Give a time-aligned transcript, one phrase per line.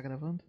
[0.00, 0.42] Tá gravando?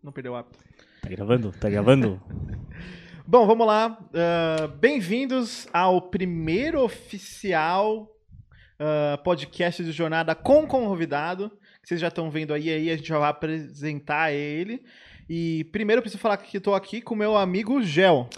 [0.00, 0.56] Não perdeu o hábito.
[1.02, 1.50] Tá gravando?
[1.50, 2.22] Tá gravando?
[3.26, 3.98] Bom, vamos lá.
[4.00, 8.08] Uh, Bem-vindos ao primeiro oficial
[8.78, 11.50] uh, podcast de jornada com convidado.
[11.82, 14.84] Que vocês já estão vendo aí, aí a gente já vai apresentar ele.
[15.28, 18.30] E primeiro eu preciso falar que estou aqui com meu amigo Gel.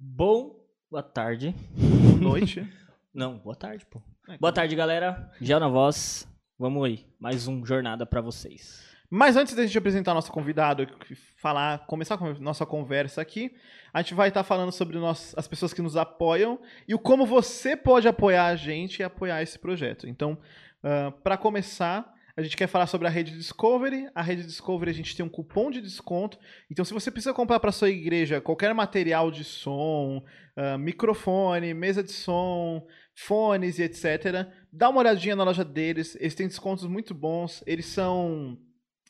[0.00, 1.54] Bom, boa tarde.
[1.76, 2.66] Boa noite.
[3.12, 4.00] Não, boa tarde, pô.
[4.40, 5.30] Boa tarde, galera.
[5.42, 6.26] Gel na voz.
[6.58, 7.04] Vamos aí.
[7.20, 8.93] Mais um jornada pra vocês.
[9.16, 10.88] Mas antes da gente apresentar nosso convidado,
[11.36, 13.54] falar, começar a nossa conversa aqui,
[13.92, 17.24] a gente vai estar falando sobre nós, as pessoas que nos apoiam e o como
[17.24, 20.08] você pode apoiar a gente e apoiar esse projeto.
[20.08, 20.36] Então,
[20.82, 24.08] uh, para começar, a gente quer falar sobre a rede Discovery.
[24.16, 26.36] A rede Discovery a gente tem um cupom de desconto.
[26.68, 30.24] Então, se você precisa comprar para sua igreja qualquer material de som,
[30.56, 36.16] uh, microfone, mesa de som, fones e etc., dá uma olhadinha na loja deles.
[36.18, 37.62] Eles têm descontos muito bons.
[37.64, 38.58] Eles são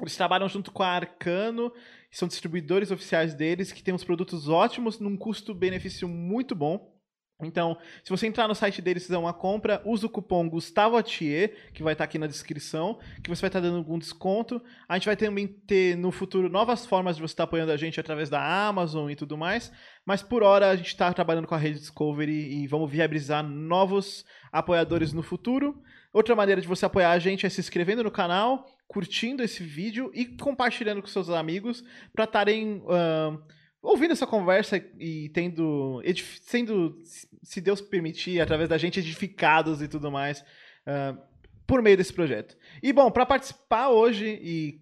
[0.01, 1.73] eles trabalham junto com a Arcano,
[2.11, 6.95] são distribuidores oficiais deles, que tem uns produtos ótimos, num custo-benefício muito bom.
[7.43, 10.97] Então, se você entrar no site deles e fizer uma compra, usa o cupom Gustavo
[10.97, 14.63] Atier, que vai estar aqui na descrição, que você vai estar dando algum desconto.
[14.89, 17.99] A gente vai também ter no futuro novas formas de você estar apoiando a gente
[17.99, 19.73] através da Amazon e tudo mais.
[20.07, 24.25] Mas por hora a gente está trabalhando com a rede Discovery e vamos viabilizar novos
[24.53, 25.83] apoiadores no futuro.
[26.13, 30.11] Outra maneira de você apoiar a gente é se inscrevendo no canal, curtindo esse vídeo
[30.15, 33.43] e compartilhando com seus amigos para estarem uh,
[33.83, 36.03] ouvindo essa conversa e tendo,
[36.43, 37.01] sendo,
[37.43, 41.21] se Deus permitir, através da gente, edificados e tudo mais uh,
[41.67, 42.57] por meio desse projeto.
[42.83, 44.81] E bom, para participar hoje e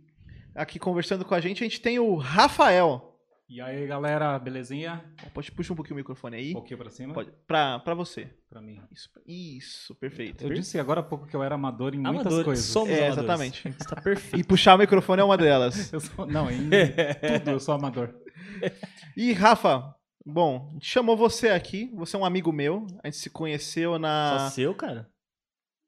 [0.55, 3.11] aqui conversando com a gente, a gente tem o Rafael.
[3.55, 5.05] E aí, galera, belezinha?
[5.34, 6.50] Pode puxar um pouquinho o microfone aí.
[6.53, 7.12] Um pouquinho pra cima?
[7.12, 7.31] Pode.
[7.47, 8.31] Pra, pra você.
[8.48, 8.81] Pra mim.
[8.91, 10.42] Isso, isso perfeito.
[10.44, 12.64] Eu disse agora há pouco que eu era amador em Amador, muitas coisas.
[12.64, 13.19] Somos É, amadores.
[13.19, 13.69] exatamente.
[13.78, 14.39] Está perfeito.
[14.41, 15.75] E puxar o microfone é uma delas.
[15.92, 18.14] Eu sou, não, em tudo eu sou amador.
[19.14, 19.94] E Rafa,
[20.25, 23.93] bom, a gente chamou você aqui, você é um amigo meu, a gente se conheceu
[23.93, 24.50] Só na...
[24.50, 25.10] seu, cara?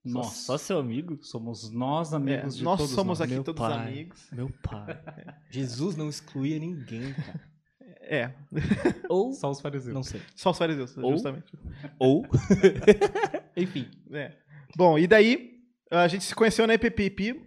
[0.07, 0.27] Só- Nós.
[0.33, 1.19] Só, seu amigo?
[1.23, 3.23] Somos nós É, amigos de nós todos somos nós.
[3.23, 3.89] aqui Meu todos pai.
[3.89, 4.29] amigos.
[4.31, 5.01] Meu pai.
[5.51, 7.54] Jesus não excluía ninguém, cara.
[8.09, 8.31] É,
[9.09, 9.33] Ou.
[9.33, 9.95] Só os fariseus.
[9.95, 10.21] Não sei.
[10.37, 11.53] só os fariseus, Ou- justamente.
[11.99, 12.27] Ou.
[13.57, 13.89] Enfim.
[14.13, 14.33] É.
[14.77, 15.61] Bom, e daí
[15.91, 17.41] a gente se conheceu na EPPIP,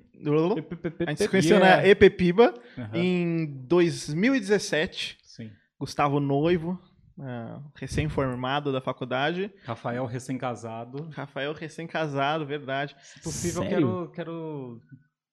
[1.06, 2.90] a gente se conheceu na EPPIBA Aham.
[2.98, 5.52] em 2017, Sim.
[5.80, 6.80] Gustavo noivo,
[7.20, 11.10] ah, recém-formado da faculdade, Rafael recém-casado.
[11.12, 12.96] Rafael recém-casado, verdade.
[13.02, 13.88] Se possível, eu Sério?
[13.88, 14.82] quero, quero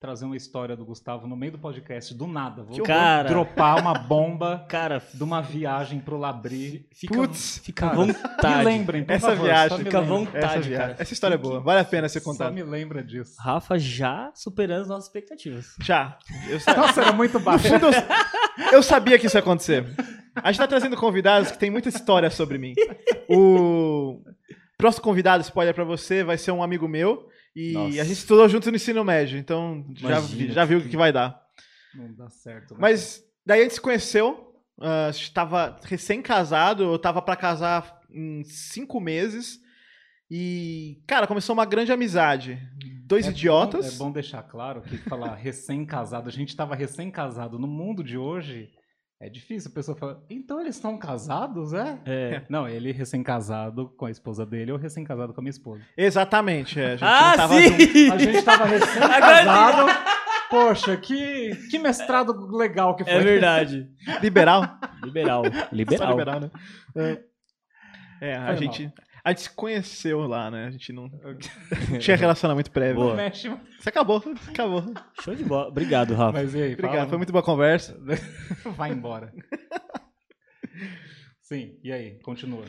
[0.04, 2.62] trazer uma história do Gustavo no meio do podcast, do nada.
[2.62, 2.82] Vou.
[2.82, 3.26] Cara.
[3.26, 6.86] dropar uma bomba Cara, de uma viagem pro Labri.
[6.92, 8.58] fica, Putz, fica à vontade.
[8.58, 10.36] Me lembrem, por Essa favor, viagem, só fica à vontade.
[10.44, 10.76] Essa, viagem.
[10.76, 10.96] cara.
[10.98, 12.50] Essa história é boa, vale a pena ser Só contada.
[12.50, 13.34] me lembra disso.
[13.40, 15.74] Rafa já superando as nossas expectativas.
[15.80, 16.18] Já.
[16.50, 17.66] Eu, sa- Nossa, era muito no baixo.
[17.66, 19.86] fundo, eu, eu sabia que isso ia acontecer.
[20.34, 22.74] A gente tá trazendo convidados que tem muita história sobre mim.
[23.26, 24.20] O
[24.76, 27.26] próximo convidado, spoiler pra você, vai ser um amigo meu.
[27.54, 28.00] E Nossa.
[28.00, 30.96] a gente estudou junto no ensino médio, então já, Imagina já viu o que- que
[30.96, 31.40] vai dar.
[31.94, 32.74] Não dá certo.
[32.74, 32.78] né?
[32.80, 38.00] Mas daí a gente se conheceu, ah, a gente tava recém-casado, eu tava pra casar
[38.10, 39.60] em cinco meses.
[40.30, 42.58] E, cara, começou uma grande amizade.
[43.06, 43.86] Dois É idiotas.
[43.98, 48.16] Bom, é bom deixar claro que falar recém-casado, a gente estava recém-casado no mundo de
[48.18, 48.70] hoje.
[49.24, 51.98] É difícil, a pessoa fala, então eles estão casados, é?
[52.04, 52.42] É.
[52.50, 55.80] Não, ele recém-casado com a esposa dele ou recém-casado com a minha esposa.
[55.96, 56.78] Exatamente.
[56.78, 58.10] é, a gente Ah, tava sim!
[58.10, 59.90] A gente tava recém-casado.
[60.50, 63.14] Poxa, que, que mestrado legal que foi.
[63.14, 63.88] É verdade.
[64.20, 64.78] Liberal?
[65.02, 65.42] Liberal.
[65.46, 66.10] Só Liberal.
[66.10, 66.50] liberal, né?
[66.94, 67.22] É,
[68.20, 68.92] É, a gente,
[69.24, 70.66] a gente se conheceu lá, né?
[70.66, 71.10] A gente não
[71.98, 72.96] tinha relacionamento prévio.
[72.96, 73.14] Boa.
[73.14, 74.84] Mexe, Isso acabou, acabou.
[75.22, 75.68] Show de bola.
[75.68, 76.32] Obrigado, Rafa.
[76.32, 77.08] mas e aí, Obrigado, fala.
[77.08, 77.98] foi muito boa conversa.
[78.76, 79.32] Vai embora.
[81.40, 82.18] Sim, e aí?
[82.20, 82.64] Continua.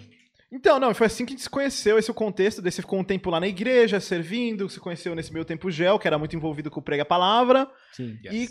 [0.49, 2.61] Então, não, foi assim que a gente se conheceu, esse é o contexto.
[2.61, 5.99] Daí você ficou um tempo lá na igreja, servindo, se conheceu nesse meio tempo gel,
[5.99, 7.69] que era muito envolvido com o Prega Palavra.
[7.91, 8.17] Sim.
[8.31, 8.47] E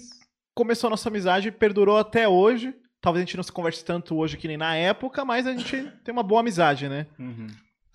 [0.54, 2.74] começou a nossa amizade, perdurou até hoje.
[3.00, 5.90] Talvez a gente não se converse tanto hoje que nem na época, mas a gente
[6.04, 7.06] tem uma boa amizade, né?
[7.18, 7.46] Uhum.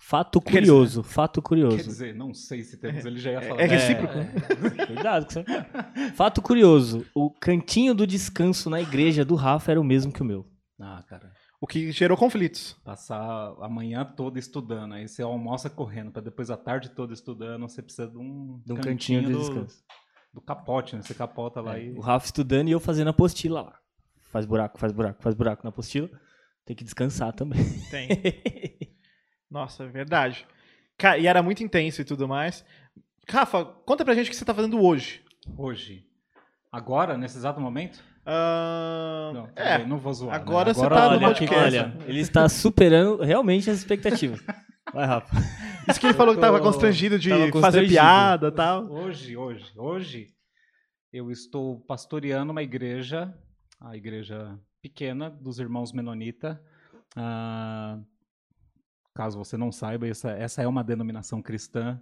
[0.02, 1.02] Fato Quer curioso.
[1.02, 1.76] Fato Quer curioso.
[1.76, 3.60] dizer, não sei se temos, ele já ia falar.
[3.60, 4.14] é recíproco?
[4.18, 6.14] É, Cuidado com isso.
[6.14, 7.06] Fato curioso.
[7.14, 10.46] O cantinho do descanso na igreja do Rafa era o mesmo que o meu.
[10.80, 11.30] Ah, cara.
[11.60, 12.74] O que gerou conflitos.
[12.82, 13.20] Passar
[13.60, 17.82] a manhã toda estudando, aí você almoça correndo, pra depois a tarde toda estudando, você
[17.82, 19.84] precisa de um, De um cantinho de do, descanso.
[20.32, 21.02] do capote, né?
[21.02, 21.92] Você capota lá e.
[21.92, 23.78] O Rafa estudando e eu fazendo apostila lá.
[24.32, 26.08] Faz buraco, faz buraco, faz buraco na apostila.
[26.64, 27.60] Tem que descansar também.
[27.90, 28.08] Tem.
[29.50, 30.46] Nossa, é verdade.
[31.18, 32.64] E era muito intenso e tudo mais.
[33.28, 35.22] Rafa, conta pra gente o que você tá fazendo hoje.
[35.56, 36.04] Hoje.
[36.70, 38.02] Agora, nesse exato momento?
[38.24, 40.36] Ah, Não, é, bem, não vou zoar.
[40.36, 40.42] né?
[40.42, 41.78] agora você Agora tá no tô olha, aqui podcast.
[41.78, 44.40] olha, ele está superando realmente as expectativas.
[44.92, 45.34] Vai, Rafa.
[45.88, 47.92] isso que ele falou que tava tô- constrangido de tava fazer constrangido.
[47.94, 48.84] piada e tal.
[48.90, 50.26] Hoje, hoje, hoje,
[51.12, 53.34] eu estou pastoreando uma igreja,
[53.80, 56.62] a igreja pequena dos irmãos Menonita.
[57.16, 57.98] Ah,
[59.14, 62.00] caso você não saiba, essa, essa é uma denominação cristã.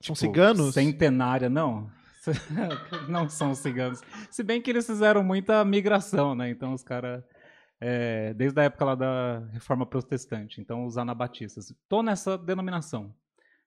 [0.00, 0.74] São ciganos?
[0.74, 1.90] Centenária, não.
[3.08, 4.02] não são ciganos.
[4.30, 6.50] Se bem que eles fizeram muita migração, né?
[6.50, 7.22] Então os caras.
[8.36, 10.60] desde a época lá da reforma protestante.
[10.60, 11.72] Então, os anabatistas.
[11.88, 13.14] Tô nessa denominação.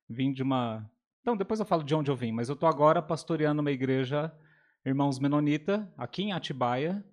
[0.10, 0.90] Vim de uma.
[1.22, 4.34] Então, depois eu falo de onde eu vim, mas eu tô agora pastoreando uma igreja,
[4.86, 7.04] Irmãos Menonita, aqui em Atibaia.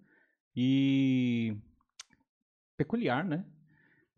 [0.55, 1.55] E.
[2.79, 3.45] peculiar, né?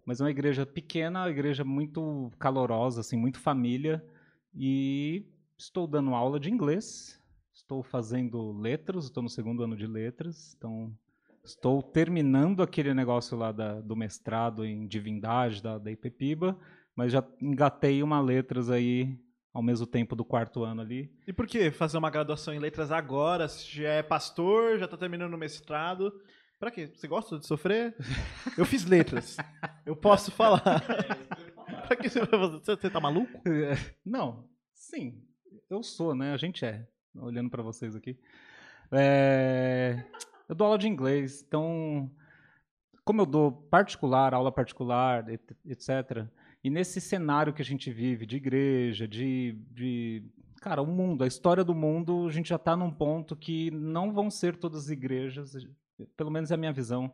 [0.08, 4.02] Mas é uma igreja pequena, uma igreja muito calorosa, assim, muito família.
[4.54, 5.26] E
[5.58, 7.22] estou dando aula de inglês,
[7.52, 10.90] estou fazendo letras, estou no segundo ano de letras, então
[11.44, 16.58] estou terminando aquele negócio lá da- do mestrado em divindade da, da IPPIBA,
[16.96, 19.14] mas já engatei uma letras aí
[19.52, 21.12] ao mesmo tempo do quarto ano ali.
[21.26, 23.46] E por que fazer uma graduação em letras agora?
[23.46, 26.18] Se já é pastor, já tá terminando o mestrado.
[26.58, 26.90] Pra quê?
[26.92, 27.94] Você gosta de sofrer?
[28.56, 29.36] Eu fiz letras.
[29.86, 30.60] Eu posso falar.
[31.86, 32.58] pra que você vai fazer?
[32.76, 33.40] Você, tá maluco?
[34.04, 35.22] Não, sim,
[35.70, 36.32] eu sou, né?
[36.32, 36.86] A gente é.
[37.14, 38.18] Olhando para vocês aqui.
[38.90, 40.02] É,
[40.48, 42.10] eu dou aula de inglês, então,
[43.04, 46.26] como eu dou particular, aula particular, et- etc.
[46.64, 50.24] E nesse cenário que a gente vive de igreja, de, de
[50.60, 54.12] cara, o mundo, a história do mundo, a gente já está num ponto que não
[54.12, 55.52] vão ser todas as igrejas,
[56.16, 57.12] pelo menos é a minha visão,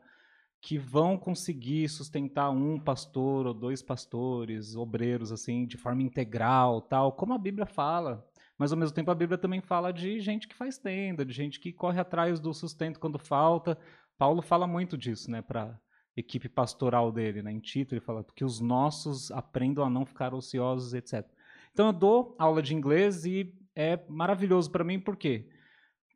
[0.61, 7.13] que vão conseguir sustentar um pastor ou dois pastores, obreiros assim, de forma integral, tal,
[7.13, 8.27] como a Bíblia fala.
[8.57, 11.61] Mas ao mesmo tempo a Bíblia também fala de gente que faz tenda, de gente
[11.61, 13.77] que corre atrás do sustento quando falta.
[14.17, 15.79] Paulo fala muito disso, né, para
[16.17, 17.53] equipe pastoral dele, né?
[17.53, 21.27] Em Tito ele fala que os nossos aprendam a não ficar ociosos, etc.
[21.73, 25.51] Então eu dou aula de inglês e é maravilhoso para mim porque,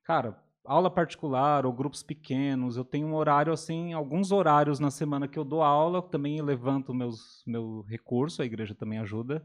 [0.05, 5.27] cara, aula particular ou grupos pequenos, eu tenho um horário assim, alguns horários na semana
[5.27, 9.45] que eu dou aula, eu também levanto meus meu recurso, a igreja também ajuda.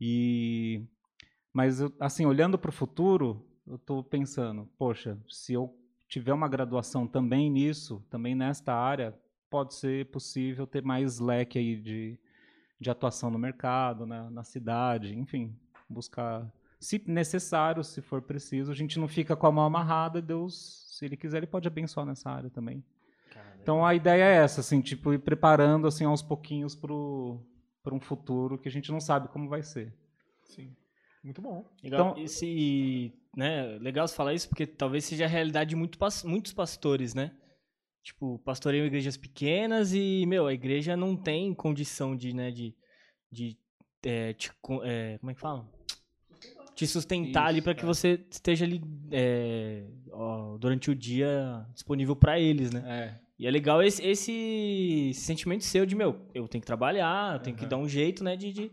[0.00, 0.84] E
[1.52, 5.74] mas eu, assim, olhando para o futuro, eu estou pensando, poxa, se eu
[6.08, 9.14] tiver uma graduação também nisso, também nesta área,
[9.50, 12.18] pode ser possível ter mais leque aí de,
[12.80, 15.54] de atuação no mercado, na, na cidade, enfim,
[15.88, 20.94] buscar, se necessário, se for preciso, a gente não fica com a mão amarrada, Deus,
[20.96, 22.84] se Ele quiser, Ele pode abençoar nessa área também.
[23.62, 26.92] Então a ideia é essa, assim, tipo, ir preparando assim aos pouquinhos para
[27.94, 29.92] um futuro que a gente não sabe como vai ser.
[30.42, 30.74] Sim.
[31.22, 31.68] Muito bom.
[31.82, 32.10] Legal.
[32.12, 36.52] Então- Esse, né, legal você falar isso, porque talvez seja a realidade de muito, muitos
[36.52, 37.32] pastores, né?
[38.02, 42.74] Tipo, pastoreiam igrejas pequenas e, meu, a igreja não tem condição de, né, de,
[43.30, 43.58] de
[44.02, 44.50] é, te
[44.84, 45.68] é, como é que fala?
[46.78, 47.86] Te sustentar ali Isso, para que é.
[47.86, 48.80] você esteja ali
[49.10, 52.82] é, ó, durante o dia disponível para eles, né?
[52.86, 57.40] É, E é legal esse, esse sentimento seu de, meu, eu tenho que trabalhar, eu
[57.40, 57.68] tenho que Aham.
[57.70, 58.72] dar um jeito, né, de, de,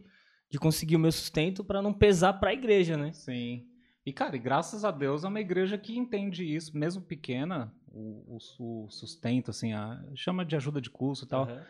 [0.52, 3.12] de conseguir o meu sustento para não pesar para a igreja, né?
[3.12, 3.66] sim.
[4.06, 8.38] E, cara, e graças a Deus é uma igreja que entende isso, mesmo pequena, o,
[8.60, 11.64] o- o sustento, assim, a, chama de ajuda de curso e tal, Aham.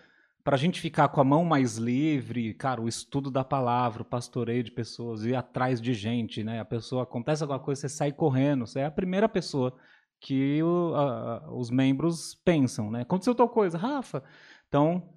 [0.46, 4.06] Para a gente ficar com a mão mais livre, cara, o estudo da palavra, o
[4.06, 6.60] pastoreio de pessoas, ir atrás de gente, né?
[6.60, 9.76] A pessoa, acontece alguma coisa, você sai correndo, você é a primeira pessoa
[10.22, 13.02] que o- a- os membros pensam, né?
[13.02, 14.24] Aconteceu tal coisa, Rafa.
[14.68, 15.10] Então,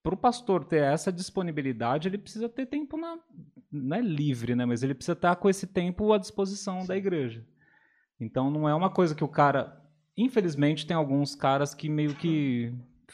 [0.00, 3.18] para o pastor ter essa disponibilidade, ele precisa ter tempo na,
[3.70, 4.64] não é livre, né?
[4.64, 7.44] Mas ele precisa estar com esse tempo à disposição da igreja.
[8.20, 9.76] Então, não é uma coisa que o cara,
[10.16, 12.72] infelizmente, tem alguns caras que meio que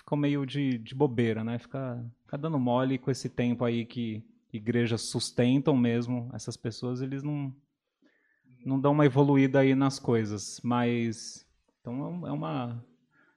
[0.09, 1.59] ficam meio de, de bobeira, né?
[1.59, 7.23] Fica, fica dando mole com esse tempo aí que igrejas sustentam mesmo essas pessoas, eles
[7.23, 7.55] não
[8.65, 11.47] não dão uma evoluída aí nas coisas, mas
[11.81, 12.83] então é é uma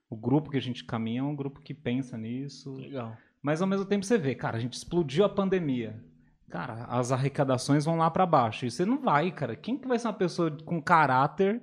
[0.10, 3.18] o grupo que a gente caminha é um grupo que pensa nisso, Legal.
[3.42, 6.02] mas ao mesmo tempo você vê, cara, a gente explodiu a pandemia.
[6.50, 8.66] Cara, as arrecadações vão lá para baixo.
[8.66, 9.56] E você não vai, cara.
[9.56, 11.62] Quem que vai ser uma pessoa com caráter,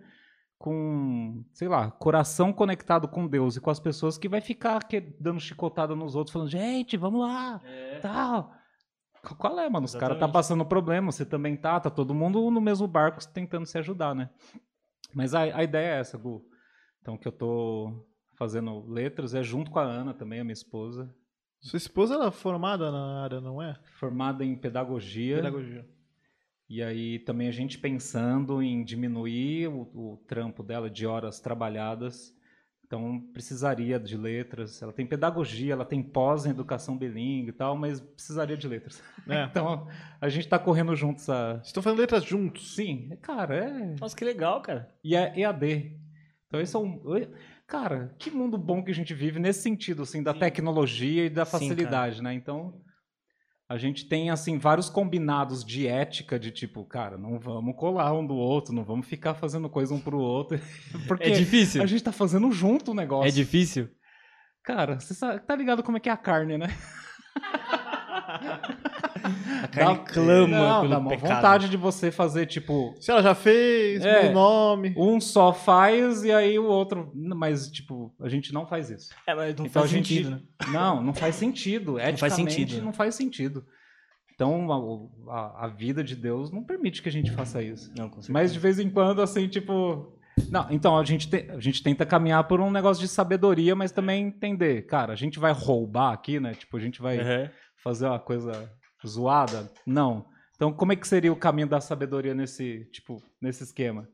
[0.58, 5.00] com, sei lá, coração conectado com Deus e com as pessoas que vai ficar que-
[5.20, 7.60] dando chicotada nos outros, falando, gente, vamos lá,
[8.02, 8.52] tal.
[9.36, 9.84] Qual é, mano?
[9.84, 13.66] Os caras tá passando problema, você também tá, tá todo mundo no mesmo barco tentando
[13.66, 14.30] se ajudar, né?
[15.14, 16.44] Mas a, a ideia é essa, Gu.
[17.00, 21.12] Então, que eu tô fazendo letras é junto com a Ana também, a minha esposa,
[21.60, 23.76] Sua esposa ela é formada na área, não é?
[23.98, 25.36] formada em pedagogia.
[25.36, 25.88] Pedagogia.
[26.68, 32.36] E aí também a gente pensando em diminuir o, o trampo dela de horas trabalhadas.
[32.84, 34.82] Então precisaria de letras.
[34.82, 39.02] Ela tem pedagogia, ela tem pós em educação bilíngue e tal, mas precisaria de letras.
[39.28, 39.44] É.
[39.48, 39.86] Então
[40.20, 41.54] a gente está correndo juntos a.
[41.54, 42.74] Vocês estão fazendo letras juntos.
[42.74, 43.96] Sim, cara, é.
[44.00, 44.92] Nossa, que legal, cara.
[45.02, 45.98] E é EAD.
[46.46, 47.00] Então esse é um.
[47.66, 50.38] Cara, que mundo bom que a gente vive nesse sentido, assim, da Sim.
[50.38, 52.32] tecnologia e da Sim, facilidade, né?
[52.32, 52.80] Então,
[53.68, 58.26] a gente tem, assim, vários combinados de ética, de tipo, cara, não vamos colar um
[58.26, 60.58] do outro, não vamos ficar fazendo coisa um pro outro.
[61.06, 61.82] Porque É difícil.
[61.82, 63.28] a gente tá fazendo junto o negócio.
[63.28, 63.90] É difícil.
[64.62, 66.68] Cara, você tá ligado como é que é a carne, né?
[69.64, 71.34] A carne Dá- clama não, pelo dá uma pecado.
[71.34, 74.24] vontade de você fazer, tipo, Se ela já fez, É.
[74.24, 74.94] meu nome.
[74.96, 77.10] um só faz e aí o outro.
[77.14, 79.10] Mas, tipo, a gente não faz isso.
[79.26, 80.40] É, mas não Então faz a gente- sentido, né?
[80.72, 81.96] Não, não faz sentido.
[81.96, 82.84] faz Eticamente, sentido.
[82.84, 83.64] Não faz sentido.
[84.34, 87.90] Então, a, a- a vida de Deus não permite que a gente faça isso.
[87.96, 88.10] Não.
[88.28, 90.14] Mas de vez em quando, assim, tipo.
[90.50, 93.90] Não, então a gente, te- a gente tenta caminhar por um negócio de sabedoria, mas
[93.90, 94.82] também entender.
[94.86, 96.54] Cara, a gente vai roubar aqui, né?
[96.54, 97.48] Tipo, a gente vai Uhum.
[97.82, 98.70] fazer uma coisa
[99.06, 99.70] zoada?
[99.86, 100.26] Não.
[100.56, 104.08] Então, como é que seria o caminho da sabedoria nesse, tipo, nesse esquema?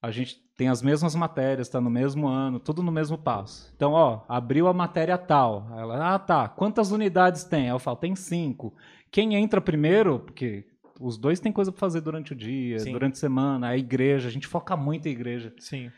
[0.00, 3.72] A gente tem as mesmas matérias, está no mesmo ano, tudo no mesmo passo.
[3.74, 5.68] Então, ó, abriu a matéria tal.
[5.76, 6.48] Ela, ah, tá.
[6.48, 7.62] Quantas unidades tem?
[7.62, 8.72] Aí eu falo, tem cinco.
[9.10, 10.64] Quem entra primeiro, porque
[11.00, 12.92] os dois têm coisa para fazer durante o dia, Sim.
[12.92, 15.52] durante a semana, a igreja, a gente foca muito em igreja.
[15.58, 15.90] Sim.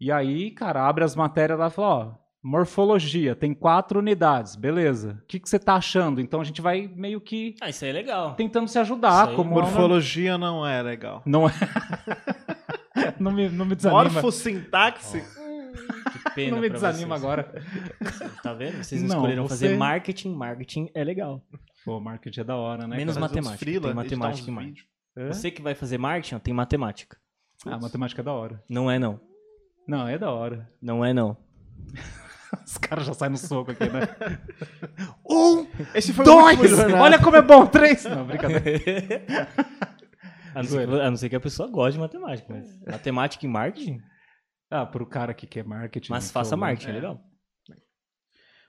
[0.00, 5.18] E aí, cara, abre as matérias lá e fala, ó, morfologia, tem quatro unidades, beleza.
[5.22, 6.20] O que, que você tá achando?
[6.20, 8.34] Então a gente vai meio que Ah, isso aí é legal.
[8.34, 11.22] tentando se ajudar, como é uma- Morfologia não é legal.
[11.26, 11.52] Não é.
[13.20, 14.04] não, me, não me desanima.
[14.04, 15.22] Morfossintaxe?
[16.12, 17.24] Que pena Não me desanima vocês.
[17.24, 17.62] agora.
[18.42, 18.82] Tá vendo?
[18.82, 20.34] Vocês Não, escolheram você- fazer marketing.
[20.34, 21.42] Marketing é legal.
[21.84, 22.96] Pô, marketing é da hora, né?
[22.96, 23.26] Menos cara?
[23.28, 24.84] Matemática, freela, tem matemática em marketing.
[25.28, 27.16] Você que vai fazer marketing, ó, tem matemática.
[27.66, 28.62] Ah, matemática é da hora.
[28.68, 29.20] Não é não.
[29.86, 30.70] Não, é da hora.
[30.80, 31.36] Não é não.
[32.66, 34.00] Os caras já saem no soco aqui, né?
[35.28, 36.70] um, Esse foi o dois!
[36.70, 37.02] jornal.
[37.02, 37.66] Olha como é bom!
[37.66, 38.04] Três!
[38.04, 39.48] Não, brincadeira.
[40.52, 43.46] A não, ser que, a não ser que a pessoa goste de matemática, mas matemática
[43.46, 44.00] e marketing,
[44.68, 46.10] Ah, pro cara que quer marketing.
[46.10, 46.60] mas então, faça né?
[46.60, 46.94] marketing, é É.
[46.94, 47.20] legal.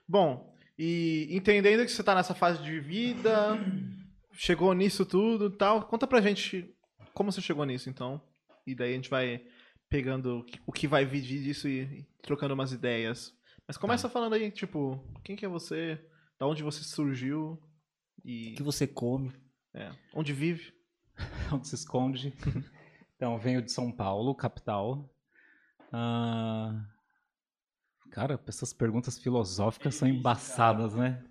[0.08, 3.58] Bom, e entendendo que você tá nessa fase de vida,
[4.32, 6.72] chegou nisso tudo e tal, conta pra gente
[7.14, 8.22] como você chegou nisso, então.
[8.64, 9.40] E daí a gente vai
[9.90, 13.32] pegando o que vai vir disso e, e trocando umas ideias.
[13.66, 16.00] Mas começa falando aí, tipo, quem que é você?
[16.38, 17.52] Da onde você surgiu?
[17.52, 19.32] O E que você come?
[19.74, 20.72] é, onde vive?
[21.52, 22.32] Onde se esconde.
[23.16, 25.08] então, venho de São Paulo, capital.
[25.92, 26.84] Ah,
[28.10, 31.22] Cara, essas perguntas filosóficas são embaçadas, né?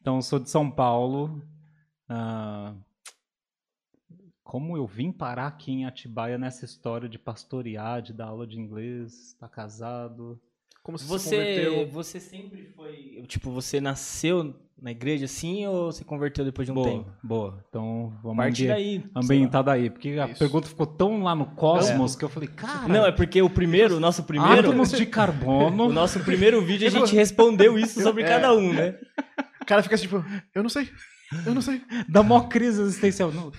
[0.00, 1.42] Então, eu sou de São Paulo.
[2.08, 2.74] Ah,
[4.42, 8.58] Como eu vim parar aqui em Atibaia nessa história de pastorear, de dar aula de
[8.58, 10.40] inglês, estar casado?
[10.84, 11.88] Como você, se Você, converteu?
[11.90, 13.24] você sempre foi.
[13.26, 17.10] Tipo, você nasceu na igreja assim ou você converteu depois de um boa, tempo?
[17.22, 17.64] boa.
[17.70, 19.04] Então, vamos ambi- daí.
[19.16, 19.88] ambientar daí.
[19.88, 20.38] Porque a Isso.
[20.38, 23.96] pergunta ficou tão lá no cosmos que eu falei, cara, Não, é porque o primeiro,
[23.96, 24.68] o nosso primeiro.
[24.68, 25.86] átomos de carbono.
[25.88, 28.28] O nosso primeiro vídeo a gente respondeu isso sobre É.
[28.28, 28.94] cada um, né?
[29.62, 30.22] O cara fica assim, tipo,
[30.54, 30.86] eu não sei,
[31.46, 31.80] eu não sei.
[32.06, 33.32] da maior crise existencial.
[33.32, 33.50] Não.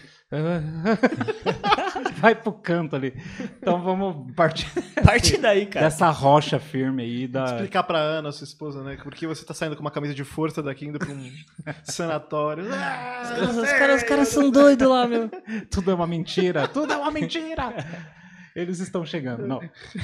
[2.17, 3.13] Vai pro canto ali.
[3.61, 4.67] Então vamos partir
[5.03, 5.85] Parte daí, cara.
[5.85, 7.45] dessa rocha firme aí da.
[7.45, 8.97] Explicar pra Ana, sua esposa, né?
[9.03, 11.31] Porque você tá saindo com uma camisa de força daqui, indo pra um
[11.83, 12.65] sanatório.
[12.73, 13.79] Ah, Os caras, os sei.
[13.79, 15.29] caras- os caras são doidos lá, meu.
[15.69, 16.67] Tudo é uma mentira.
[16.67, 17.73] Tudo é uma mentira.
[18.55, 19.45] Eles estão chegando.
[19.45, 19.61] Não.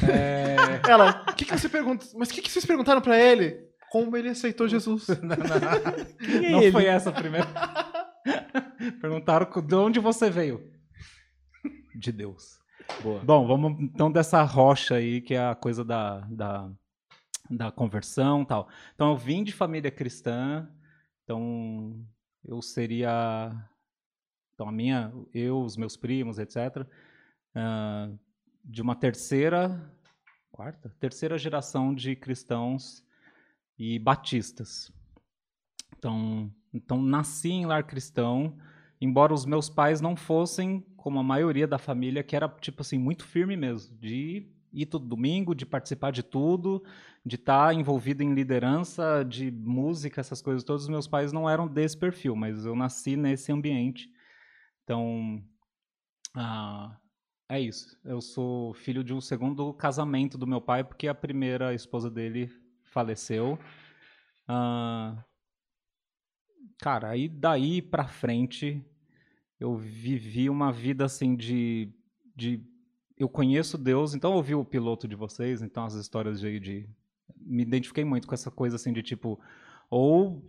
[0.09, 0.55] É...
[0.89, 2.05] Ela, o que, que você pergunta?
[2.15, 3.57] Mas o que, que vocês perguntaram pra ele?
[3.89, 5.05] Como ele aceitou Jesus?
[6.19, 6.71] Quem é Não ele?
[6.71, 7.47] foi essa a primeira.
[9.01, 10.71] Perguntaram de onde você veio.
[11.95, 12.59] De Deus.
[13.03, 13.23] Boa.
[13.23, 16.71] Bom, vamos então dessa rocha aí, que é a coisa da, da,
[17.49, 18.69] da conversão e tal.
[18.93, 20.69] Então, eu vim de família cristã,
[21.23, 22.05] então
[22.43, 23.51] eu seria.
[24.53, 26.85] Então, a minha, eu, os meus primos, etc.,
[27.55, 28.09] ah,
[28.63, 29.91] de uma terceira,
[30.51, 30.93] quarta?
[30.99, 33.03] Terceira geração de cristãos
[33.77, 34.91] e batistas.
[35.97, 38.57] Então, então nasci em lar cristão,
[38.99, 42.99] embora os meus pais não fossem como a maioria da família, que era tipo assim
[42.99, 46.83] muito firme mesmo, de ir todo domingo, de participar de tudo,
[47.25, 50.83] de estar envolvido em liderança, de música, essas coisas todas.
[50.83, 54.09] Os meus pais não eram desse perfil, mas eu nasci nesse ambiente.
[54.83, 55.43] Então,
[56.35, 56.97] ah,
[57.49, 57.97] é isso.
[58.05, 62.49] Eu sou filho de um segundo casamento do meu pai, porque a primeira esposa dele
[62.83, 63.59] faleceu.
[64.47, 65.23] Ah,
[66.77, 68.83] cara, aí daí pra frente
[69.59, 71.89] eu vivi uma vida assim de,
[72.35, 72.63] de
[73.17, 76.89] eu conheço Deus, então eu ouvi o piloto de vocês, então as histórias de, de
[77.37, 79.39] me identifiquei muito com essa coisa assim de tipo
[79.89, 80.43] ou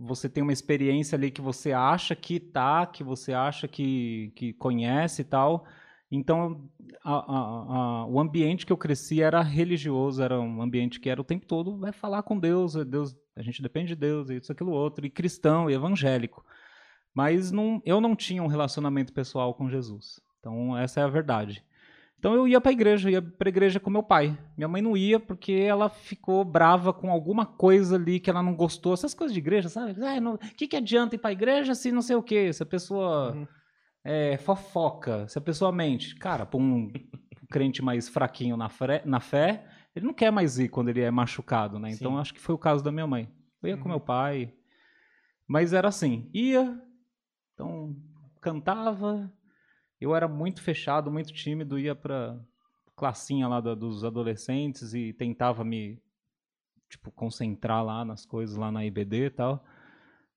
[0.00, 4.52] você tem uma experiência ali que você acha que tá, que você acha que, que
[4.54, 5.66] conhece e tal.
[6.10, 6.68] Então,
[7.04, 11.20] a, a, a, o ambiente que eu cresci era religioso, era um ambiente que era
[11.20, 14.52] o tempo todo vai falar com Deus, é Deus, a gente depende de Deus, isso,
[14.52, 16.44] aquilo, outro, e cristão, e evangélico.
[17.14, 20.20] Mas não, eu não tinha um relacionamento pessoal com Jesus.
[20.38, 21.64] Então, essa é a verdade.
[22.20, 24.38] Então eu ia para a igreja, ia para a igreja com meu pai.
[24.54, 28.54] Minha mãe não ia porque ela ficou brava com alguma coisa ali que ela não
[28.54, 28.92] gostou.
[28.92, 29.92] Essas coisas de igreja, sabe?
[29.92, 32.52] O que, que adianta ir para a igreja se não sei o quê?
[32.52, 33.46] Se a pessoa uhum.
[34.04, 36.14] é, fofoca, se a pessoa mente.
[36.14, 36.92] Cara, para um
[37.50, 41.10] crente mais fraquinho na, fé, na fé, ele não quer mais ir quando ele é
[41.10, 41.90] machucado, né?
[41.90, 43.28] Então acho que foi o caso da minha mãe.
[43.62, 43.82] Eu ia uhum.
[43.82, 44.54] com meu pai,
[45.46, 46.80] mas era assim, ia,
[47.54, 47.96] então
[48.40, 49.30] cantava,
[50.00, 52.38] eu era muito fechado, muito tímido, ia para
[52.96, 56.00] classinha lá da, dos adolescentes e tentava me
[56.88, 59.64] tipo concentrar lá nas coisas lá na IBD e tal.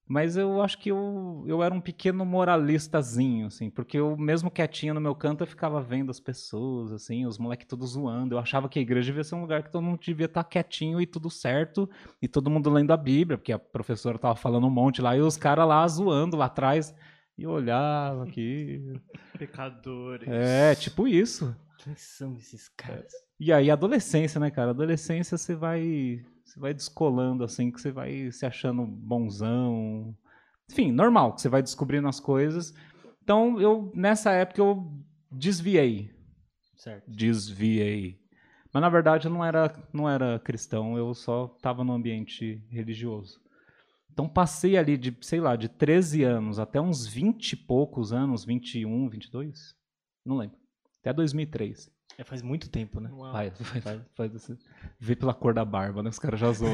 [0.06, 4.92] Mas eu acho que eu, eu era um pequeno moralistazinho, assim, porque eu mesmo quietinho
[4.92, 8.34] no meu canto eu ficava vendo as pessoas, assim, os moleques todos zoando.
[8.34, 11.00] Eu achava que a igreja devia ser um lugar que todo mundo devia estar quietinho
[11.00, 11.88] e tudo certo,
[12.20, 15.20] e todo mundo lendo a Bíblia, porque a professora tava falando um monte lá, e
[15.20, 16.94] os caras lá zoando lá atrás.
[17.36, 19.00] E eu olhava aqui.
[19.38, 20.28] Pecadores.
[20.28, 21.56] É, tipo isso.
[21.78, 23.12] Quem são esses caras?
[23.38, 24.70] E aí, adolescência, né, cara?
[24.70, 26.24] Adolescência você vai.
[26.44, 30.16] Você vai descolando, assim, que você vai se achando bonzão.
[30.70, 32.74] Enfim, normal, que você vai descobrindo as coisas.
[33.22, 34.92] Então, eu, nessa época, eu
[35.30, 36.14] desviei.
[36.76, 37.10] Certo.
[37.10, 38.20] Desviei.
[38.74, 43.40] Mas na verdade eu não era, não era cristão, eu só estava no ambiente religioso.
[44.12, 48.44] Então passei ali de, sei lá, de 13 anos até uns 20 e poucos anos,
[48.44, 49.76] 21, 22,
[50.24, 50.58] não lembro.
[51.00, 51.93] Até 2003.
[52.16, 53.10] É, faz muito tempo, né?
[53.32, 54.56] Faz, faz, faz, faz assim.
[55.00, 56.10] Vê pela cor da barba, né?
[56.10, 56.72] Os caras já zoam.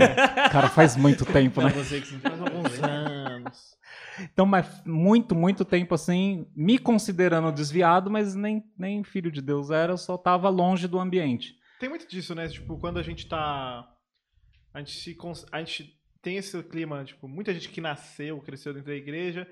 [0.52, 1.70] cara, faz muito tempo, né?
[1.70, 3.78] Você que faz alguns anos.
[4.20, 9.70] Então, mas muito, muito tempo assim, me considerando desviado, mas nem, nem filho de Deus
[9.70, 11.58] era, eu só tava longe do ambiente.
[11.78, 12.46] Tem muito disso, né?
[12.48, 13.88] Tipo, quando a gente tá.
[14.74, 15.16] A gente se.
[15.50, 19.48] A gente tem esse clima, tipo, muita gente que nasceu, cresceu dentro da igreja,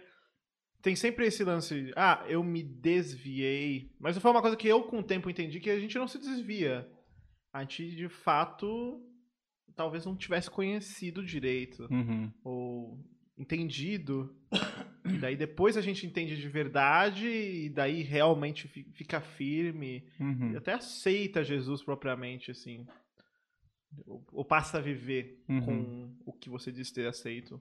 [0.83, 3.91] tem sempre esse lance, ah, eu me desviei.
[3.99, 6.19] Mas foi uma coisa que eu, com o tempo, entendi que a gente não se
[6.19, 6.89] desvia.
[7.53, 9.03] A gente, de fato,
[9.75, 11.89] talvez não tivesse conhecido direito.
[11.91, 12.33] Uhum.
[12.45, 12.99] Ou
[13.37, 14.35] entendido.
[15.05, 20.07] E daí depois a gente entende de verdade e daí realmente fica firme.
[20.21, 20.53] Uhum.
[20.53, 22.87] E até aceita Jesus propriamente, assim
[24.07, 25.61] ou passa a viver uhum.
[25.65, 27.61] com o que você disse ter aceito.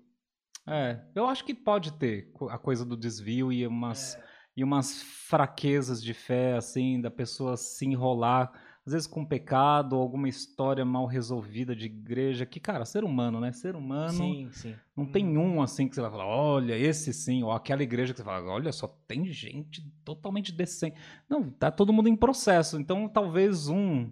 [0.68, 4.24] É, eu acho que pode ter a coisa do desvio e umas, é.
[4.58, 8.52] e umas fraquezas de fé, assim, da pessoa se enrolar,
[8.86, 13.40] às vezes com pecado, ou alguma história mal resolvida de igreja, que, cara, ser humano,
[13.40, 13.54] né?
[13.54, 14.12] Ser humano.
[14.12, 14.76] Sim, sim.
[14.96, 15.56] Não tem uhum.
[15.58, 18.50] um assim que você vai falar, olha, esse sim, ou aquela igreja que você fala,
[18.52, 20.98] olha, só tem gente totalmente decente.
[21.30, 22.78] Não, tá todo mundo em processo.
[22.80, 24.10] Então, talvez um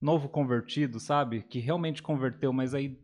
[0.00, 1.42] novo convertido, sabe?
[1.42, 3.00] Que realmente converteu, mas aí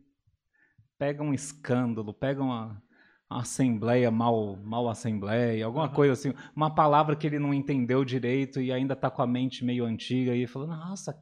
[0.97, 2.81] pega um escândalo, pega uma
[3.29, 5.93] assembleia mal, mal assembleia, alguma uhum.
[5.93, 9.63] coisa assim, uma palavra que ele não entendeu direito e ainda está com a mente
[9.63, 11.15] meio antiga e falou, nossa,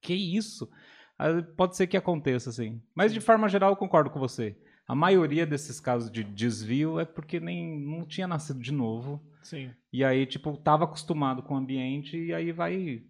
[0.00, 0.70] que isso?
[1.56, 2.80] Pode ser que aconteça, assim.
[2.94, 4.56] Mas de forma geral eu concordo com você.
[4.86, 9.20] A maioria desses casos de desvio é porque nem não tinha nascido de novo.
[9.42, 9.72] Sim.
[9.92, 13.02] E aí, tipo, estava acostumado com o ambiente e aí vai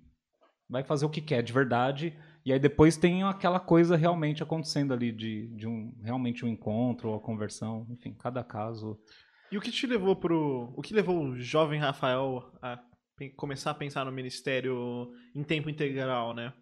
[0.69, 2.17] vai fazer o que quer de verdade.
[2.47, 7.09] E aí depois tem aquela coisa realmente acontecendo ali de, de um realmente um encontro
[7.09, 8.97] ou a conversão, enfim, cada caso.
[9.51, 12.81] E o que te levou pro, o que levou o jovem Rafael a
[13.37, 16.53] começar a pensar no ministério em tempo integral, né?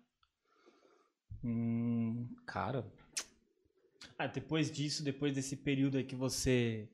[1.45, 2.91] Hum, cara.
[4.19, 6.89] Ah, depois disso, depois desse período aí que você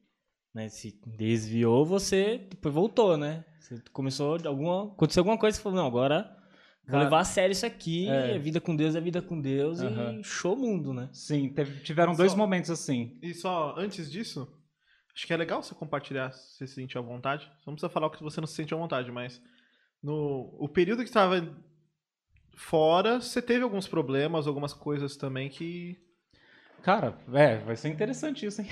[0.53, 3.45] né, se desviou, você depois voltou, né?
[3.61, 6.40] Você começou alguma, aconteceu alguma coisa, você falou, não, agora
[6.91, 8.39] Vou levar a sério isso aqui, é.
[8.39, 10.21] vida com Deus é vida com Deus uhum.
[10.21, 11.09] e show mundo, né?
[11.13, 13.19] Sim, teve, tiveram dois momentos assim.
[13.23, 14.49] E só antes disso,
[15.15, 17.45] acho que é legal você compartilhar se você se sentir à vontade.
[17.45, 19.41] Você não precisa falar o que você não se sente à vontade, mas
[20.03, 21.47] no o período que estava
[22.55, 25.99] fora, você teve alguns problemas, algumas coisas também que
[26.83, 28.69] Cara, é, vai ser interessante isso, hein?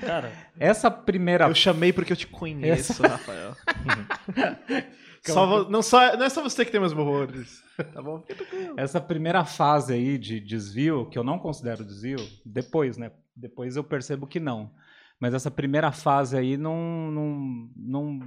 [0.00, 1.46] Cara, essa primeira.
[1.46, 3.08] Eu chamei porque eu te conheço, essa...
[3.08, 3.56] Rafael.
[5.32, 7.62] Só, não, só, não é só você que tem meus horrores.
[7.92, 8.22] tá bom?
[8.76, 13.10] Essa primeira fase aí de desvio, que eu não considero desvio, depois, né?
[13.34, 14.70] Depois eu percebo que não.
[15.18, 18.20] Mas essa primeira fase aí não, não, não,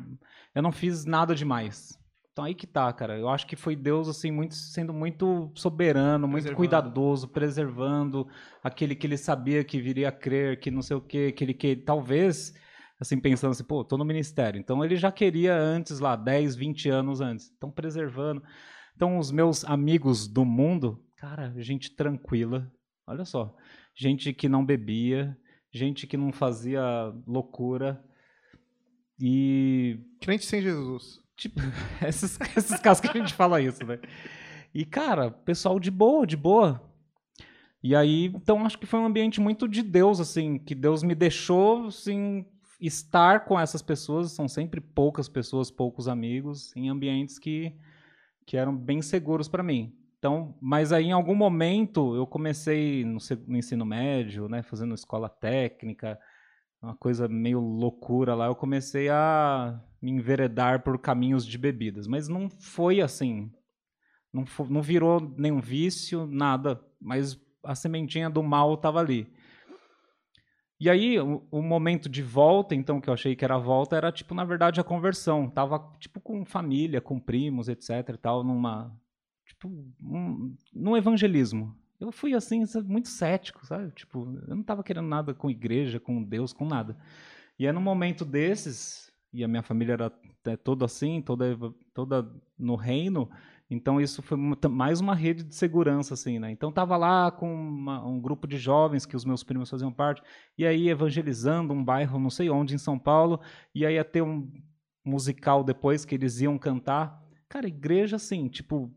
[0.56, 1.98] eu não fiz nada demais.
[2.32, 3.18] Então aí que tá, cara.
[3.18, 8.28] Eu acho que foi Deus assim muito sendo muito soberano, muito cuidadoso, preservando
[8.64, 11.54] aquele que ele sabia que viria a crer, que não sei o quê, que ele
[11.54, 12.54] que talvez
[13.00, 14.60] assim pensando assim, pô, tô no ministério.
[14.60, 17.52] Então ele já queria antes lá 10, 20 anos antes.
[17.56, 18.44] Então preservando.
[18.96, 22.72] Então os meus amigos do mundo, cara, gente tranquila.
[23.06, 23.56] Olha só,
[23.96, 25.38] gente que não bebia,
[25.72, 26.84] gente que não fazia
[27.26, 28.04] loucura
[29.20, 31.22] e crente sem Jesus.
[31.36, 31.62] Tipo,
[32.06, 34.00] esses, esses casos que a gente fala isso, né?
[34.74, 36.84] E, cara, pessoal de boa, de boa.
[37.82, 41.16] E aí, então, acho que foi um ambiente muito de Deus, assim, que Deus me
[41.16, 42.46] deixou, assim,
[42.80, 47.76] estar com essas pessoas, são sempre poucas pessoas, poucos amigos, em ambientes que,
[48.46, 49.96] que eram bem seguros para mim.
[50.20, 55.30] Então, mas aí em algum momento eu comecei no, no ensino médio, né, fazendo escola
[55.30, 56.20] técnica,
[56.82, 62.08] uma coisa meio loucura lá, eu comecei a me enveredar por caminhos de bebidas.
[62.08, 63.52] Mas não foi assim.
[64.32, 66.80] Não, não virou nenhum vício, nada.
[67.00, 69.28] Mas a sementinha do mal estava ali.
[70.80, 73.96] E aí, o, o, momento de volta, então, que eu achei que era a volta,
[73.96, 75.50] era, tipo, na verdade, a conversão.
[75.50, 78.96] Tava, tipo, com família, com primos, etc e tal, numa...
[79.46, 79.70] Tipo,
[80.04, 81.76] um, num evangelismo.
[82.00, 83.92] Eu fui assim, muito cético, sabe?
[83.92, 86.96] Tipo, eu não estava querendo nada com igreja, com Deus, com nada.
[87.58, 90.12] E é num momento desses, e a minha família era
[90.46, 91.58] é, toda assim, toda,
[91.94, 93.30] toda no reino,
[93.70, 94.38] então isso foi
[94.70, 96.52] mais uma rede de segurança, assim, né?
[96.52, 100.22] Então tava lá com uma, um grupo de jovens que os meus primos faziam parte,
[100.58, 103.42] e aí evangelizando um bairro, não sei onde, em São Paulo,
[103.76, 104.50] e aí ia ter um
[105.04, 107.22] musical depois que eles iam cantar.
[107.50, 108.94] Cara, igreja assim, tipo,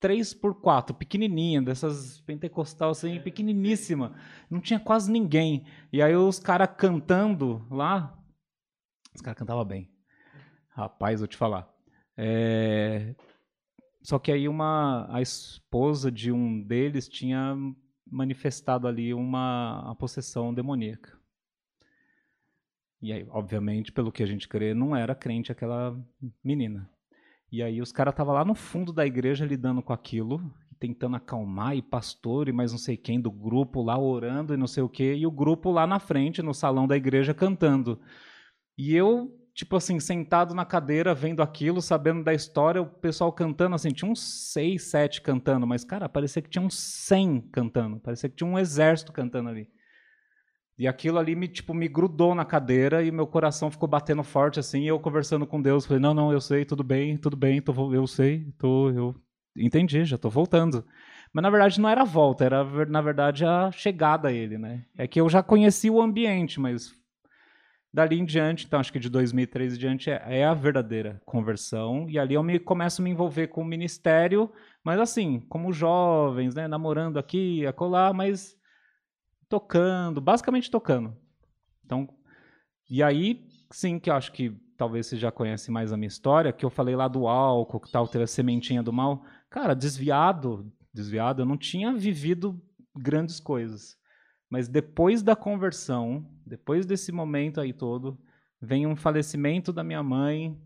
[0.00, 4.14] 3 por 4 pequenininha, dessas pentecostal assim, pequeniníssima.
[4.50, 5.64] Não tinha quase ninguém.
[5.90, 8.18] E aí os caras cantando lá,
[9.14, 9.90] os caras cantavam bem.
[10.68, 11.72] Rapaz, vou te falar.
[12.18, 13.14] É...
[14.04, 17.56] Só que aí uma a esposa de um deles tinha
[18.06, 21.18] manifestado ali uma, uma possessão demoníaca.
[23.00, 25.98] E aí, obviamente, pelo que a gente crê, não era crente aquela
[26.42, 26.88] menina.
[27.50, 30.38] E aí os caras estavam lá no fundo da igreja lidando com aquilo,
[30.78, 34.66] tentando acalmar, e pastor e mais não sei quem do grupo lá orando e não
[34.66, 37.98] sei o quê, e o grupo lá na frente, no salão da igreja, cantando.
[38.76, 43.76] E eu, tipo assim, sentado na cadeira, vendo aquilo, sabendo da história, o pessoal cantando,
[43.76, 44.20] assim, tinha uns
[44.52, 48.58] seis, sete cantando, mas, cara, parecia que tinha uns cem cantando, parecia que tinha um
[48.58, 49.68] exército cantando ali.
[50.76, 54.58] E aquilo ali me, tipo, me grudou na cadeira e meu coração ficou batendo forte
[54.58, 57.62] assim, e eu conversando com Deus, falei: "Não, não, eu sei, tudo bem, tudo bem,
[57.62, 59.14] tô, eu sei, tô, eu
[59.56, 60.84] entendi, já tô voltando".
[61.32, 64.84] Mas na verdade não era a volta, era na verdade a chegada a ele, né?
[64.98, 66.92] É que eu já conhecia o ambiente, mas
[67.94, 72.10] dali em diante, então acho que de 2003 em diante é, é a verdadeira conversão
[72.10, 74.50] e ali eu me começo a me envolver com o ministério,
[74.82, 78.58] mas assim, como jovens, né, namorando aqui, acolá, mas
[79.48, 81.16] tocando, basicamente tocando.
[81.84, 82.08] Então,
[82.90, 86.52] e aí, sim, que eu acho que talvez você já conhece mais a minha história,
[86.52, 89.24] que eu falei lá do álcool, que tal, teve a sementinha do mal.
[89.48, 92.60] Cara, desviado, desviado, eu não tinha vivido
[92.92, 93.96] grandes coisas.
[94.54, 98.16] Mas depois da conversão, depois desse momento aí todo,
[98.60, 100.56] vem um falecimento da minha mãe,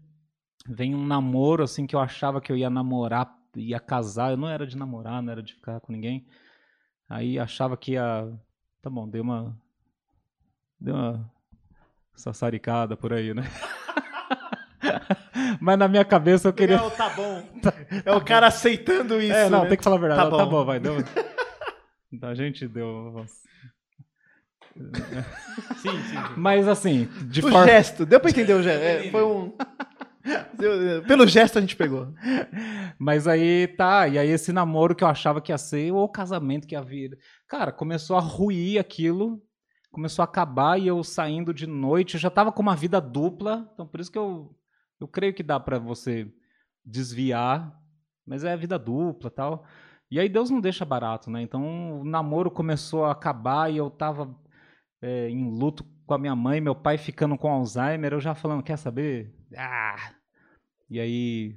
[0.68, 4.48] vem um namoro assim que eu achava que eu ia namorar, ia casar, eu não
[4.48, 6.26] era de namorar, não era de ficar com ninguém.
[7.08, 8.30] Aí achava que ia
[8.82, 9.56] Tá bom, deu uma.
[10.80, 11.30] Deu uma
[12.14, 13.42] sassaricada por aí, né?
[15.60, 16.76] Mas na minha cabeça eu queria.
[16.76, 17.42] Não, tá bom.
[18.04, 19.32] É o cara aceitando isso.
[19.32, 19.68] É, não, né?
[19.68, 20.22] tem que falar a verdade.
[20.22, 20.36] Tá, bom.
[20.36, 20.78] tá bom, vai.
[20.78, 20.94] Deu...
[22.22, 23.26] A gente deu.
[25.76, 27.66] Sim, sim, Mas assim, de o forma...
[27.66, 28.82] gesto, deu pra entender o gesto.
[28.82, 29.52] É, foi um.
[31.06, 32.12] Pelo gesto a gente pegou.
[32.98, 36.66] Mas aí tá, e aí esse namoro que eu achava que ia ser o casamento
[36.66, 37.18] que ia vir.
[37.46, 39.42] Cara, começou a ruir aquilo,
[39.90, 43.68] começou a acabar e eu saindo de noite, eu já tava com uma vida dupla,
[43.72, 44.54] então por isso que eu,
[45.00, 46.30] eu creio que dá para você
[46.84, 47.72] desviar,
[48.26, 49.64] mas é vida dupla tal.
[50.10, 51.42] E aí Deus não deixa barato, né?
[51.42, 54.34] Então o namoro começou a acabar e eu tava
[55.00, 58.62] é, em luto com a minha mãe, meu pai ficando com Alzheimer, eu já falando,
[58.62, 59.34] quer saber?
[59.56, 60.12] Ah,
[60.90, 61.56] e aí,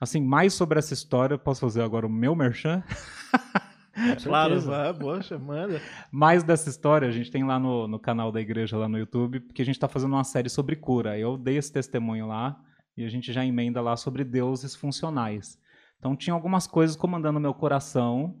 [0.00, 2.82] assim, mais sobre essa história, posso fazer agora o meu merchan?
[4.22, 5.80] claro, vai, poxa, manda.
[6.10, 9.40] Mais dessa história a gente tem lá no, no canal da igreja, lá no YouTube,
[9.40, 11.18] porque a gente está fazendo uma série sobre cura.
[11.18, 12.58] Eu dei esse testemunho lá
[12.96, 15.58] e a gente já emenda lá sobre deuses funcionais.
[15.98, 18.36] Então tinha algumas coisas comandando meu coração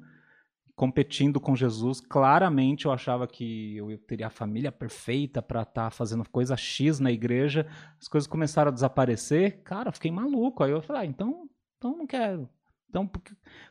[0.74, 2.00] competindo com Jesus.
[2.00, 6.98] Claramente eu achava que eu teria a família perfeita para estar tá fazendo coisa X
[6.98, 7.66] na igreja.
[8.00, 9.62] As coisas começaram a desaparecer.
[9.62, 10.62] Cara, fiquei maluco.
[10.62, 12.48] Aí eu falei, ah, então, então não quero.
[12.88, 13.10] Então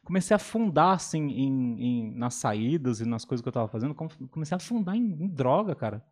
[0.03, 3.93] comecei a afundar assim em, em, nas saídas e nas coisas que eu estava fazendo.
[3.93, 6.03] Comecei a afundar em, em droga, cara.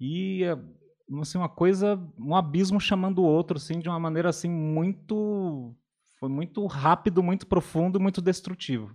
[0.00, 0.42] E
[1.20, 5.74] assim, uma coisa, um abismo chamando o outro, assim, de uma maneira assim muito,
[6.18, 8.94] foi muito rápido, muito profundo, muito destrutivo.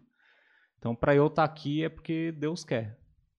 [0.80, 2.98] Então, para eu estar tá aqui é porque Deus quer.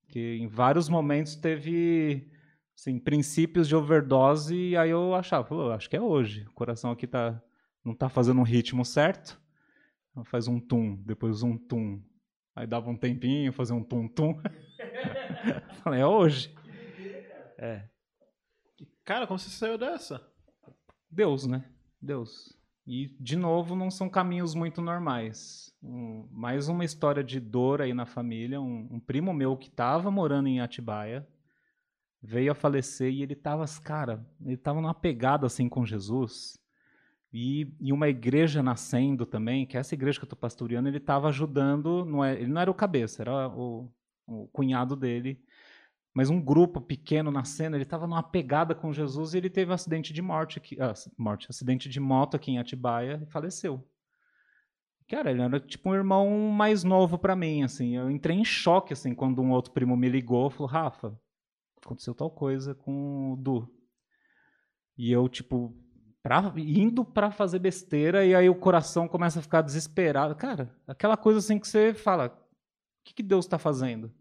[0.08, 2.30] Que em vários momentos teve
[2.76, 6.46] assim, princípios de overdose e aí eu achava, acho que é hoje.
[6.48, 7.42] O coração aqui tá
[7.84, 9.40] não está fazendo um ritmo certo.
[10.10, 12.02] Então faz um tum, depois um tum.
[12.54, 14.38] Aí dava um tempinho, fazia um tum tum.
[15.82, 16.54] Falei, é hoje.
[17.56, 17.88] É.
[19.04, 20.20] Cara, como você saiu dessa?
[21.10, 21.64] Deus, né?
[22.00, 22.56] Deus.
[22.92, 25.72] E, de novo, não são caminhos muito normais.
[25.80, 28.60] Um, mais uma história de dor aí na família.
[28.60, 31.24] Um, um primo meu que estava morando em Atibaia
[32.20, 36.58] veio a falecer e ele estava, cara, ele estava numa pegada assim com Jesus.
[37.32, 40.96] E, e, uma igreja nascendo também, que é essa igreja que eu estou pastoreando, ele
[40.96, 43.88] estava ajudando, não é, ele não era o cabeça, era o,
[44.26, 45.40] o cunhado dele
[46.12, 49.70] mas um grupo pequeno na cena, ele estava numa pegada com Jesus e ele teve
[49.70, 53.88] um acidente de morte aqui, ah, morte, acidente de moto aqui em Atibaia e faleceu.
[55.08, 57.96] Cara, ele era tipo um irmão mais novo para mim, assim.
[57.96, 61.18] Eu entrei em choque assim quando um outro primo me ligou, falou: "Rafa,
[61.84, 63.68] aconteceu tal coisa com o Du".
[64.96, 65.74] E eu tipo
[66.22, 70.34] pra, indo para fazer besteira e aí o coração começa a ficar desesperado.
[70.36, 72.30] Cara, aquela coisa assim que você fala: "O
[73.04, 74.12] que que Deus está fazendo?"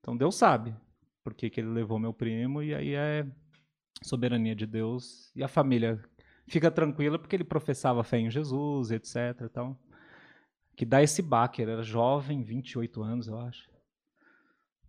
[0.00, 0.74] Então Deus sabe
[1.22, 3.26] por que, ele levou meu primo, e aí é
[4.02, 5.30] soberania de Deus.
[5.34, 6.02] E a família
[6.46, 9.42] fica tranquila porque ele professava fé em Jesus, etc.
[9.42, 9.78] Então,
[10.76, 13.68] que dá esse baque, ele era jovem, 28 anos, eu acho.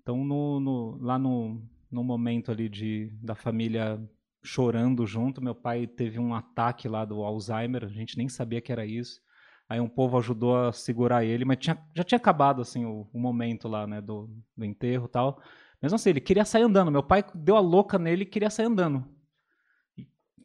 [0.01, 4.01] Então, no, no, lá no, no momento ali de, da família
[4.43, 8.71] chorando junto, meu pai teve um ataque lá do Alzheimer, a gente nem sabia que
[8.71, 9.21] era isso.
[9.69, 13.19] Aí um povo ajudou a segurar ele, mas tinha, já tinha acabado assim o, o
[13.19, 15.41] momento lá, né, do, do enterro, tal.
[15.81, 16.91] Mesmo assim, ele queria sair andando.
[16.91, 19.03] Meu pai deu a louca nele e queria sair andando.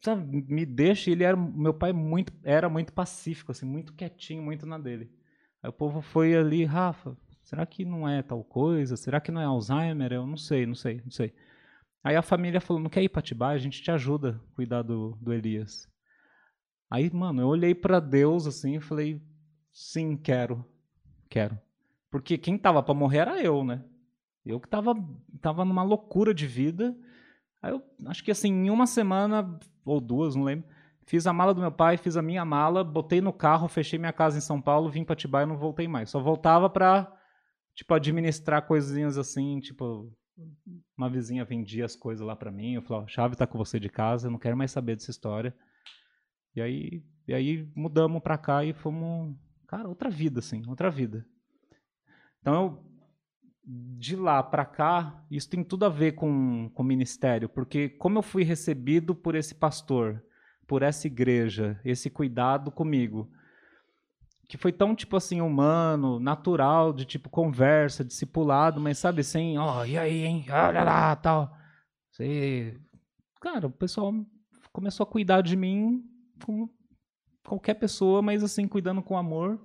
[0.03, 4.65] Sabe, me deixa, ele era meu pai muito era muito pacífico, assim, muito quietinho, muito
[4.65, 5.11] na dele.
[5.61, 8.95] Aí o povo foi ali, Rafa, será que não é tal coisa?
[8.95, 10.13] Será que não é Alzheimer?
[10.13, 11.33] Eu não sei, não sei, não sei.
[12.03, 13.55] Aí a família falou: "Não quer ir para Atibaia?
[13.55, 15.89] A gente te ajuda a cuidar do, do Elias".
[16.89, 19.21] Aí, mano, eu olhei para Deus assim e falei:
[19.71, 20.63] "Sim, quero.
[21.29, 21.59] Quero".
[22.11, 23.83] Porque quem tava para morrer era eu, né?
[24.47, 24.95] Eu que tava,
[25.41, 26.95] tava numa loucura de vida.
[27.61, 30.67] Aí eu acho que assim, em uma semana, ou duas, não lembro,
[31.05, 34.13] fiz a mala do meu pai, fiz a minha mala, botei no carro, fechei minha
[34.13, 36.09] casa em São Paulo, vim para Atibaia e não voltei mais.
[36.09, 37.11] Só voltava para
[37.73, 40.11] tipo administrar coisinhas assim, tipo
[40.95, 43.79] uma vizinha vendia as coisas lá para mim, eu falava, a chave tá com você
[43.79, 45.55] de casa, eu não quero mais saber dessa história.
[46.55, 49.35] E aí, e aí mudamos para cá e fomos,
[49.67, 51.25] cara, outra vida assim, outra vida.
[52.41, 52.87] Então eu
[53.69, 58.19] de lá para cá, isso tem tudo a ver com, com o ministério, porque como
[58.19, 60.23] eu fui recebido por esse pastor,
[60.65, 63.29] por essa igreja, esse cuidado comigo,
[64.47, 69.81] que foi tão, tipo assim, humano, natural, de tipo conversa, discipulado, mas sabe, sem, ó,
[69.81, 71.53] oh, e aí, hein, olha lá, tal.
[72.09, 72.79] Você...
[73.41, 74.13] Cara, o pessoal
[74.71, 76.01] começou a cuidar de mim
[76.45, 76.73] como
[77.45, 79.59] qualquer pessoa, mas assim, cuidando com amor.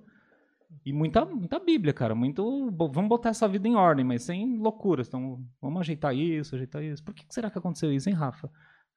[0.85, 2.13] E muita, muita Bíblia, cara.
[2.13, 2.71] Muito.
[2.71, 5.07] Vamos botar essa vida em ordem, mas sem loucuras.
[5.07, 7.03] Então, vamos ajeitar isso, ajeitar isso.
[7.03, 8.49] Por que será que aconteceu isso, hein, Rafa?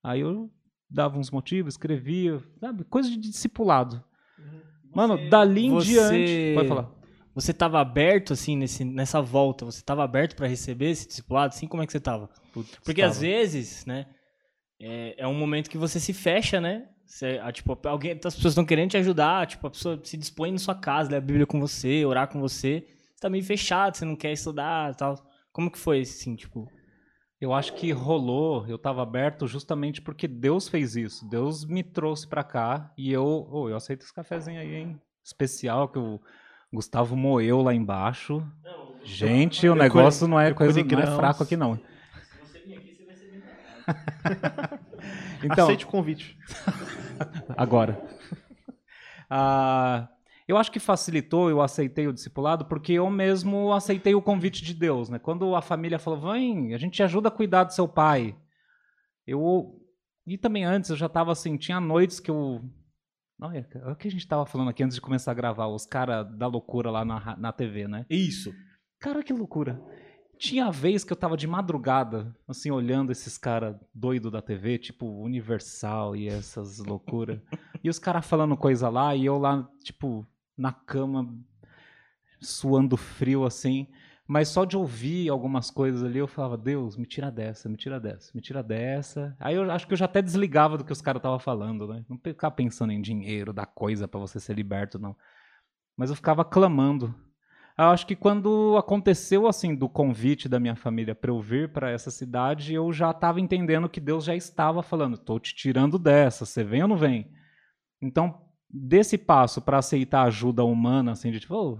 [0.03, 0.51] Aí eu
[0.91, 2.85] dava uns motivos, escrevia, sabe?
[2.85, 4.03] Coisa de discipulado.
[4.39, 4.61] Uhum.
[4.95, 6.55] Mano, você, dali em você, diante.
[6.55, 6.97] Pode falar.
[7.35, 9.65] Você estava aberto, assim, nesse, nessa volta?
[9.65, 11.55] Você estava aberto para receber esse discipulado?
[11.55, 12.31] Assim, como é que você estava?
[12.83, 14.07] Porque às vezes, né?
[14.81, 16.89] É, é um momento que você se fecha, né?
[17.07, 20.51] Você, ah, tipo, alguém, as pessoas estão querendo te ajudar, tipo, a pessoa se dispõe
[20.51, 22.85] na sua casa, ler a Bíblia com você, orar com você.
[23.15, 25.15] Você tá meio fechado, você não quer estudar tal.
[25.53, 26.69] Como que foi, assim, tipo?
[27.41, 31.29] Eu acho que rolou, eu estava aberto justamente porque Deus fez isso.
[31.29, 35.01] Deus me trouxe para cá e eu, oh, eu aceito esse cafezinho aí, hein?
[35.23, 36.21] Especial que o
[36.73, 38.43] Gustavo moeu lá embaixo.
[38.65, 41.77] Não, Gente, o negócio não é coisa não é fraco aqui não.
[41.77, 41.83] Se
[42.41, 44.79] você vir aqui, você vai ser bem
[45.43, 46.39] então, Aceite o convite.
[47.57, 48.01] Agora.
[49.29, 50.09] Ah,
[50.47, 54.73] eu acho que facilitou, eu aceitei o discipulado, porque eu mesmo aceitei o convite de
[54.73, 55.09] Deus.
[55.09, 55.19] Né?
[55.19, 58.37] Quando a família falou, vem, a gente te ajuda a cuidar do seu pai.
[59.27, 59.83] Eu.
[60.27, 62.63] E também antes, eu já estava assim, tinha noites que eu.
[63.41, 65.85] Olha, é o que a gente estava falando aqui antes de começar a gravar, os
[65.85, 68.07] caras da loucura lá na, na TV, né?
[68.09, 68.53] Isso.
[68.99, 69.81] Cara, que loucura.
[70.39, 75.07] Tinha vez que eu tava de madrugada, assim, olhando esses caras doidos da TV, tipo
[75.23, 77.41] Universal e essas loucuras.
[77.83, 81.35] e os caras falando coisa lá, e eu lá, tipo, na cama,
[82.41, 83.89] suando frio, assim.
[84.29, 88.01] Mas só de ouvir algumas coisas ali, eu falava, Deus, me tira dessa, me tira
[88.01, 89.37] dessa, me tira dessa.
[89.39, 92.05] Aí eu acho que eu já até desligava do que os caras estavam falando, né?
[92.09, 95.17] Não ficar pensando em dinheiro, da coisa para você ser liberto, não.
[95.97, 97.15] Mas eu ficava clamando
[97.79, 101.91] eu acho que quando aconteceu assim do convite da minha família para eu vir para
[101.91, 106.47] essa cidade, eu já estava entendendo que Deus já estava falando: "Estou te tirando dessa,
[106.47, 107.31] você vem ou não vem?".
[108.01, 111.79] Então, desse passo para aceitar ajuda humana, assim, de tipo, oh,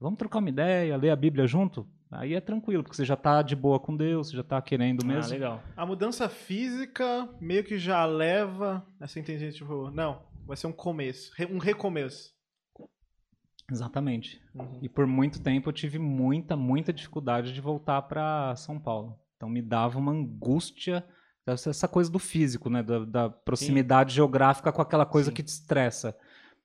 [0.00, 3.42] vamos trocar uma ideia, ler a Bíblia junto, aí é tranquilo, porque você já está
[3.42, 5.30] de boa com Deus, você já está querendo ah, mesmo.
[5.30, 5.62] Ah, legal.
[5.76, 11.32] A mudança física meio que já leva essa intenção, tipo, não, vai ser um começo,
[11.50, 12.33] um recomeço.
[13.70, 14.40] Exatamente.
[14.54, 14.78] Uhum.
[14.82, 19.18] E por muito tempo eu tive muita, muita dificuldade de voltar para São Paulo.
[19.36, 21.04] Então me dava uma angústia,
[21.46, 22.82] essa coisa do físico, né?
[22.82, 24.16] Da, da proximidade Sim.
[24.16, 25.34] geográfica com aquela coisa Sim.
[25.34, 26.16] que te estressa.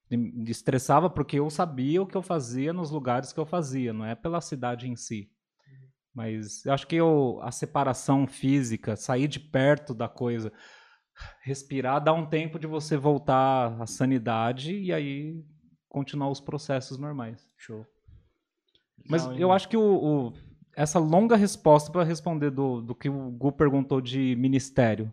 [0.09, 4.05] Me estressava porque eu sabia o que eu fazia nos lugares que eu fazia, não
[4.05, 5.29] é pela cidade em si.
[5.67, 5.87] Uhum.
[6.13, 10.51] Mas eu acho que eu, a separação física, sair de perto da coisa,
[11.41, 15.43] respirar, dá um tempo de você voltar à sanidade e aí
[15.89, 17.49] continuar os processos normais.
[17.57, 17.85] Show.
[19.09, 20.33] Mas eu acho que o, o
[20.75, 25.11] essa longa resposta para responder do, do que o Gu perguntou de ministério.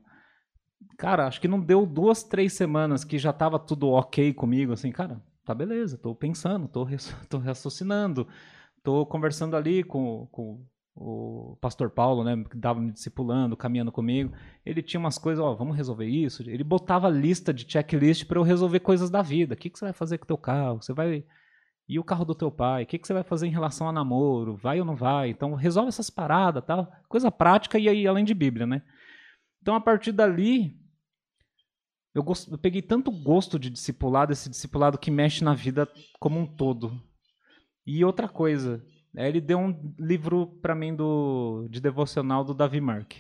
[0.97, 4.93] Cara, acho que não deu duas, três semanas que já tava tudo ok comigo, assim,
[4.93, 6.87] cara, tá beleza, tô pensando, tô,
[7.29, 8.29] tô raciocinando,
[8.83, 10.65] tô conversando ali com, com
[10.97, 14.33] o pastor Paulo, né, que dava me discipulando, caminhando comigo,
[14.65, 16.43] ele tinha umas coisas, ó, vamos resolver isso.
[16.49, 19.55] Ele botava lista de checklist para eu resolver coisas da vida.
[19.55, 20.83] O que, que você vai fazer com o teu carro?
[20.83, 21.23] Você vai
[21.89, 22.83] e o carro do teu pai?
[22.83, 24.57] O que, que você vai fazer em relação a namoro?
[24.57, 25.29] Vai ou não vai?
[25.29, 28.83] Então resolve essas paradas, tal, coisa prática e aí além de Bíblia, né?
[29.61, 30.75] Então a partir dali
[32.15, 32.51] eu, gost...
[32.51, 35.87] eu peguei tanto gosto de discipulado, esse discipulado que mexe na vida
[36.19, 36.99] como um todo.
[37.87, 38.83] E outra coisa,
[39.17, 43.13] ele deu um livro para mim do, de devocional do Davi Mark.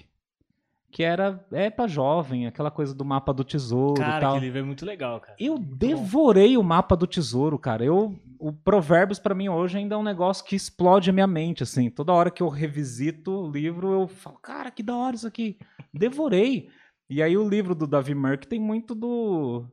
[0.90, 4.30] Que era é para jovem, aquela coisa do mapa do tesouro cara, tal.
[4.32, 5.36] aquele livro é muito legal, cara.
[5.38, 6.62] Eu muito devorei bom.
[6.62, 7.84] o mapa do tesouro, cara.
[7.84, 11.62] Eu o Provérbios para mim hoje ainda é um negócio que explode a minha mente
[11.62, 11.90] assim.
[11.90, 15.58] Toda hora que eu revisito o livro, eu falo, cara, que da hora isso aqui.
[15.92, 16.68] Devorei.
[17.08, 19.64] E aí o livro do Davi Merck tem muito do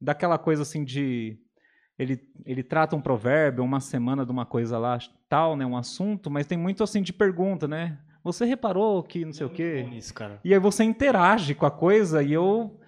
[0.00, 1.38] daquela coisa assim de
[1.98, 6.30] ele, ele trata um provérbio, uma semana de uma coisa lá, tal, né, um assunto,
[6.30, 7.98] mas tem muito assim de pergunta, né?
[8.22, 9.88] Você reparou que não sei o quê?
[9.92, 10.40] Isso, cara.
[10.44, 12.78] E aí você interage com a coisa e eu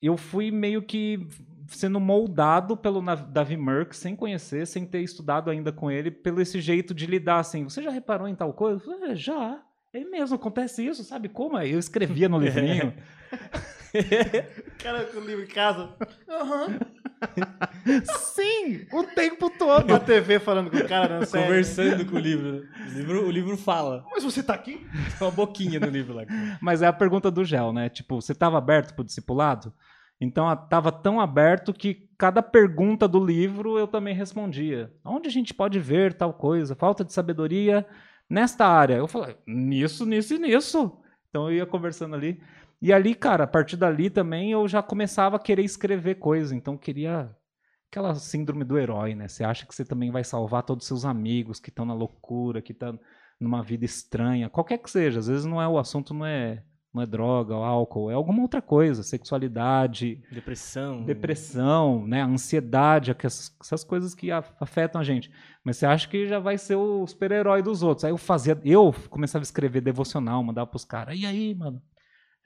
[0.00, 1.26] eu fui meio que
[1.68, 6.60] sendo moldado pelo Davi Merck, sem conhecer, sem ter estudado ainda com ele, pelo esse
[6.60, 7.64] jeito de lidar assim.
[7.64, 8.80] Você já reparou em tal coisa?
[8.80, 9.62] Falei, é, já.
[9.92, 11.58] É mesmo, acontece isso, sabe como?
[11.58, 12.94] Eu escrevia no livrinho.
[14.78, 15.90] cara com o livro em casa.
[16.28, 16.66] Aham.
[16.66, 17.05] Uhum.
[18.34, 19.94] Sim, o tempo todo.
[19.94, 22.64] A TV falando com o cara, não Conversando com o livro.
[22.88, 23.26] o livro.
[23.26, 24.04] O livro fala.
[24.10, 24.86] Mas você tá aqui?
[25.18, 26.24] Tem uma boquinha no livro lá.
[26.60, 27.88] Mas é a pergunta do Gel, né?
[27.88, 29.72] Tipo, você tava aberto pro discipulado?
[30.20, 34.90] Então tava tão aberto que cada pergunta do livro eu também respondia.
[35.04, 36.74] Onde a gente pode ver tal coisa?
[36.74, 37.86] Falta de sabedoria
[38.28, 38.94] nesta área.
[38.94, 40.98] Eu falei, nisso, nisso e nisso.
[41.28, 42.40] Então eu ia conversando ali.
[42.80, 46.54] E ali, cara, a partir dali também eu já começava a querer escrever coisa.
[46.54, 47.34] Então queria
[47.90, 49.28] aquela síndrome do herói, né?
[49.28, 52.60] Você acha que você também vai salvar todos os seus amigos que estão na loucura,
[52.60, 52.98] que estão
[53.40, 55.18] numa vida estranha, qualquer que seja.
[55.20, 56.62] Às vezes não é o assunto não é
[56.92, 63.84] não é droga, ou álcool, é alguma outra coisa, sexualidade, depressão, depressão, né, ansiedade, essas
[63.84, 65.30] coisas que afetam a gente.
[65.62, 68.04] Mas você acha que já vai ser o super-herói dos outros?
[68.06, 71.18] Aí eu fazia, eu começava a escrever devocional, mandava pros caras.
[71.18, 71.82] E aí, mano?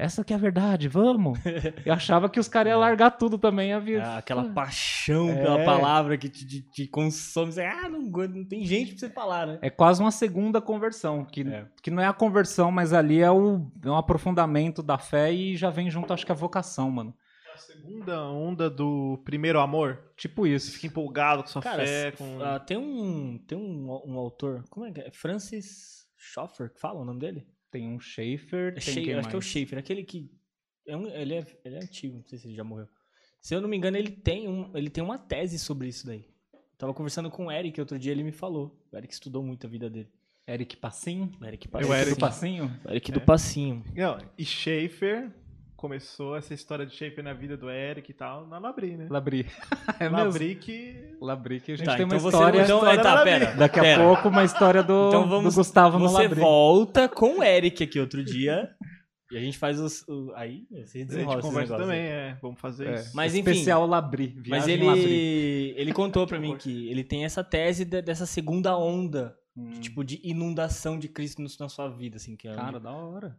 [0.01, 1.39] Essa que é a verdade, vamos.
[1.85, 3.73] Eu achava que os caras iam largar tudo também.
[3.73, 3.99] Havia...
[3.99, 5.43] É, aquela paixão é.
[5.43, 7.53] pela palavra que te, te, te consome.
[7.53, 9.59] Você, ah, não, não tem gente pra você falar, né?
[9.61, 11.67] É quase uma segunda conversão, que, é.
[11.83, 15.55] que não é a conversão, mas ali é, o, é um aprofundamento da fé e
[15.57, 17.15] já vem junto, acho que a vocação, mano.
[17.51, 19.99] É a segunda onda do primeiro amor?
[20.17, 20.67] Tipo isso.
[20.67, 22.13] Você fica empolgado com sua Cara, fé.
[22.13, 22.39] Com...
[22.39, 25.11] Uh, tem um, tem um, um autor, como é que é?
[25.11, 27.47] Francis Schoffer, que fala o nome dele?
[27.71, 28.75] Tem um Schaefer.
[28.75, 29.27] Tem Schaefer acho mais?
[29.27, 30.31] que é o Schaefer, aquele que.
[30.87, 32.89] É um, ele, é, ele é antigo, não sei se ele já morreu.
[33.41, 36.27] Se eu não me engano, ele tem, um, ele tem uma tese sobre isso daí.
[36.77, 38.79] tava conversando com o Eric outro dia, ele me falou.
[38.93, 40.11] O Eric estudou muito a vida dele.
[40.47, 41.31] Eric Passinho?
[41.43, 41.93] Eric Passinho.
[41.93, 42.81] O Eric do Passinho?
[42.89, 43.15] Eric é.
[43.15, 43.85] do Passinho.
[43.95, 45.33] Não, e Schaefer
[45.81, 49.07] começou essa história de shape na vida do Eric e tal, na Labri, né?
[49.11, 49.47] Labri.
[49.99, 50.17] é mesmo?
[50.27, 51.17] Labri que...
[51.21, 52.63] Labri que a gente Tá, tem uma então você- história.
[52.63, 53.47] então- história é, tá, pera.
[53.57, 54.03] Daqui a pera.
[54.05, 56.41] pouco, uma história do, Então vamos, do Gustavo no Você Labri.
[56.41, 58.71] volta com o Eric aqui outro dia.
[59.33, 60.07] E a gente faz os.
[60.09, 62.07] o- aí, você A gente desenrola conversa também, aí.
[62.09, 62.39] é.
[62.43, 63.13] Vamos fazer É, isso.
[63.17, 63.51] Mas, enfim.
[63.51, 64.35] Especial Labri.
[64.49, 65.75] Mas ele, Labri.
[65.79, 70.05] ele contou pra mim que ele tem essa tese de- dessa segunda onda, Hum, tipo,
[70.05, 73.37] de inundação de Cristo na sua vida, assim, que é, Cara, da hora.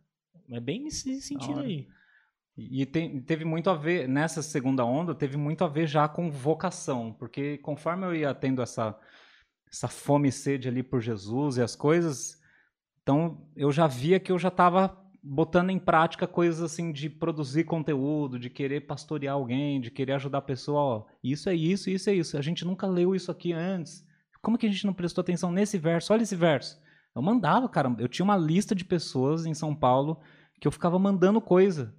[0.51, 1.87] é bem nesse sentido aí.
[2.57, 7.13] E teve muito a ver, nessa segunda onda, teve muito a ver já com vocação,
[7.13, 8.97] porque conforme eu ia tendo essa,
[9.71, 12.39] essa fome e sede ali por Jesus e as coisas,
[13.01, 17.63] então eu já via que eu já estava botando em prática coisas assim de produzir
[17.63, 22.09] conteúdo, de querer pastorear alguém, de querer ajudar a pessoa, ó, isso é isso, isso
[22.09, 22.37] é isso.
[22.37, 24.05] A gente nunca leu isso aqui antes.
[24.41, 26.11] Como que a gente não prestou atenção nesse verso?
[26.11, 26.81] Olha esse verso.
[27.15, 30.19] Eu mandava, cara, eu tinha uma lista de pessoas em São Paulo
[30.59, 31.93] que eu ficava mandando coisa.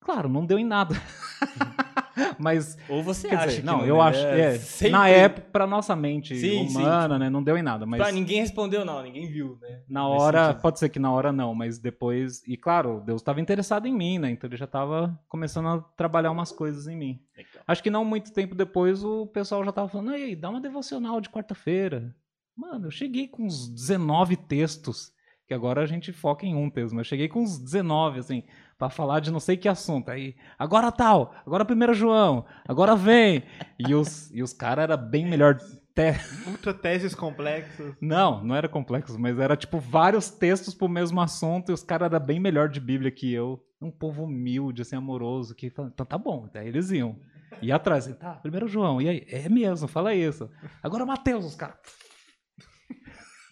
[0.00, 0.94] Claro, não deu em nada.
[2.38, 4.40] Mas, Ou você acha dizer, que não, não eu deu, acho, né?
[4.40, 7.86] é, Sempre- na época, pra nossa mente Sim, sim, humana, né, não deu em nada,
[7.86, 9.82] mas Pra ninguém respondeu, não, ninguém viu, né?
[9.88, 10.60] na Nesse hora, sentido.
[10.62, 14.18] pode ser que na hora não, mas depois, e claro, Deus estava interessado em mim,
[14.18, 17.20] né, então ele já estava começando a trabalhar umas coisas em mim.
[17.36, 17.62] Legal.
[17.66, 21.20] Acho que não muito tempo depois o pessoal já tava falando, ei, dá uma devocional
[21.20, 22.14] de quarta-feira.
[22.56, 25.12] Mano, eu cheguei com uns 19 textos,
[25.46, 28.42] que agora a gente foca em um texto, mas eu cheguei com uns 19, assim,
[28.78, 30.10] pra falar de não sei que assunto.
[30.10, 33.42] Aí, agora tal, agora 1 João, agora vem.
[33.78, 35.58] E os, e os caras eram bem melhor.
[35.58, 36.14] Te...
[36.46, 37.94] Ultra teses complexas.
[38.00, 42.06] Não, não era complexo, mas era tipo vários textos pro mesmo assunto e os caras
[42.12, 43.62] eram bem melhor de Bíblia que eu.
[43.80, 46.48] Um povo humilde, assim, amoroso, que fala, então tá bom.
[46.52, 47.16] Daí eles iam.
[47.60, 49.26] E atrás, tá, primeiro João, e aí?
[49.28, 50.48] É mesmo, fala isso.
[50.82, 51.76] Agora Mateus, os caras.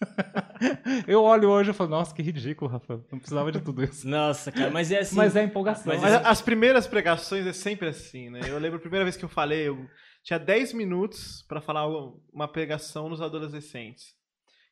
[1.07, 3.03] eu olho hoje e falo, nossa, que ridículo, Rafael.
[3.11, 4.07] Não precisava de tudo isso.
[4.07, 5.15] Nossa, cara, mas é assim.
[5.15, 5.83] Mas é empolgação.
[5.87, 8.41] Mas Mas isso- as primeiras pregações é sempre assim, né?
[8.47, 9.87] Eu lembro a primeira vez que eu falei, eu
[10.23, 11.87] tinha 10 minutos pra falar
[12.33, 14.15] uma pregação nos adolescentes.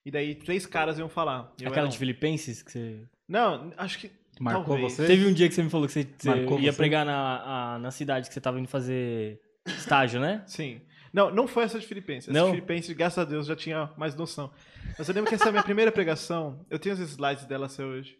[0.05, 1.51] E daí três caras iam falar.
[1.59, 1.97] Eu Aquela era de.
[1.97, 3.03] Filipenses que você.
[3.27, 4.11] Não, acho que.
[4.39, 4.93] Marcou talvez.
[4.93, 5.07] você?
[5.07, 6.77] Teve um dia que você me falou que você, você Marcou ia você?
[6.77, 10.43] pregar na, a- na cidade que você tava indo fazer estágio, né?
[10.45, 10.81] Sim.
[11.15, 12.27] Não, não foi essa de Filipenses.
[12.29, 12.47] Essa Não?
[12.47, 14.51] de Filipenses, graças a Deus, já tinha mais noção.
[14.99, 16.65] Mas eu lembro que essa é a minha primeira pregação.
[16.69, 18.17] Eu tenho os slides dela até hoje.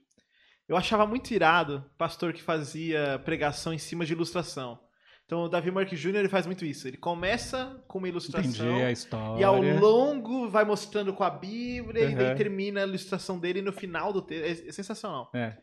[0.66, 4.80] Eu achava muito irado pastor que fazia pregação em cima de ilustração.
[5.26, 6.16] Então o Davi Mark Jr.
[6.16, 6.88] ele faz muito isso.
[6.88, 8.50] Ele começa com uma ilustração.
[8.50, 9.42] Entendi a história.
[9.42, 12.36] E ao longo vai mostrando com a Bíblia e daí Uhum.
[12.38, 14.64] termina a ilustração dele no final do texto.
[14.66, 15.30] É, é sensacional.
[15.36, 15.58] É.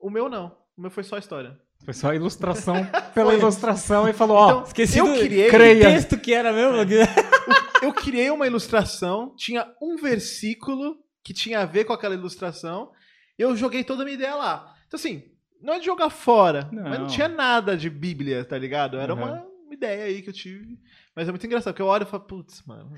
[0.00, 0.56] O meu não.
[0.76, 1.58] O meu foi só a história.
[1.84, 2.76] Foi só a ilustração
[3.14, 5.86] pela ilustração e falou, ó, Então, Esqueci eu do criei, creia.
[5.86, 6.76] que texto que era mesmo.
[7.82, 12.90] eu criei uma ilustração, tinha um versículo que tinha a ver com aquela ilustração.
[13.38, 14.74] Eu joguei toda a minha ideia lá.
[14.86, 15.22] Então assim,
[15.62, 17.06] não é de jogar fora, mas não Não.
[17.06, 18.98] tinha nada de Bíblia, tá ligado?
[18.98, 19.22] Era Uhum.
[19.22, 20.78] uma, uma ideia aí que eu tive.
[21.14, 22.92] Mas é muito engraçado, porque eu olho e falo, putz, mano.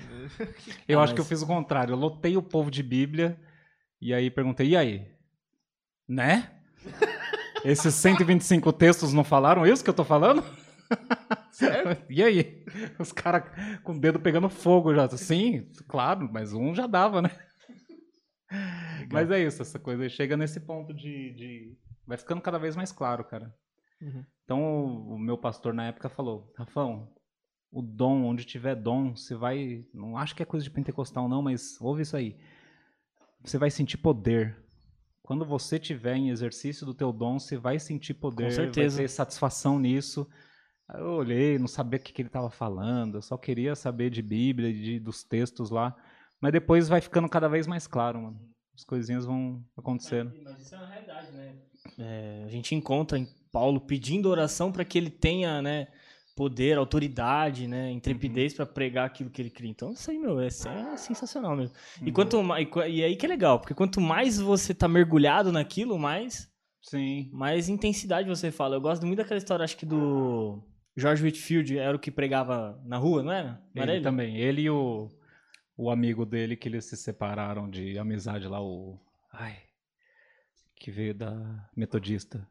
[0.87, 1.93] Eu acho que eu fiz o contrário.
[1.93, 3.39] Eu lotei o povo de Bíblia
[3.99, 5.07] e aí perguntei, e aí?
[6.07, 6.51] Né?
[7.63, 10.43] Esses 125 textos não falaram isso que eu tô falando?
[12.09, 12.65] E aí?
[12.99, 13.43] Os caras
[13.83, 15.07] com o dedo pegando fogo já.
[15.09, 17.29] Sim, claro, mas um já dava, né?
[19.11, 22.91] Mas é isso, essa coisa chega nesse ponto de, de- Vai ficando cada vez mais
[22.91, 23.53] claro, cara.
[24.01, 24.25] Uhum.
[24.43, 27.07] Então o, o meu pastor na época falou, Rafão,
[27.71, 29.85] o dom, onde tiver dom, você vai.
[29.93, 32.37] Não acho que é coisa de pentecostal, não, mas ouve isso aí.
[33.45, 34.57] Você vai sentir poder.
[35.31, 38.97] Quando você tiver em exercício do teu dom, você vai sentir poder, certeza.
[38.97, 40.27] vai ter satisfação nisso.
[40.93, 44.21] Eu olhei, não sabia o que, que ele estava falando, eu só queria saber de
[44.21, 45.95] Bíblia, de, dos textos lá.
[46.41, 48.41] Mas depois vai ficando cada vez mais claro, mano.
[48.75, 50.33] As coisinhas vão acontecendo.
[50.43, 51.55] Mas isso é uma realidade, né?
[51.97, 55.87] É, a gente encontra em Paulo pedindo oração para que ele tenha, né,
[56.35, 59.69] poder, autoridade, né, intrepidez para pregar aquilo que ele cria.
[59.69, 61.75] Então, isso aí, meu, é, é sensacional mesmo.
[62.01, 62.13] E Uhum.
[62.13, 66.49] quanto mais, e aí que é legal, porque quanto mais você tá mergulhado naquilo, mais
[66.81, 67.29] Sim.
[67.33, 68.75] mais intensidade você fala.
[68.75, 70.61] Eu gosto muito daquela história, acho que do
[70.97, 73.61] George Whitfield, era o que pregava na rua, não era?
[73.73, 74.03] Não era Ele ele?
[74.03, 74.37] também.
[74.37, 75.09] Ele e o,
[75.77, 78.99] o amigo dele que eles se separaram de amizade lá, o.
[79.31, 79.57] Ai.
[80.75, 82.47] Que veio da Metodista.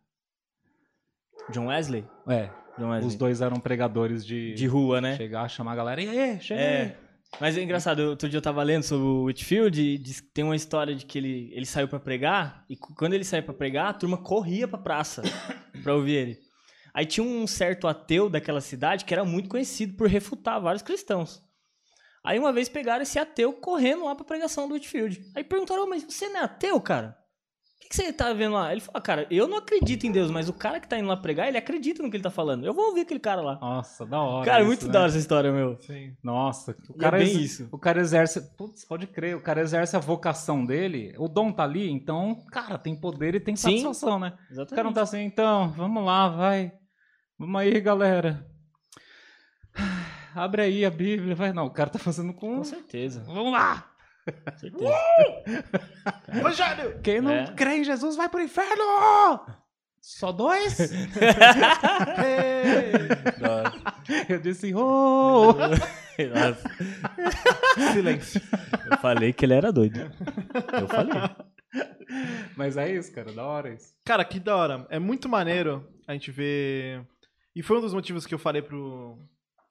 [1.51, 2.05] John Wesley?
[2.29, 2.49] É,
[2.79, 3.09] John Wesley.
[3.09, 5.17] os dois eram pregadores de, De rua, né?
[5.17, 6.03] chegar, chamar a galera.
[6.03, 6.97] E aí, chega É.
[7.41, 10.43] Mas é engraçado, outro dia eu tava lendo sobre o Whitfield e diz que tem
[10.43, 13.89] uma história de que ele, ele saiu pra pregar e quando ele saiu pra pregar,
[13.89, 15.23] a turma corria pra praça
[15.85, 16.39] pra ouvir ele.
[16.93, 21.41] Aí tinha um certo ateu daquela cidade que era muito conhecido por refutar vários cristãos.
[22.25, 25.23] Aí uma vez pegaram esse ateu correndo lá pra pregação do Whitfield.
[25.35, 27.17] Aí perguntaram, "Ô, mas você não é ateu, cara?
[27.91, 28.71] O que, você tá vendo lá?
[28.71, 31.17] Ele falou, cara, eu não acredito em Deus, mas o cara que tá indo lá
[31.17, 32.65] pregar, ele acredita no que ele tá falando.
[32.65, 33.59] Eu vou ouvir aquele cara lá.
[33.61, 34.45] Nossa, da hora.
[34.45, 34.93] cara, isso, muito né?
[34.93, 35.77] da hora essa história, meu.
[35.81, 36.17] Sim.
[36.23, 37.69] Nossa, o E cara, é bem isso.
[37.73, 38.41] o cara exerce.
[38.57, 42.79] Putz, pode crer, o cara exerce a vocação dele, o dom tá ali, então, cara,
[42.79, 43.71] tem poder e tem Sim.
[43.81, 44.35] satisfação, né?
[44.51, 44.71] O Exatamente.
[44.77, 46.73] cara não tá assim, então, vamos lá, vai.
[47.37, 48.47] Vamos aí, galera.
[50.33, 51.53] Abre aí a Bíblia, vai.
[51.53, 52.59] Não, o cara tá fazendo com.
[52.59, 53.25] Com certeza.
[53.27, 53.90] Vamos lá!
[56.43, 57.01] Rogério!
[57.03, 57.47] Quem não É.
[57.55, 58.85] crê em Jesus vai pro inferno!
[60.01, 60.79] Só dois?
[64.29, 65.53] Eu disse, oh!
[65.53, 66.69] Nossa,
[67.93, 68.41] Silêncio.
[68.91, 70.01] eu falei que ele era doido.
[70.81, 71.15] Eu falei.
[72.57, 73.93] Mas é isso, cara, da hora isso.
[74.05, 74.87] Cara, que da hora.
[74.91, 77.07] É muito maneiro a gente ver.
[77.55, 79.19] E foi um dos motivos que eu falei pro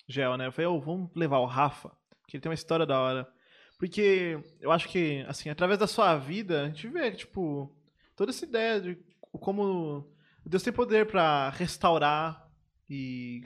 [0.08, 0.48] Gel, né?
[0.48, 1.92] Eu falei, ô, vamos levar o Rafa,
[2.28, 3.28] que ele tem uma história da hora.
[3.80, 7.74] Porque eu acho que, assim, através da sua vida, a gente vê, tipo,
[8.16, 8.98] toda essa ideia de
[9.32, 10.06] como
[10.46, 12.46] Deus tem poder pra restaurar
[12.90, 13.42] e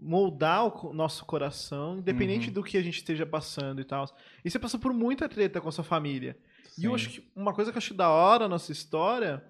[0.00, 2.54] moldar o nosso coração, independente Uhum.
[2.54, 4.06] do que a gente esteja passando e tal.
[4.44, 6.38] E você passou por muita treta com a sua família.
[6.78, 6.94] E eu Sim.
[6.94, 9.44] acho que uma coisa que eu acho da hora na nossa história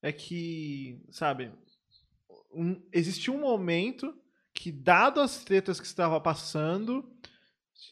[0.00, 1.52] é que, sabe,
[2.54, 4.14] um, existiu um momento
[4.54, 7.08] que, dado as tretas que você estava passando,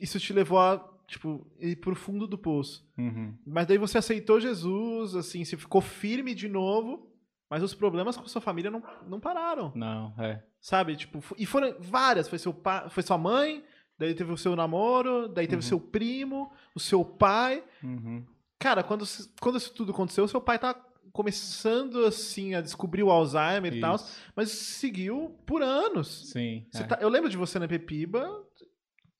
[0.00, 2.88] isso te levou a, tipo, ir pro fundo do poço.
[2.96, 3.34] Uhum.
[3.46, 7.10] Mas daí você aceitou Jesus, assim, você ficou firme de novo,
[7.50, 10.42] mas os problemas com sua família não, não pararam, Não, é.
[10.60, 10.94] sabe?
[10.94, 13.64] Tipo, e foram várias, foi, seu pa, foi sua mãe,
[13.98, 15.68] daí teve o seu namoro, daí teve o Uhum.
[15.68, 18.24] seu primo, o seu pai, Uhum.
[18.62, 19.04] Cara, quando,
[19.40, 20.74] quando isso tudo aconteceu, seu pai tá
[21.12, 24.20] começando assim a descobrir o Alzheimer e tal, Isso.
[24.36, 26.30] mas seguiu por anos.
[26.30, 26.66] Sim.
[26.74, 26.82] É.
[26.84, 28.42] tá- eu lembro de você na Pepiba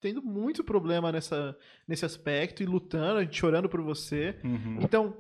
[0.01, 4.39] tendo muito problema nessa, nesse aspecto e lutando, gente chorando por você.
[4.43, 4.79] Uhum.
[4.81, 5.17] Então,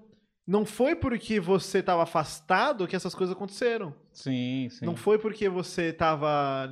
[0.46, 3.94] não foi porque você estava afastado que essas coisas aconteceram.
[4.12, 4.84] Sim, sim.
[4.84, 6.66] Não foi porque você estava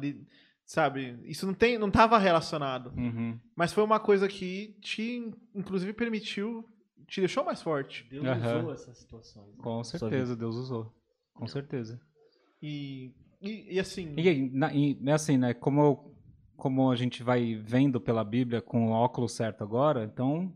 [0.64, 1.18] sabe?
[1.24, 2.92] Isso não tem, não estava relacionado.
[2.96, 3.38] Uhum.
[3.56, 6.62] Mas foi uma coisa que te, inclusive, permitiu,
[7.06, 8.06] te deixou mais forte.
[8.10, 8.58] Deus Aham.
[8.58, 9.46] usou essas situações.
[9.46, 9.54] né?
[9.62, 10.92] Com certeza, Deus usou.
[11.32, 11.98] Com certeza.
[12.60, 14.14] E, e, e assim.
[14.18, 15.54] E, e, é assim, né?
[15.54, 16.14] Como, eu-
[16.58, 20.52] como a gente vai vendo pela Bíblia com o óculos certo agora, então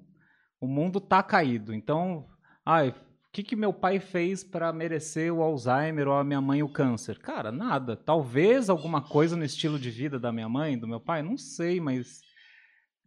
[0.60, 1.72] o mundo tá caído.
[1.72, 2.26] Então,
[2.66, 2.94] ai, o
[3.32, 7.20] que, que meu pai fez para merecer o Alzheimer ou a minha mãe o câncer?
[7.20, 7.96] Cara, nada.
[7.96, 11.80] Talvez alguma coisa no estilo de vida da minha mãe, do meu pai, não sei,
[11.80, 12.20] mas.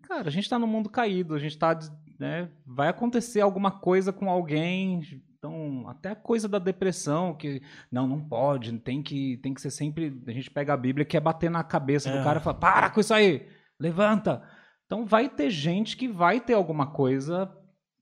[0.07, 1.77] Cara, a gente tá no mundo caído, a gente tá.
[2.17, 5.01] Né, vai acontecer alguma coisa com alguém.
[5.37, 9.69] Então, até a coisa da depressão, que não, não pode, tem que, tem que ser
[9.69, 10.17] sempre.
[10.25, 12.23] A gente pega a Bíblia que é bater na cabeça do É.
[12.23, 13.45] cara e fala: para com isso aí,
[13.79, 14.41] levanta.
[14.85, 17.51] Então, vai ter gente que vai ter alguma coisa.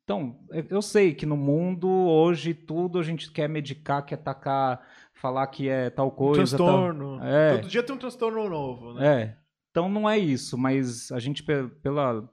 [0.04, 0.38] Então,
[0.70, 5.70] eu- sei que no mundo, hoje, tudo a gente quer medicar, quer atacar, falar que
[5.70, 6.58] é tal um coisa.
[6.58, 7.24] tal- transtorno.
[7.24, 7.56] É.
[7.58, 9.22] Todo dia tem um transtorno novo, né?
[9.22, 9.38] é.
[9.74, 12.30] Então não é isso, mas a gente, pe- pela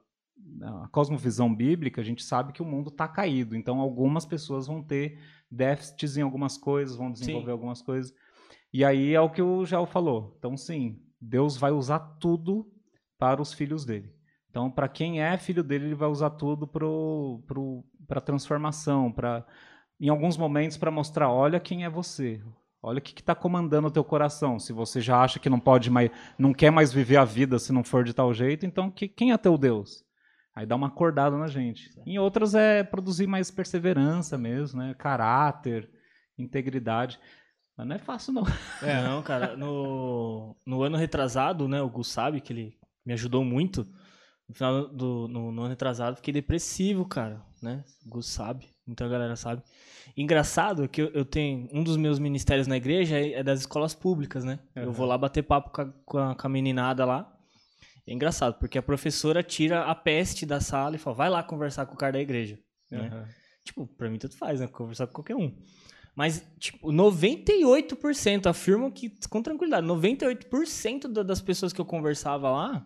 [0.61, 3.55] a cosmovisão bíblica, a gente sabe que o mundo está caído.
[3.55, 5.17] Então algumas pessoas vão ter
[5.49, 7.51] déficits em algumas coisas, vão desenvolver Sim.
[7.51, 8.13] algumas coisas.
[8.71, 10.35] E aí é o que o Gel falou.
[10.37, 12.71] Então, sim, Deus vai usar tudo
[13.17, 14.13] para os filhos dele.
[14.51, 19.43] Então, para quem é filho dele, ele vai usar tudo para a transformação, para
[19.99, 22.39] em alguns momentos para mostrar, olha quem é você.
[22.83, 24.57] Olha o que está comandando o teu coração.
[24.57, 27.71] Se você já acha que não pode mais, não quer mais viver a vida se
[27.71, 30.03] não for de tal jeito, então que, quem é teu Deus?
[30.55, 31.89] Aí dá uma acordada na gente.
[32.05, 34.95] Em outras é produzir mais perseverança mesmo, né?
[34.95, 35.89] Caráter,
[36.37, 37.19] integridade.
[37.77, 38.43] Mas não é fácil não.
[38.81, 43.45] É, não, cara, no, no ano retrasado, né, o Gus sabe que ele me ajudou
[43.45, 43.87] muito.
[44.51, 47.85] No final do no, no ano retrasado, fiquei depressivo, cara, né?
[48.05, 49.63] O Gus sabe, muita galera sabe.
[50.17, 53.61] Engraçado é que eu, eu tenho, um dos meus ministérios na igreja é, é das
[53.61, 54.59] escolas públicas, né?
[54.75, 54.91] Eu Aham.
[54.91, 57.33] vou lá bater papo com a, com a, com a meninada lá.
[58.05, 61.85] É engraçado, porque a professora tira a peste da sala e fala, vai lá conversar
[61.85, 62.59] com o cara da igreja.
[62.89, 63.25] Né?
[63.63, 64.67] Tipo, pra mim tanto faz, né?
[64.67, 65.55] Conversar com qualquer um.
[66.13, 72.85] Mas, tipo, 98% afirmam que, com tranquilidade, 98% da- das pessoas que eu conversava lá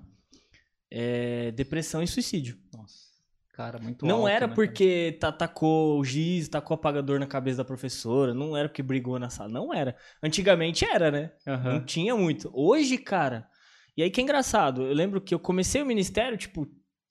[0.91, 2.57] é depressão e suicídio.
[2.73, 3.05] Nossa.
[3.53, 7.57] Cara, muito não alto, era né, porque ta- tacou o giz, tacou apagador na cabeça
[7.57, 9.95] da professora, não era porque brigou na sala, não era.
[10.21, 11.31] Antigamente era, né?
[11.45, 11.73] cara?
[11.73, 12.51] Não tinha muito.
[12.53, 13.47] Hoje, cara.
[13.95, 14.81] E aí que é engraçado.
[14.83, 16.67] Eu lembro que eu comecei o ministério, tipo,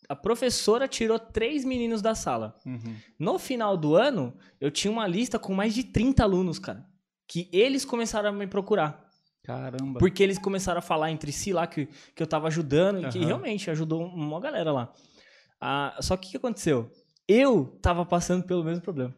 [0.06, 2.54] a professora tirou três meninos da sala.
[2.66, 2.94] Uhum.
[3.18, 6.84] No final do ano, eu tinha uma lista com mais de 30 alunos, cara.
[7.26, 9.03] Que eles começaram a me procurar.
[9.44, 9.98] Caramba.
[10.00, 13.18] Porque eles começaram a falar entre si lá que, que eu tava ajudando e que
[13.26, 14.92] realmente ajudou uma galera lá.
[15.60, 16.90] Ah, só que o que aconteceu?
[17.28, 19.14] Eu tava passando pelo mesmo problema.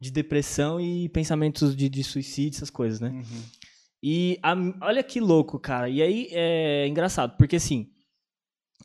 [0.00, 3.08] de depressão e pensamentos de, de suicídio, essas coisas, né?
[3.10, 3.42] Uhum.
[4.02, 5.88] E a- olha que louco, cara.
[5.88, 7.90] E aí é engraçado, porque assim,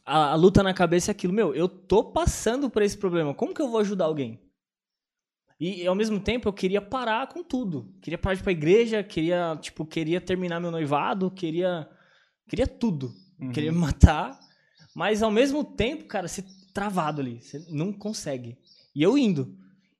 [0.06, 3.34] a, a luta na cabeça é aquilo, meu, eu tô passando por esse problema.
[3.34, 4.40] Como que eu vou ajudar alguém?
[5.64, 7.94] E ao mesmo tempo eu queria parar com tudo.
[8.02, 11.88] Queria parar de ir pra igreja, queria, tipo, queria terminar meu noivado, queria
[12.50, 13.14] queria tudo.
[13.40, 13.52] Uhum.
[13.52, 14.40] Queria me matar,
[14.96, 16.44] mas ao mesmo tempo, cara, você
[16.74, 18.58] travado ali, você não consegue.
[18.96, 19.56] E eu indo.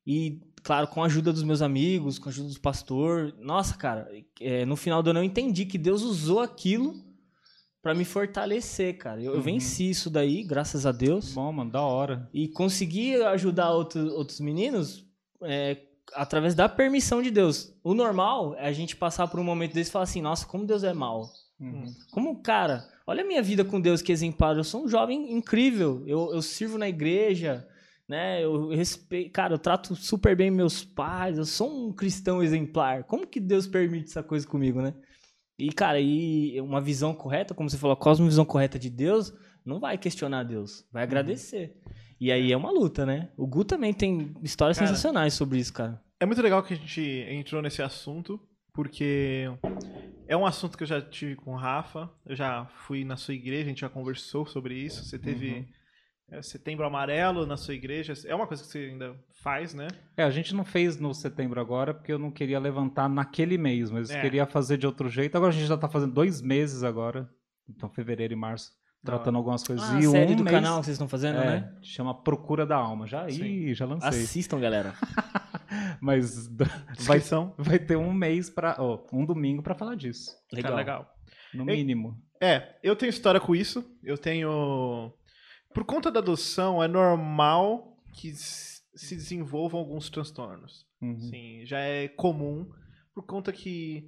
[0.06, 3.32] E claro, com a ajuda dos meus amigos, com a ajuda do pastor.
[3.40, 4.10] Nossa, cara,
[4.40, 6.96] é, no final do ano eu entendi que Deus usou aquilo
[7.84, 9.20] pra me fortalecer, cara.
[9.22, 9.42] Eu, eu Uhum.
[9.44, 11.34] venci isso daí, graças a Deus.
[11.34, 12.28] Bom, mano, da hora.
[12.34, 15.06] E consegui ajudar outro- outros meninos
[15.44, 15.78] é,
[16.14, 17.74] através da permissão de Deus.
[17.84, 20.66] O normal é a gente passar por um momento desse e falar assim: nossa, como
[20.66, 21.30] Deus é mal.
[21.60, 21.86] Uhum.
[22.12, 24.58] Como, cara, olha a minha vida com Deus que exemplar.
[24.58, 26.04] Eu sou um jovem incrível.
[26.08, 27.68] Eu, eu sirvo na igreja,
[28.08, 28.44] né?
[28.44, 31.38] Eu respeito, cara, eu trato super bem meus pais.
[31.38, 33.04] Eu sou um cristão exemplar.
[33.04, 34.94] Como que Deus permite essa coisa comigo, né?
[35.58, 39.32] E, cara, e uma visão correta, como você falou, a cosmovisão correta de Deus,
[39.64, 41.78] não vai questionar Deus, vai agradecer.
[42.22, 43.30] E aí é uma luta, né?
[43.36, 46.00] O Gu também tem histórias Cara, sensacionais sobre isso, cara.
[46.20, 48.40] É muito legal que a gente entrou nesse assunto,
[48.76, 49.48] porque
[50.28, 52.12] é um assunto que eu já tive com o Rafa.
[52.24, 55.04] Eu já fui na sua igreja, a gente já conversou sobre isso.
[55.04, 55.68] Você teve
[56.30, 58.14] é, setembro amarelo na sua igreja.
[58.28, 59.88] É uma coisa que você ainda faz, né?
[60.16, 63.90] É, a gente não fez no setembro agora porque eu não queria levantar naquele mês,
[63.90, 64.22] mas É.
[64.22, 65.36] queria fazer de outro jeito.
[65.36, 67.28] Agora a gente já tá fazendo dois meses agora,
[67.68, 68.72] então fevereiro e março,
[69.04, 69.88] tratando algumas coisas.
[69.90, 71.76] Ah, a e série um do mês, canal que vocês estão fazendo, é, né?
[71.82, 73.08] chama Procura da Alma.
[73.08, 73.44] Já, Sim.
[73.44, 74.10] ih, já lancei.
[74.10, 74.94] Assistam, galera.
[76.02, 77.54] Mas vai, Descrição.
[77.58, 78.78] vai ter um mês para,
[79.12, 80.72] um domingo pra falar disso, Legal.
[80.72, 81.16] Cara, legal.
[81.54, 81.78] no Ei.
[81.78, 82.22] mínimo.
[82.42, 83.86] É, eu tenho história com isso.
[84.04, 85.14] Eu tenho.
[85.74, 90.86] Por conta da adoção, é normal que se desenvolvam alguns transtornos.
[91.02, 91.20] Uhum.
[91.20, 92.70] Sim, já é comum,
[93.14, 94.08] por conta que,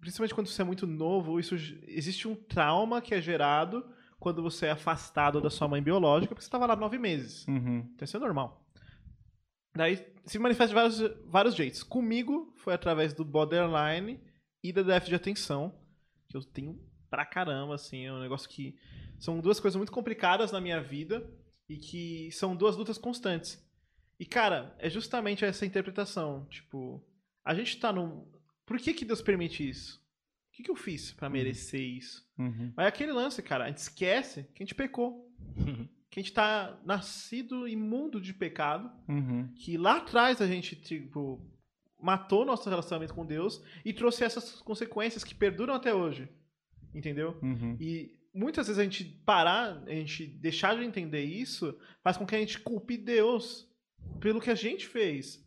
[0.00, 1.54] principalmente quando você é muito novo, isso
[1.86, 3.84] existe um trauma que é gerado
[4.26, 7.46] quando você é afastado da sua mãe biológica, porque você estava lá nove meses.
[7.46, 7.88] Uhum.
[7.94, 8.60] Então isso é normal.
[9.72, 11.84] Daí se manifesta de vários, vários jeitos.
[11.84, 14.20] Comigo foi através do borderline
[14.64, 15.78] e da déficit de atenção,
[16.28, 16.76] que eu tenho
[17.08, 18.74] pra caramba, assim, é um negócio que
[19.16, 21.24] são duas coisas muito complicadas na minha vida
[21.68, 23.64] e que são duas lutas constantes.
[24.18, 27.00] E cara, é justamente essa interpretação, tipo,
[27.44, 28.26] a gente tá num
[28.66, 30.04] Por que que Deus permite isso?
[30.56, 32.26] O que que eu fiz pra merecer isso?
[32.38, 32.72] Uhum.
[32.74, 35.30] Mas é aquele lance, cara, a gente esquece que a gente pecou,
[36.10, 39.52] que a gente tá nascido imundo de pecado Uhum.
[39.54, 41.46] que lá atrás a gente, tipo,
[42.00, 46.26] matou nosso relacionamento com Deus e trouxe essas consequências que perduram até hoje.
[46.94, 47.38] Entendeu?
[47.42, 47.76] Uhum.
[47.78, 52.34] E muitas vezes a gente parar, a gente deixar de entender isso, faz com que
[52.34, 53.70] a gente culpe Deus
[54.20, 55.45] pelo que a gente fez.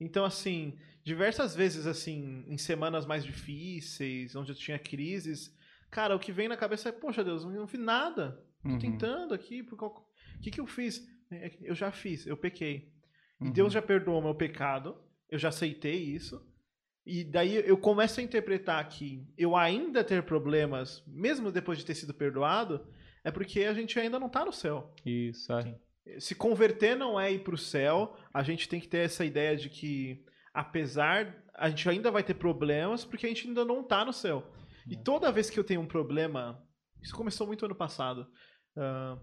[0.00, 5.54] Então, assim, diversas vezes, assim, em semanas mais difíceis, onde eu tinha crises,
[5.90, 8.42] cara, o que vem na cabeça é, poxa, Deus, eu não fiz nada.
[8.62, 8.78] Tô Uhum.
[8.78, 9.90] tentando aqui, por qual...
[10.36, 11.06] o que, que eu fiz?
[11.30, 12.92] É, Eu já fiz, eu pequei.
[13.40, 13.52] E Uhum.
[13.52, 14.96] Deus já perdoou o meu pecado,
[15.30, 16.44] eu já aceitei isso.
[17.06, 21.94] E daí eu começo a interpretar que eu ainda ter problemas, mesmo depois de ter
[21.94, 22.86] sido perdoado,
[23.24, 24.94] é porque a gente ainda não tá no céu.
[25.04, 25.74] Isso, é.
[26.18, 29.68] Se converter não é ir pro céu, a gente tem que ter essa ideia de
[29.68, 34.12] que, apesar, a gente ainda vai ter problemas porque a gente ainda não tá no
[34.12, 34.50] céu.
[34.88, 36.62] E toda vez que eu tenho um problema,
[37.02, 38.26] isso começou muito ano passado.
[38.76, 39.18] ah,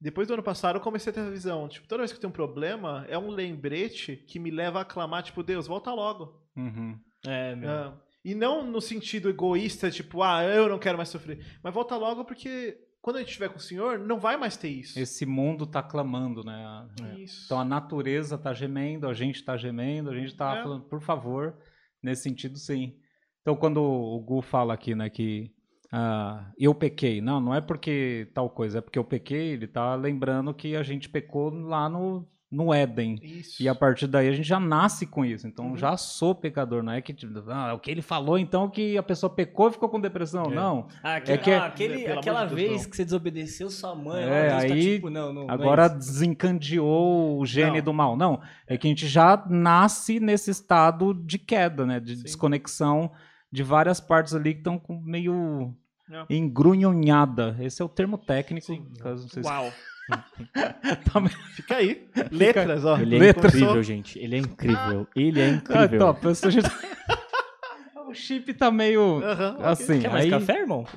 [0.00, 1.68] depois do ano passado, eu comecei a ter essa visão.
[1.68, 4.84] Tipo, toda vez que eu tenho um problema, é um lembrete que me leva a
[4.84, 6.42] clamar, tipo, Deus, volta logo.
[6.56, 6.98] Uhum.
[7.26, 7.70] É, meu.
[7.70, 11.58] Ah, e não no sentido egoísta, tipo, ah, eu não quero mais sofrer.
[11.62, 14.68] Mas volta logo porque quando a gente estiver com o Senhor, não vai mais ter
[14.68, 14.98] isso.
[14.98, 16.54] Esse mundo tá clamando, né?
[16.64, 16.88] A-
[17.18, 17.44] Isso.
[17.46, 20.62] Então a natureza tá gemendo, a gente tá gemendo, a gente tá É.
[20.62, 21.56] falando, por favor,
[22.02, 22.96] nesse sentido, sim.
[23.40, 25.50] Então quando o Gu fala aqui, né, que
[25.92, 29.94] ah, eu pequei, não, não é porque tal coisa, é porque eu pequei, ele tá
[29.96, 33.16] lembrando que a gente pecou lá no, no Éden.
[33.22, 33.62] Isso.
[33.62, 35.46] E a partir daí a gente já nasce com isso.
[35.46, 35.76] Então Uhum.
[35.76, 39.02] já sou pecador, não é que tipo, ah, o que ele falou então que a
[39.04, 40.46] pessoa pecou e ficou com depressão.
[40.50, 40.54] É.
[40.54, 40.88] Não.
[41.02, 42.90] Ah, aquele, que- ah, aquele- amor aquela de vez não.
[42.90, 45.96] que você desobedeceu sua mãe, É, tá aí, tipo, não, não, não é Agora isso.
[45.98, 47.84] desencandeou o gene Não.
[47.84, 48.16] do mal.
[48.16, 52.00] Não, é que a gente já nasce nesse estado de queda, né?
[52.00, 52.22] De Sim.
[52.24, 53.12] desconexão
[53.52, 55.72] de várias partes ali que estão meio
[56.10, 56.24] É.
[56.34, 57.56] engrunhonhada.
[57.60, 58.66] Esse é o termo técnico.
[58.66, 58.84] Sim.
[59.00, 59.46] Caso vocês...
[59.46, 59.70] Uau.
[60.10, 62.08] Tá Fica aí.
[62.30, 62.98] Letras, ó.
[62.98, 63.48] Ele é Letra.
[63.48, 64.18] incrível, gente.
[64.18, 65.06] Ele é incrível.
[65.14, 65.98] Ele é Ah, incrível.
[65.98, 66.28] top.
[66.28, 66.68] Essa gente-
[68.08, 69.64] o chip tá meio ok.
[69.64, 70.00] assim.
[70.00, 70.30] Quer mais aí...
[70.30, 70.84] café, irmão?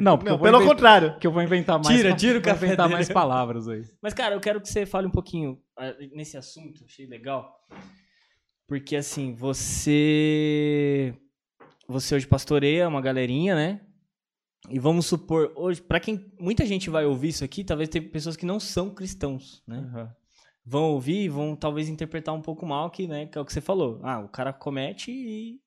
[0.00, 1.16] Não, porque Não, eu pelo inven- contrário.
[1.18, 1.88] que eu vou inventar mais.
[1.96, 2.94] Tira, tira o vou café inventar dele.
[2.94, 3.82] mais palavras aí.
[4.00, 7.52] Mas, cara, eu quero que você fale um pouquinho ah, nesse assunto, achei legal.
[8.68, 11.12] Porque, assim, você.
[11.88, 13.80] Você hoje pastoreia uma galerinha, né?
[14.68, 16.30] E vamos supor, hoje, pra quem.
[16.38, 19.90] Muita gente vai ouvir isso aqui, talvez tem pessoas que não são cristãos, né?
[20.64, 23.52] Vão ouvir e vão talvez interpretar um pouco mal, que, né, que é o que
[23.52, 24.00] você falou.
[24.02, 25.60] Ah, o cara comete e,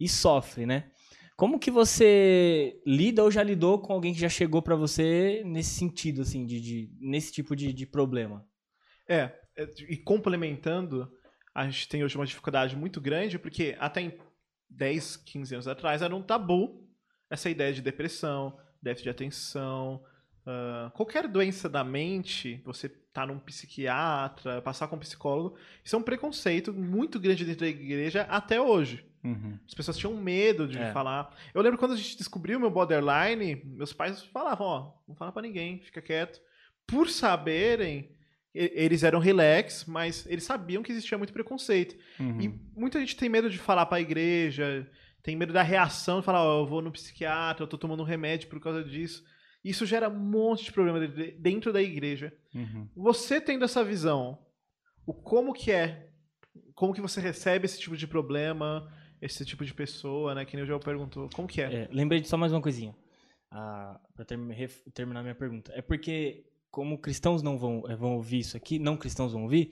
[0.00, 0.90] e sofre, né?
[1.36, 5.70] Como que você lida ou já lidou com alguém que já chegou pra você nesse
[5.74, 8.46] sentido, assim, de, de- nesse tipo de, de problema?
[9.08, 11.12] É, é, e complementando,
[11.54, 14.18] a gente tem hoje uma dificuldade muito grande, porque até em
[14.70, 16.88] 10, 15 anos atrás era um tabu
[17.30, 20.02] essa ideia de depressão, déficit de atenção,
[20.46, 25.98] ah, qualquer doença da mente, você tá num psiquiatra, passar com um psicólogo, isso é
[25.98, 29.04] um preconceito muito grande dentro da igreja até hoje.
[29.22, 29.58] Uhum.
[29.66, 30.92] As pessoas tinham medo de É.
[30.92, 31.34] falar.
[31.54, 35.32] Eu lembro quando a gente descobriu o meu borderline, meus pais falavam, ó, não fala
[35.32, 36.40] pra ninguém, fica quieto.
[36.86, 38.10] Por saberem,
[38.54, 41.96] eles eram relax, mas eles sabiam que existia muito preconceito.
[42.20, 42.40] Uhum.
[42.40, 44.86] E muita gente tem medo de falar pra igreja,
[45.24, 48.06] tem medo da reação, de falar, ó, eu vou no psiquiatra, eu tô tomando um
[48.06, 49.24] remédio por causa disso.
[49.64, 52.30] Isso gera um monte de problema de- dentro da igreja.
[52.54, 52.86] Uhum.
[52.94, 54.38] Você tendo essa visão,
[55.06, 56.10] o como que é,
[56.74, 58.86] como que você recebe esse tipo de problema,
[59.22, 60.44] esse tipo de pessoa, né?
[60.44, 61.72] Que nem o João perguntou, como que é?
[61.84, 62.94] É, lembrei de só mais uma coisinha.
[63.50, 65.72] Ah, pra termi- ref- terminar minha pergunta.
[65.74, 69.70] É porque, como cristãos não vão, eh, vão ouvir isso aqui, não cristãos vão ouvir,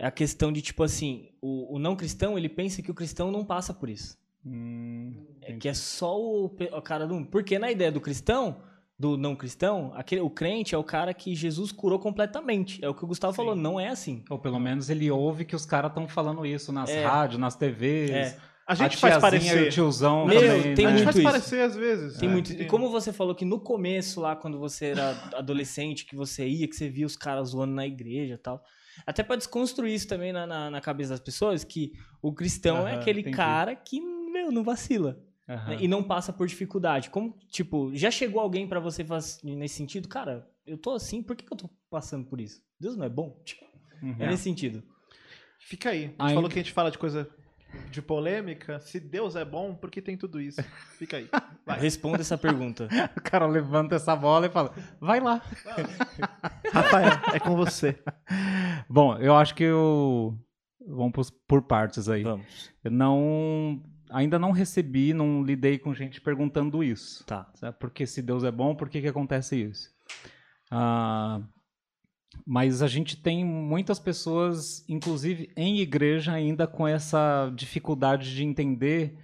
[0.00, 3.30] é a questão de, tipo assim, o, o não cristão, ele pensa que o cristão
[3.30, 4.20] não passa por isso.
[4.44, 7.24] Hum, É que é só o, o cara do.
[7.26, 8.62] Porque na ideia do cristão,
[8.98, 12.84] do não cristão, aquele, o crente é o cara que Jesus curou completamente.
[12.84, 14.24] É o que o Gustavo falou, não é assim.
[14.28, 17.04] Ou pelo menos ele ouve que os caras estão falando isso nas É.
[17.04, 18.10] rádios, nas TVs.
[18.10, 18.38] É.
[18.64, 19.72] A gente a faz tiazinha e o parecer.
[19.72, 20.96] tiozão Meu, também, tem a né?
[20.98, 21.24] gente muito faz isso.
[21.24, 22.16] parecer às vezes.
[22.18, 22.52] Tem É, muito.
[22.52, 26.68] E como você falou que no começo, lá, quando você era adolescente, que você ia,
[26.68, 28.62] que você via os caras zoando na igreja e tal.
[29.04, 32.92] Até pra desconstruir isso também na, na, na cabeça das pessoas, que o cristão é
[32.92, 33.36] Aham, aquele entendi.
[33.36, 34.00] cara que,
[34.42, 35.18] meu, não vacila.
[35.48, 37.10] Né, E não passa por dificuldade.
[37.10, 39.04] Como, tipo, já chegou alguém pra você
[39.42, 40.08] nesse sentido?
[40.08, 42.62] Cara, eu tô assim, por que, que eu tô passando por isso?
[42.80, 43.40] Deus não é bom?
[43.44, 43.64] Tipo,
[44.02, 44.16] Uhum.
[44.18, 44.82] é nesse sentido.
[45.60, 46.12] Fica aí.
[46.18, 47.28] A gente falou que a gente fala de coisa
[47.90, 48.80] de polêmica.
[48.80, 50.60] Se Deus é bom, por que tem tudo isso?
[50.98, 51.28] Fica aí.
[51.64, 51.78] Vai.
[51.78, 52.88] Responda essa pergunta.
[53.16, 55.40] O cara levanta essa bola e fala, vai lá.
[56.72, 57.96] Rafael, é com você.
[58.88, 60.36] Bom, eu acho que eu...
[60.86, 62.24] Vamos por partes aí.
[62.24, 62.72] Vamos.
[62.82, 63.80] Eu não...
[64.12, 67.24] Ainda não recebi, não lidei com gente perguntando isso.
[67.24, 67.50] Tá.
[67.54, 67.76] Sabe?
[67.78, 69.90] Porque se Deus é bom, por que, que acontece isso?
[70.70, 71.40] Ah,
[72.46, 79.18] mas a gente tem muitas pessoas, inclusive em igreja, ainda com essa dificuldade de entender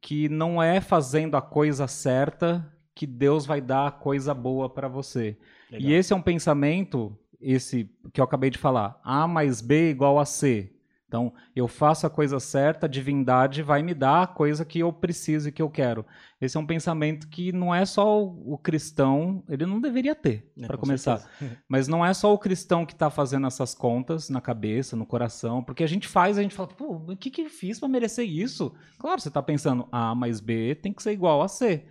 [0.00, 4.88] que não é fazendo a coisa certa que Deus vai dar a coisa boa para
[4.88, 5.38] você.
[5.70, 5.90] Legal.
[5.90, 10.18] E esse é um pensamento, esse que eu acabei de falar, A mais B igual
[10.18, 10.72] a C.
[11.10, 14.92] Então, eu faço a coisa certa, a divindade vai me dar a coisa que eu
[14.92, 16.06] preciso e que eu quero.
[16.40, 20.68] Esse é um pensamento que não é só o, cristão, ele não deveria ter, É,
[20.68, 21.18] para com começar.
[21.18, 21.58] certeza.
[21.68, 25.64] Mas não é só o cristão que está fazendo essas contas na cabeça, no coração,
[25.64, 28.24] porque a gente faz, a gente fala, pô, o que, que eu fiz para merecer
[28.24, 28.72] isso?
[28.96, 31.86] Claro, você está pensando, A mais B tem que ser igual a C.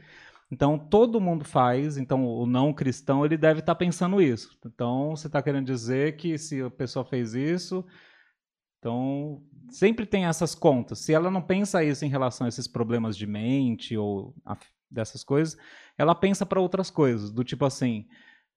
[0.49, 4.57] Então, todo mundo faz, então o não cristão, ele deve estar pensando isso.
[4.65, 7.85] Então, você está querendo dizer que se a pessoa fez isso,
[8.79, 10.99] então sempre tem essas contas.
[10.99, 14.57] Se ela não pensa isso em relação a esses problemas de mente ou a-
[14.89, 15.57] dessas coisas,
[15.97, 18.07] ela pensa para outras coisas, do tipo assim,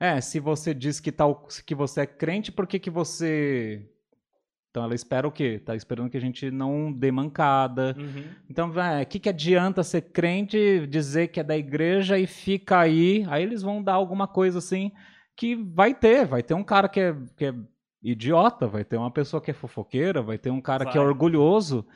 [0.01, 3.89] é, se você diz que, tal, que você é crente, por que, que você.
[4.71, 5.61] Então ela espera o quê?
[5.63, 7.95] Tá esperando que a gente não dê mancada.
[7.99, 8.25] Uhum.
[8.49, 13.25] Então, o que, que adianta ser crente, dizer que é da igreja e fica aí?
[13.29, 14.91] Aí eles vão dar alguma coisa assim
[15.37, 16.25] que vai ter.
[16.27, 17.55] Vai ter um cara que é, que é
[18.03, 21.09] idiota, vai ter uma pessoa que é fofoqueira, vai ter um cara que é Vai.
[21.09, 21.87] orgulhoso,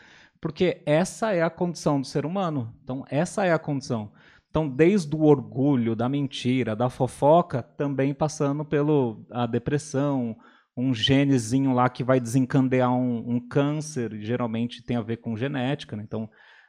[0.40, 2.74] porque essa é a condição do ser humano.
[2.84, 4.12] Então, essa é a condição.
[4.48, 10.36] Então, desde o orgulho, da mentira, da fofoca, também passando pelo a depressão,
[10.76, 15.96] um genezinho lá que vai desencadear um, um câncer, geralmente tem a ver com genética,
[15.96, 16.02] né?
[16.06, 16.28] Então,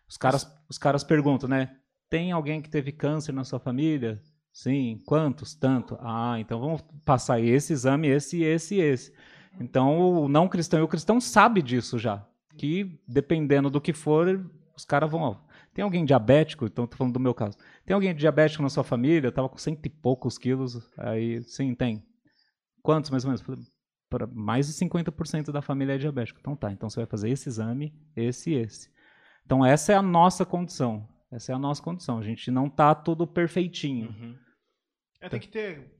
[0.09, 1.75] os caras, os caras perguntam, né?
[2.09, 4.19] Tem alguém que teve câncer na sua família?
[4.53, 4.99] Sim.
[5.05, 5.53] Quantos?
[5.53, 5.97] Tanto.
[6.01, 9.13] Ah, então vamos passar esse exame, esse, esse e esse.
[9.59, 12.25] Então, o não cristão e o cristão sabe disso já.
[12.57, 15.39] Que, dependendo do que for, os caras vão...
[15.73, 16.65] Tem alguém diabético?
[16.65, 17.57] Então, tô falando do meu caso.
[17.85, 19.27] Tem alguém diabético na sua família?
[19.27, 20.89] Eu tava com cento e poucos quilos.
[20.97, 22.03] Aí, sim, tem.
[22.81, 23.69] Quantos, mais ou menos?
[24.09, 26.39] Para mais de 50% da família é diabético.
[26.39, 28.89] Então tá, então você vai fazer esse exame, esse e esse.
[29.45, 31.07] Então essa é a nossa condição.
[31.29, 32.17] Essa é a nossa condição.
[32.17, 34.09] A gente não tá tudo perfeitinho.
[34.09, 34.37] Uhum.
[35.19, 35.96] É, tem que ter.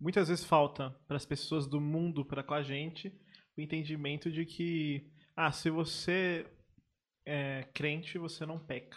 [0.00, 3.12] Muitas vezes falta para as pessoas do mundo para com a gente
[3.56, 6.46] o entendimento de que, ah, se você
[7.26, 8.96] é crente, você não peca.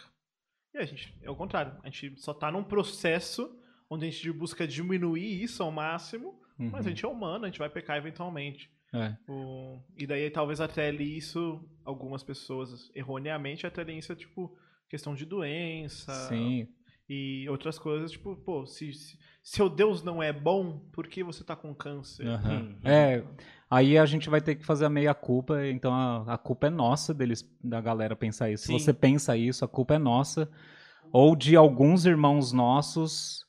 [0.72, 1.78] E a gente, é o contrário.
[1.82, 3.54] A gente só tá num processo
[3.90, 6.82] onde a gente busca diminuir isso ao máximo, mas a Uhum.
[6.88, 8.70] gente é humano, a gente vai pecar eventualmente.
[8.92, 9.16] É.
[9.28, 14.56] O- E daí talvez atrele isso, algumas pessoas erroneamente atrelem isso a, tipo,
[14.88, 16.68] questão de doença Sim.
[17.08, 21.44] E outras coisas, tipo, pô, se, se seu Deus não é bom, por que você
[21.44, 22.26] tá com câncer?
[22.26, 22.78] Uhum.
[22.82, 23.22] É,
[23.70, 26.70] aí a gente vai ter que fazer a meia culpa, então a, a culpa é
[26.70, 28.66] nossa deles, da galera pensar isso.
[28.66, 28.78] Sim.
[28.78, 30.50] Se você pensa isso, a culpa é nossa,
[31.12, 33.44] ou de alguns irmãos nossos,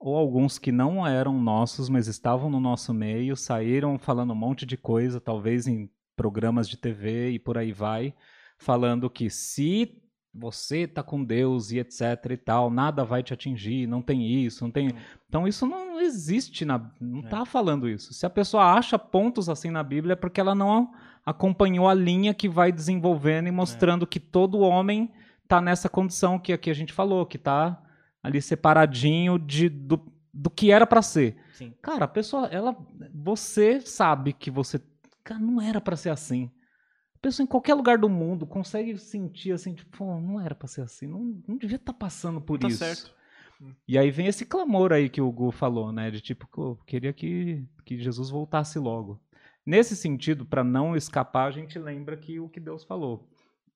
[0.00, 4.66] ou alguns que não eram nossos, mas estavam no nosso meio, saíram falando um monte
[4.66, 8.12] de coisa, talvez em programas de TV e por aí vai,
[8.58, 9.96] falando que se
[10.32, 14.62] você tá com Deus e etc e tal, nada vai te atingir, não tem isso,
[14.64, 14.92] não tem.
[15.28, 17.28] Então isso não existe na, não É.
[17.28, 18.14] tá falando isso.
[18.14, 20.92] Se a pessoa acha pontos assim na Bíblia é porque ela não
[21.26, 25.10] acompanhou a linha que vai desenvolvendo e mostrando que todo homem
[25.48, 27.80] tá nessa condição que aqui a gente falou, que tá
[28.22, 30.00] ali separadinho de, do,
[30.32, 31.36] do que era para ser.
[31.52, 31.74] Sim.
[31.82, 32.76] Cara, a pessoa, ela,
[33.12, 34.80] você sabe que você,
[35.24, 36.50] cara, não era para ser assim.
[37.20, 41.06] Pessoa em qualquer lugar do mundo consegue sentir assim, tipo, não era para ser assim,
[41.06, 42.78] não, não devia estar passando por tá isso.
[42.78, 43.14] certo.
[43.86, 47.62] E aí vem esse clamor aí que o Gu falou, né, de tipo, queria que,
[47.84, 49.20] que Jesus voltasse logo.
[49.64, 53.28] Nesse sentido, para não escapar, a gente lembra que o que Deus falou.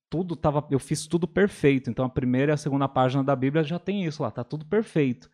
[0.09, 1.90] Tudo tava, eu fiz tudo perfeito.
[1.90, 4.64] Então a primeira e a segunda página da Bíblia já tem isso lá, tá tudo
[4.64, 5.28] perfeito.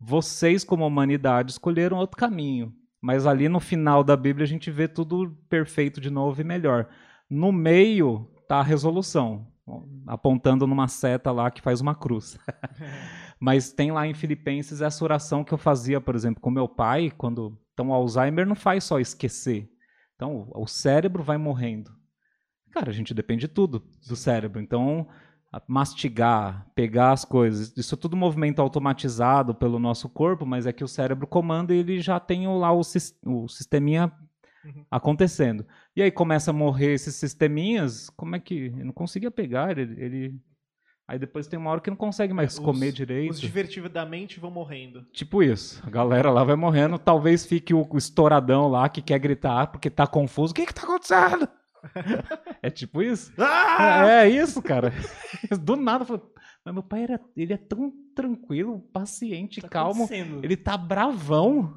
[0.00, 4.88] Vocês como humanidade escolheram outro caminho, mas ali no final da Bíblia a gente vê
[4.88, 6.88] tudo perfeito de novo e melhor.
[7.32, 9.46] No meio tá a resolução,
[10.06, 12.38] apontando numa seta lá que faz uma cruz.
[13.40, 17.10] Mas tem lá em Filipenses essa oração que eu fazia, por exemplo, com meu pai,
[17.10, 17.58] quando.
[17.72, 19.66] Então, o Alzheimer não faz só esquecer.
[20.14, 21.90] Então, o cérebro vai morrendo.
[22.70, 24.60] Cara, a gente depende de tudo do cérebro.
[24.60, 25.08] Então,
[25.66, 30.84] mastigar, pegar as coisas, isso é tudo movimento automatizado pelo nosso corpo, mas é que
[30.84, 32.82] o cérebro comanda e ele já tem lá o,
[33.24, 34.12] o sisteminha
[34.64, 34.84] Uhum.
[34.90, 35.66] acontecendo.
[35.96, 38.72] E aí começa a morrer esses sisteminhas, como é que.
[38.78, 39.82] Eu não conseguia pegar, ele.
[40.02, 40.40] ele-
[41.08, 43.32] Aí depois tem uma hora que não consegue mais Os- comer direito.
[43.32, 45.02] Os divertidamente vão morrendo.
[45.12, 45.82] Tipo isso.
[45.84, 46.96] A galera lá vai morrendo.
[46.98, 50.52] Talvez fique o, estouradão lá que quer gritar porque tá confuso.
[50.52, 51.48] O que que tá acontecendo?
[52.62, 53.32] é tipo isso.
[53.38, 54.06] Ah!
[54.08, 54.92] É, é isso, cara.
[55.60, 56.22] Do nada, falei,
[56.64, 60.08] mas meu pai era, ele é tão tranquilo, paciente, Tá calmo.
[60.42, 61.74] Ele tá bravão.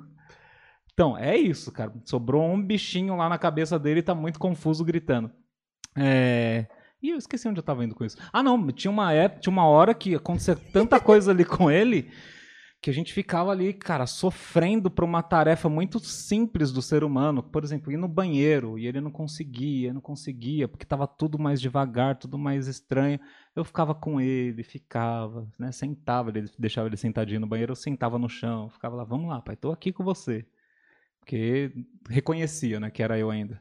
[0.96, 1.94] Então, é isso, cara.
[2.06, 5.30] Sobrou um bichinho lá na cabeça dele e tá muito confuso gritando.
[5.96, 6.68] É...
[7.04, 8.18] Ih, eu esqueci onde eu tava indo com isso.
[8.32, 12.10] Ah, não, tinha uma época, tinha uma hora que acontecia tanta coisa ali com ele
[12.86, 17.42] que a gente ficava ali, cara, sofrendo por uma tarefa muito simples do ser humano.
[17.42, 21.60] Por exemplo, ir no banheiro e ele não conseguia, não conseguia, porque tava tudo mais
[21.60, 23.20] devagar, tudo mais estranho.
[23.56, 28.20] Eu ficava com ele, ficava, né, sentava, ele deixava ele sentadinho no banheiro, eu sentava
[28.20, 30.46] no chão, ficava lá, vamos lá, pai, tô aqui com você.
[31.26, 31.72] Porque
[32.08, 33.60] reconhecia, né, que era eu ainda.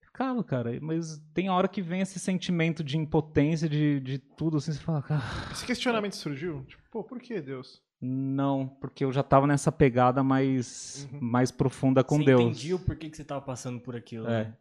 [0.00, 4.72] Ficava, cara, mas tem hora que vem esse sentimento de impotência, de, de tudo, assim,
[4.72, 5.20] você fala, cara,
[5.50, 6.64] Esse questionamento surgiu?
[6.64, 7.82] Tipo, pô, por que Deus?
[8.00, 11.18] não, porque eu já tava nessa pegada mais, Uhum.
[11.20, 12.40] mais profunda com você Deus.
[12.40, 14.28] entendia o porquê que você tava passando por aquilo.
[14.28, 14.44] É.
[14.44, 14.54] né?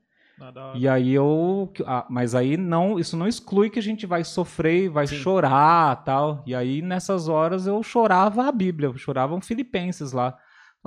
[0.76, 1.72] E aí eu.
[1.86, 5.18] ah, mas aí não, isso não exclui que a gente vai sofrer, vai Sim.
[5.18, 6.44] chorar tal.
[6.46, 10.38] E aí nessas horas eu chorava a Bíblia, eu chorava um Filipenses lá.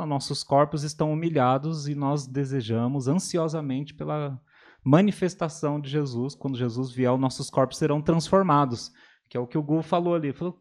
[0.07, 4.41] Nossos corpos estão humilhados e nós desejamos ansiosamente pela
[4.85, 6.35] manifestação de Jesus.
[6.35, 8.93] Quando Jesus vier, os nossos corpos serão transformados.
[9.29, 10.33] Que é o que o Gu falou ali.
[10.33, 10.61] Falou,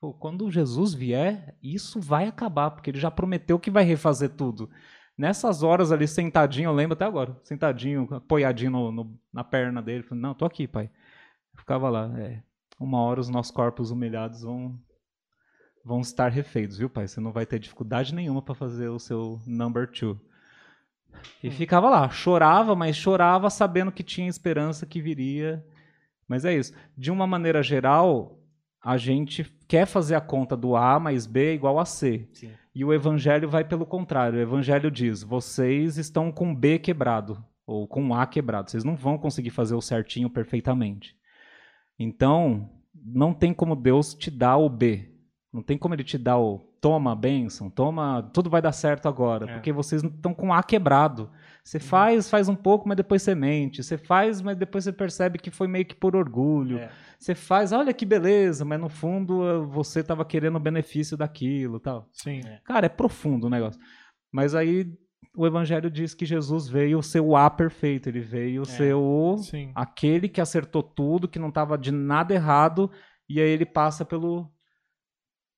[0.00, 4.70] "Pô, quando Jesus vier, isso vai acabar, porque ele já prometeu que vai refazer tudo.
[5.18, 10.02] Nessas horas ali, sentadinho, eu lembro até agora, sentadinho, apoiadinho no- no- na perna dele,
[10.02, 10.90] falando, não, tô aqui, pai.
[11.54, 12.42] Eu ficava lá, é,
[12.78, 14.78] uma hora os nossos corpos humilhados vão,
[15.86, 17.06] vão estar refeitos, viu, pai?
[17.06, 20.20] Você não vai ter dificuldade nenhuma para fazer o seu number two.
[21.40, 25.64] E ficava lá, chorava, mas chorava sabendo que tinha esperança que viria.
[26.26, 26.74] Mas é isso.
[26.98, 28.36] De uma maneira geral,
[28.82, 32.28] a gente quer fazer a conta do A mais B igual a C.
[32.32, 32.50] Sim.
[32.74, 34.40] E o evangelho vai pelo contrário.
[34.40, 38.72] O evangelho diz: vocês estão com B quebrado, ou com A quebrado.
[38.72, 41.16] Vocês não vão conseguir fazer o certinho perfeitamente.
[41.96, 45.15] Então, não tem como Deus te dar o B.
[45.56, 49.08] Não tem como ele te dar o toma a bênção, toma, tudo vai dar certo
[49.08, 49.54] agora, É.
[49.54, 51.30] porque vocês estão com A quebrado.
[51.64, 51.82] Você Uhum.
[51.82, 53.82] faz, faz um pouco, mas depois você mente.
[53.82, 56.78] Você faz, mas depois você percebe que foi meio que por orgulho.
[56.78, 56.90] É.
[57.18, 61.80] Você faz, olha que beleza, mas no fundo eh, você estava querendo o benefício daquilo,
[61.80, 62.06] tal.
[62.12, 62.40] Sim.
[62.44, 62.60] É.
[62.62, 63.80] Cara, é profundo o negócio.
[64.30, 64.86] Mas aí
[65.34, 69.72] o evangelho diz que Jesus veio ser o A perfeito, ele veio ser o Sim.
[69.74, 72.90] aquele que acertou tudo, que não estava de nada errado,
[73.28, 74.48] e aí ele passa pelo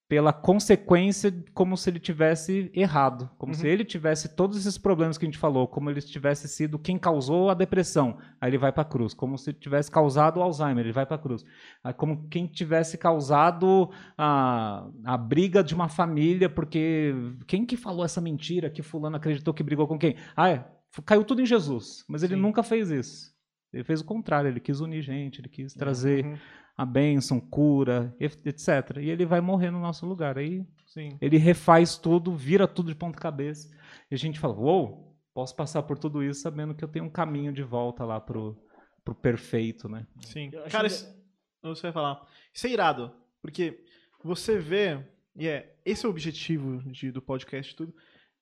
[0.09, 3.71] pela consequência como se ele tivesse errado, como se Uhum.
[3.71, 7.49] ele tivesse todos esses problemas que a gente falou, como ele tivesse sido quem causou
[7.49, 10.91] a depressão, aí ele vai para a cruz, como se tivesse causado o Alzheimer, ele
[10.91, 11.45] vai para a cruz,
[11.83, 17.13] Aí como quem tivesse causado a, a briga de uma família, porque
[17.47, 20.15] quem que falou essa mentira que fulano acreditou que brigou com quem?
[20.35, 20.65] Ah, é,
[21.05, 22.41] caiu tudo em Jesus, mas ele Sim.
[22.41, 23.37] nunca fez isso.
[23.71, 26.37] Ele fez o contrário, ele quis unir gente, ele quis trazer Uhum.
[26.77, 28.97] a bênção, cura, etc.
[28.99, 30.37] E ele vai morrer no nosso lugar.
[30.37, 31.17] Aí Sim.
[31.21, 33.69] ele refaz tudo, vira tudo de ponta cabeça.
[34.09, 37.09] E a gente fala, uou, posso passar por tudo isso sabendo que eu tenho um
[37.09, 38.57] caminho de volta lá pro,
[39.03, 40.07] pro perfeito, né?
[40.21, 40.49] Sim.
[40.71, 41.15] Cara, que- isso,
[41.61, 42.25] você vai falar.
[42.53, 43.11] Isso é irado.
[43.41, 43.83] Porque
[44.23, 44.99] você vê,
[45.35, 47.93] e é, esse é o objetivo de- do podcast e tudo.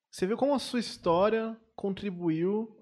[0.09, 2.73] Você vê como a sua história contribuiu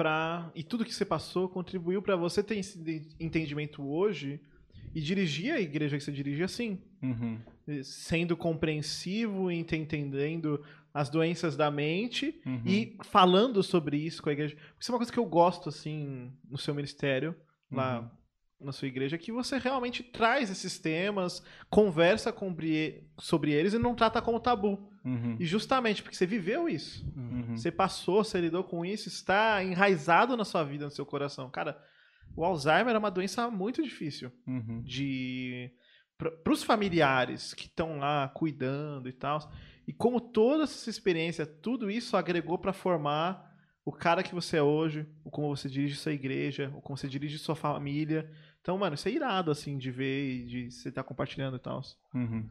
[0.00, 4.40] para e tudo que você passou contribuiu para você ter esse entendimento hoje
[4.94, 7.38] e dirigir a igreja que você dirige assim, Uhum.
[7.82, 12.62] sendo compreensivo, ent- entendendo as doenças da mente Uhum.
[12.64, 14.56] e falando sobre isso com a igreja.
[14.78, 17.36] Isso é uma coisa que eu gosto, assim, no seu ministério,
[17.70, 18.66] lá Uhum.
[18.66, 22.34] na sua igreja, que você realmente traz esses temas, conversa
[23.18, 24.89] sobre eles e não trata como tabu.
[25.04, 25.36] Uhum.
[25.38, 27.04] E justamente porque você viveu isso.
[27.16, 27.56] Uhum.
[27.56, 31.50] Você passou, você lidou com isso, está enraizado na sua vida, no seu coração.
[31.50, 31.80] Cara,
[32.36, 34.82] o Alzheimer é uma doença muito difícil Uhum.
[34.82, 35.70] de
[36.18, 39.50] para os familiares que estão lá cuidando e tal.
[39.88, 43.50] E como toda essa experiência, tudo isso agregou para formar
[43.86, 47.08] o cara que você é hoje, o como você dirige sua igreja, o como você
[47.08, 48.30] dirige sua família.
[48.60, 51.80] Então, mano, isso é irado assim de ver e de você estar compartilhando e tal.
[52.14, 52.46] Uhum.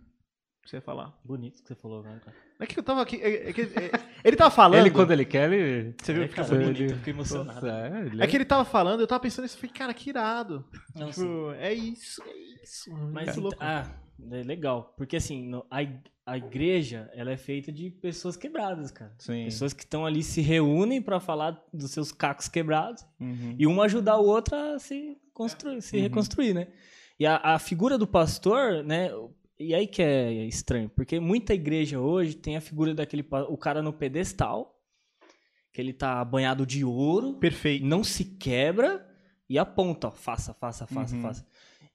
[0.69, 1.17] Você ia falar.
[1.25, 2.37] Bonito que você falou, né, cara?
[2.59, 3.91] É que eu tava aqui, é, é que, é,
[4.23, 4.79] ele tava falando.
[4.81, 5.95] Ele, quando ele quer, ele.
[5.99, 6.23] Você viu?
[6.23, 6.81] É, Fica bonito.
[6.83, 7.67] eu fiquei emocionado.
[7.67, 10.09] É, ele É que ele tava falando, eu tava pensando isso, eu falei, cara, que
[10.11, 10.63] irado.
[10.95, 11.09] Não.
[11.09, 12.91] Tipo, é isso, é isso.
[13.11, 13.57] Mas louco.
[13.59, 13.89] ah,
[14.31, 15.77] é legal, porque assim, no- a,
[16.25, 19.11] a igreja, ela é feita de pessoas quebradas, cara.
[19.17, 19.45] Sim.
[19.45, 23.55] Pessoas que estão ali se reúnem pra falar dos seus cacos quebrados Uhum.
[23.57, 26.03] e uma ajudar o outro a se construir, se Uhum.
[26.03, 26.67] reconstruir, né?
[27.19, 29.09] E a, a figura do pastor, né?
[29.59, 33.81] E aí que é estranho, porque muita igreja hoje tem a figura daquele o cara
[33.81, 34.73] no pedestal,
[35.73, 37.85] que ele tá banhado de ouro, Perfeito.
[37.85, 39.05] não se quebra
[39.49, 41.21] e aponta, ó, faça, faça, faça, Uhum.
[41.21, 41.45] faça.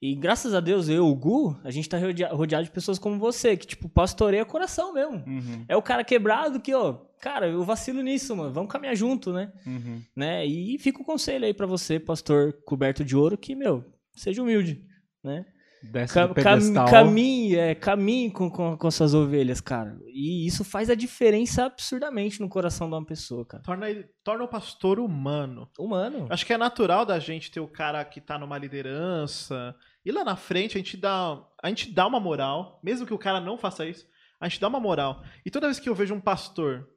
[0.03, 3.19] E graças a Deus, eu, o Gu, a gente tá rodea- rodeado de pessoas como
[3.19, 5.25] você, que, tipo, pastoreia coração mesmo.
[5.27, 5.65] Uhum.
[5.67, 9.51] É o cara quebrado que, ó, cara, eu vacilo nisso, mano, vamos caminhar junto, né?
[9.67, 10.03] Uhum.
[10.15, 10.45] né?
[10.45, 13.83] E fica o conselho aí pra você, pastor coberto de ouro, que, meu,
[14.15, 14.85] seja humilde,
[15.23, 15.47] né?
[15.91, 16.89] Desce Cam pedestal.
[16.89, 19.99] caminhe, é, caminhe com, com, com suas ovelhas, cara.
[20.07, 23.63] E isso faz a diferença absurdamente no coração de uma pessoa, cara.
[23.63, 25.69] Torna, ele, torna o pastor humano.
[25.79, 26.27] Humano.
[26.31, 29.75] Acho que é natural da gente ter o cara que tá numa liderança.
[30.05, 33.19] E lá na frente a gente dá, a gente dá uma moral, mesmo que o
[33.19, 34.07] cara não faça isso,
[34.41, 35.23] a gente dá uma moral.
[35.45, 36.89] E toda vez que eu vejo um pastor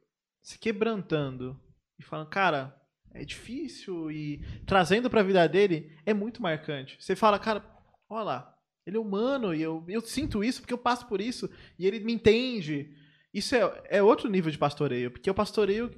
[0.42, 1.60] se quebrantando
[2.00, 2.74] e falando, cara,
[3.14, 6.96] é difícil e trazendo pra vida dele, é muito marcante.
[7.00, 7.64] Você fala, cara,
[8.10, 8.57] olha lá,
[8.88, 12.00] ele é humano e eu, eu sinto isso porque eu passo por isso e ele
[12.00, 12.90] me entende.
[13.34, 15.92] Isso é, é outro nível de pastoreio, porque eu pastoreio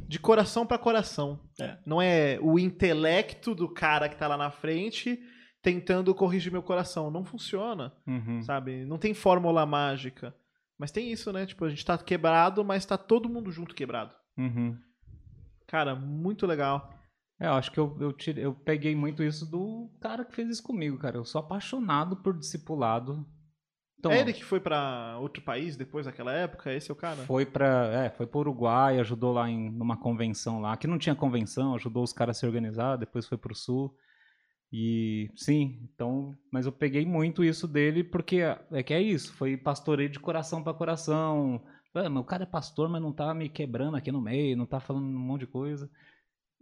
[0.00, 1.38] de coração pra coração.
[1.60, 1.76] É.
[1.86, 5.22] Não é o intelecto do cara que tá lá na frente
[5.60, 7.10] tentando corrigir meu coração.
[7.10, 8.42] Não funciona, Uhum.
[8.42, 8.84] sabe?
[8.86, 10.34] Não tem fórmula mágica.
[10.78, 11.46] Mas tem isso, né?
[11.46, 14.12] Tipo, a gente tá quebrado, mas tá todo mundo junto quebrado.
[14.36, 14.76] Uhum.
[15.68, 16.92] Cara, muito legal.
[17.42, 20.48] É, eu acho que eu, eu, tirei- eu peguei muito isso do cara que fez
[20.48, 21.16] isso comigo, cara.
[21.16, 23.26] Eu sou apaixonado por discipulado.
[23.98, 26.72] Então, é ele que foi pra outro país depois daquela época?
[26.72, 27.16] Esse é o cara?
[27.24, 31.14] foi para é, foi pro Uruguai, ajudou lá em numa convenção lá, que não tinha
[31.16, 33.92] convenção, ajudou os caras a se organizar, depois foi pro sul.
[34.72, 38.38] E sim, então, mas eu peguei muito isso dele porque
[38.70, 41.60] é que é isso, foi pastoreio de coração para coração.
[41.94, 44.64] Ah, mas o cara é pastor, mas não tá me quebrando aqui no meio, não
[44.64, 45.90] tá falando um monte de coisa.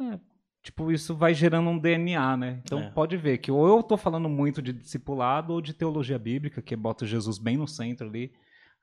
[0.01, 0.19] É,
[0.63, 2.61] tipo, isso vai gerando um DNA, né?
[2.65, 2.91] Então É.
[2.91, 6.77] pode ver que ou eu tô falando muito de discipulado ou de teologia bíblica, que
[6.77, 8.33] bota Jesus bem no centro ali.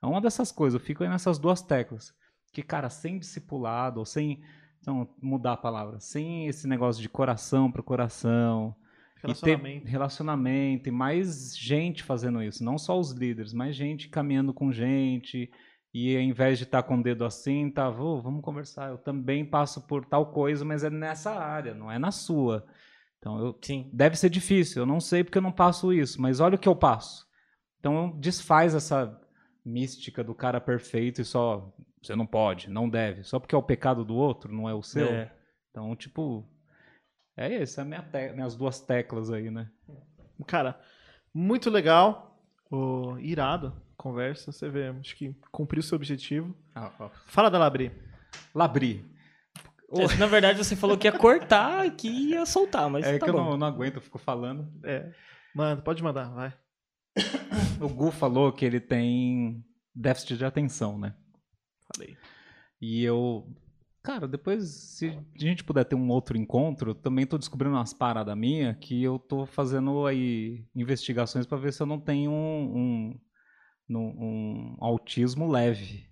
[0.02, 2.12] É uma dessas coisas, eu fico aí nessas duas teclas.
[2.52, 4.40] Que, cara, sem discipulado, ou sem.
[4.80, 6.00] Então, mudar a palavra.
[6.00, 8.74] Sem esse negócio de coração para coração.
[9.16, 9.86] E ter Relacionamento.
[9.88, 12.62] relacionamento e mais gente fazendo isso.
[12.64, 15.50] Não só os líderes, mais gente caminhando com gente.
[15.92, 18.90] E ao invés de estar com o dedo assim, tá, "Vô, vamos conversar.
[18.90, 22.66] Eu também passo por tal coisa, mas é nessa área, não é na sua.
[23.18, 23.90] Então eu Sim.
[23.92, 24.82] deve ser difícil.
[24.82, 27.26] Eu não sei porque eu não passo isso, mas olha o que eu passo.
[27.80, 29.18] Então desfaz essa
[29.64, 31.72] mística do cara perfeito e só
[32.02, 34.82] você não pode, não deve, só porque é o pecado do outro, não é o
[34.82, 35.08] seu.
[35.08, 35.32] É.
[35.70, 36.48] Então, tipo,
[37.36, 39.68] é isso, é minha te- minhas duas teclas aí, né?
[40.46, 40.78] Cara,
[41.34, 42.40] muito legal.
[42.70, 46.56] O irado, conversa, você vê, acho que cumpriu seu objetivo.
[47.26, 47.92] Fala da Labri.
[48.54, 49.04] Labri.
[49.90, 53.26] É, Na verdade, você falou que ia cortar e que ia soltar, mas É tá
[53.26, 53.50] que eu bom.
[53.50, 54.70] não, não aguento, eu fico falando.
[54.84, 55.10] É.
[55.54, 56.54] Manda, pode mandar, vai.
[57.80, 61.14] O Gu falou que ele tem déficit de atenção, né?
[61.92, 62.16] Falei.
[62.80, 63.46] E eu.
[64.02, 67.92] Cara, depois, se a gente puder ter um outro encontro, eu também tô descobrindo umas
[67.92, 72.76] paradas minhas que eu tô fazendo aí investigações para ver se eu não tenho um,
[72.78, 73.20] um,
[73.96, 76.06] um- um autismo leve.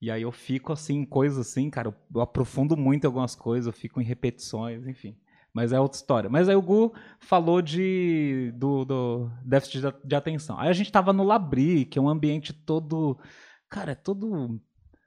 [0.00, 4.00] E aí eu fico assim, coisas assim, cara, eu, aprofundo muito algumas coisas, eu fico
[4.00, 5.16] em repetições, enfim.
[5.52, 6.28] Mas é outra história.
[6.30, 10.58] Mas aí o Gu falou de do, do déficit de atenção.
[10.58, 13.18] Aí a gente tava no Labri, que é um ambiente todo.
[13.68, 14.60] Cara, é todo.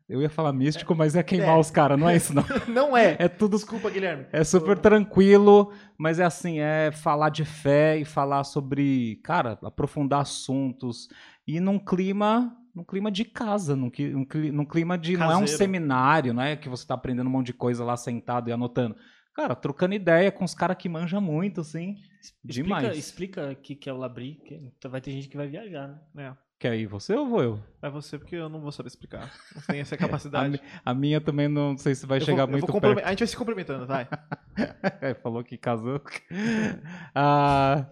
[0.09, 1.59] Eu ia falar místico, mas é queimar É.
[1.59, 2.43] os caras, não é isso, não.
[2.67, 3.15] Não é.
[3.19, 3.55] É tudo.
[3.57, 4.25] Desculpa, Guilherme.
[4.31, 10.21] É super tranquilo, mas é assim, é falar de fé e falar sobre, cara, aprofundar
[10.21, 11.07] assuntos
[11.47, 15.35] e num clima, num clima de casa, num, num cli- num clima de não é
[15.37, 15.57] um Caseiro.
[15.57, 18.95] seminário, não é que você tá aprendendo um monte de coisa lá sentado e anotando.
[19.35, 21.95] Cara, trocando ideia com os caras que manjam muito, assim.
[22.43, 22.97] Demais.
[22.97, 22.97] Explica,
[23.45, 26.33] explica o que, que é o Labri, que vai ter gente que vai viajar, né?
[26.35, 26.48] É.
[26.59, 27.59] Quer ir você ou vou eu?
[27.81, 29.31] É você, porque eu não vou saber explicar.
[29.55, 30.51] Não tem essa A, capacidade.
[30.51, 32.99] mi- a minha também não sei se vai Eu chegar vou muito perto.
[33.05, 34.07] A gente vai se complementando, vai.
[35.01, 36.01] É, falou que casou.
[37.15, 37.85] Ah,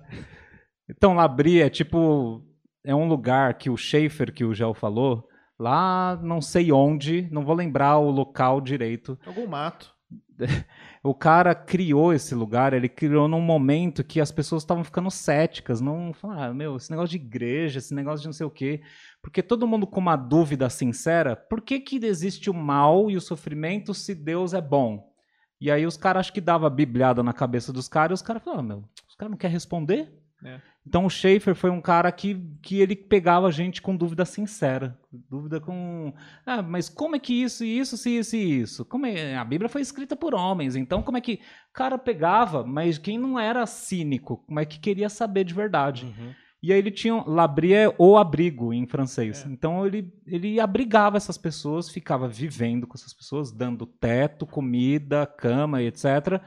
[0.89, 2.43] então, Labri é tipo.
[2.83, 5.27] É um lugar que o Schaefer, que o Gel falou,
[5.59, 9.19] lá não sei onde, não vou lembrar o local direito.
[9.25, 9.93] Algum mato.
[11.03, 15.79] O cara criou esse lugar, ele criou num momento que as pessoas estavam ficando céticas,
[15.79, 18.81] não falaram, ah, meu, esse negócio de igreja, esse negócio de não sei o quê,
[19.21, 23.21] porque todo mundo com uma dúvida sincera, por que que existe o mal e o
[23.21, 25.13] sofrimento se Deus é bom?
[25.59, 28.43] E aí os caras acho que dava bibliada na cabeça dos caras, e os caras
[28.43, 30.13] falaram, ah, meu, os caras não querem responder?
[30.43, 30.61] É.
[30.85, 34.97] Então o Schaefer foi um cara que, que ele pegava a gente com dúvida sincera.
[35.11, 36.13] Dúvida com.
[36.45, 38.85] Ah, mas como é que isso e isso, se isso e isso?
[38.85, 39.35] Como é?
[39.35, 41.41] A Bíblia foi escrita por homens, então como é que.
[41.69, 46.05] O cara pegava, mas quem não era cínico, como é que queria saber de verdade?
[46.05, 46.33] Uhum.
[46.61, 47.21] E aí ele tinha.
[47.25, 49.45] Labri é o abrigo em francês.
[49.45, 49.49] É.
[49.49, 55.81] Então ele, ele abrigava essas pessoas, ficava vivendo com essas pessoas, dando teto, comida, cama
[55.81, 56.41] e etc.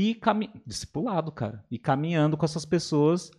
[0.00, 0.50] E cami...
[0.66, 1.62] discipulado, cara.
[1.70, 3.30] E caminhando com essas pessoas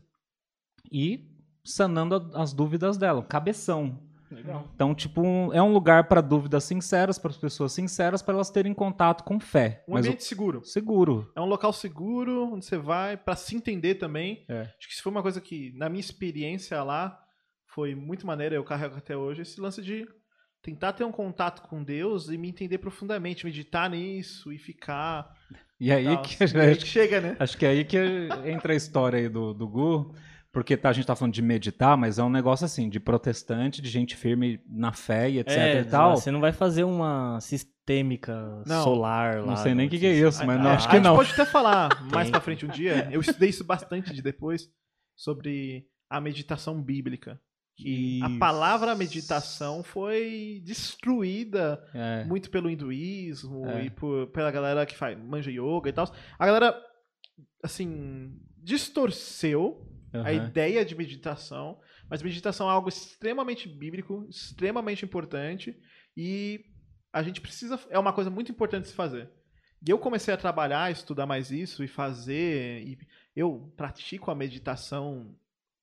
[0.92, 1.28] e
[1.66, 3.24] sanando as dúvidas dela.
[3.24, 4.00] Cabeção.
[4.30, 4.70] Legal.
[4.76, 8.76] Então, tipo, é um lugar para dúvidas sinceras, para as pessoas sinceras, para elas terem
[8.76, 9.84] contato com fé.
[9.88, 10.60] Um Mas ambiente seguro.
[10.60, 10.64] o...
[10.64, 11.32] seguro.
[11.36, 14.46] É um local seguro, onde você vai pra se entender também.
[14.48, 14.62] É.
[14.62, 17.20] Acho que isso foi uma coisa que, na minha experiência lá,
[17.66, 20.08] foi muito maneira, eu carrego até hoje, esse lance de
[20.62, 25.36] tentar ter um contato com Deus e me entender profundamente, meditar nisso e ficar.
[25.80, 26.22] E aí tal.
[26.22, 27.36] que E aí que chega, né?
[27.40, 27.98] Acho que é aí que
[28.46, 30.14] entra a história aí do, do Gu,
[30.52, 33.82] porque tá, a gente tá falando de meditar, mas é um negócio assim, de protestante,
[33.82, 36.16] de gente firme na fé e etc É, e tal.
[36.18, 38.84] você não vai fazer uma sistêmica Não.
[38.84, 39.46] solar lá.
[39.48, 40.96] Não sei nem o que, que é isso, mas A- não, a- acho a que
[40.98, 41.16] gente não.
[41.16, 43.08] pode até falar mais pra frente um dia.
[43.12, 44.70] Eu estudei isso bastante de depois
[45.16, 47.40] sobre a meditação bíblica.
[47.78, 53.86] Que a palavra meditação foi destruída É, muito pelo hinduísmo É.
[53.86, 56.14] e por, pela galera que faz manja yoga e tal.
[56.38, 56.80] A galera,
[57.64, 60.32] assim, distorceu a aham.
[60.48, 65.76] ideia de meditação, mas meditação é algo extremamente bíblico, extremamente importante
[66.16, 66.66] e
[67.14, 67.80] a gente precisa.
[67.90, 69.30] É uma coisa muito importante de se fazer.
[69.86, 72.84] E eu comecei a trabalhar, estudar mais isso e fazer.
[72.86, 72.98] E
[73.36, 75.34] eu pratico a meditação,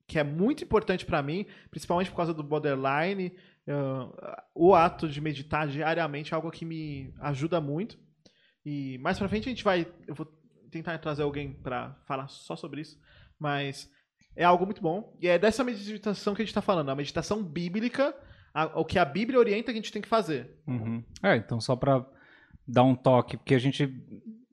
[0.09, 3.33] que é muito importante para mim, principalmente por causa do borderline.
[3.69, 7.97] Ah, o ato de meditar diariamente é algo que me ajuda muito.
[8.65, 9.87] E mais pra frente a gente vai.
[10.07, 10.27] Eu vou
[10.71, 12.99] tentar trazer alguém pra falar só sobre isso.
[13.39, 13.89] Mas
[14.35, 15.17] é algo muito bom.
[15.21, 16.89] E é dessa meditação que a gente tá falando.
[16.91, 18.15] A meditação bíblica,
[18.55, 20.59] a- o que a Bíblia orienta que a gente tem que fazer.
[20.67, 21.05] Uhum.
[21.23, 22.05] É, então só para
[22.67, 23.87] dar um toque, porque a gente,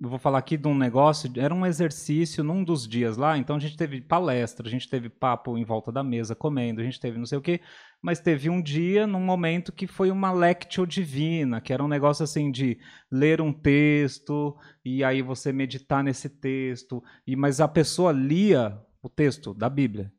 [0.05, 3.55] eu vou falar aqui de um negócio, era um exercício num dos dias lá, então
[3.55, 6.99] a gente teve palestra, a gente teve papo em volta da mesa comendo, a gente
[6.99, 7.59] teve não sei o quê,
[8.03, 12.23] mas teve um dia, num momento que foi uma lectio divina, que era um negócio
[12.23, 12.77] assim de
[13.11, 19.09] ler um texto e aí você meditar nesse texto, e mas a pessoa lia o
[19.09, 20.11] texto da Bíblia,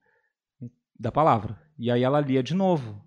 [0.98, 3.05] da palavra, e aí ela lia de novo.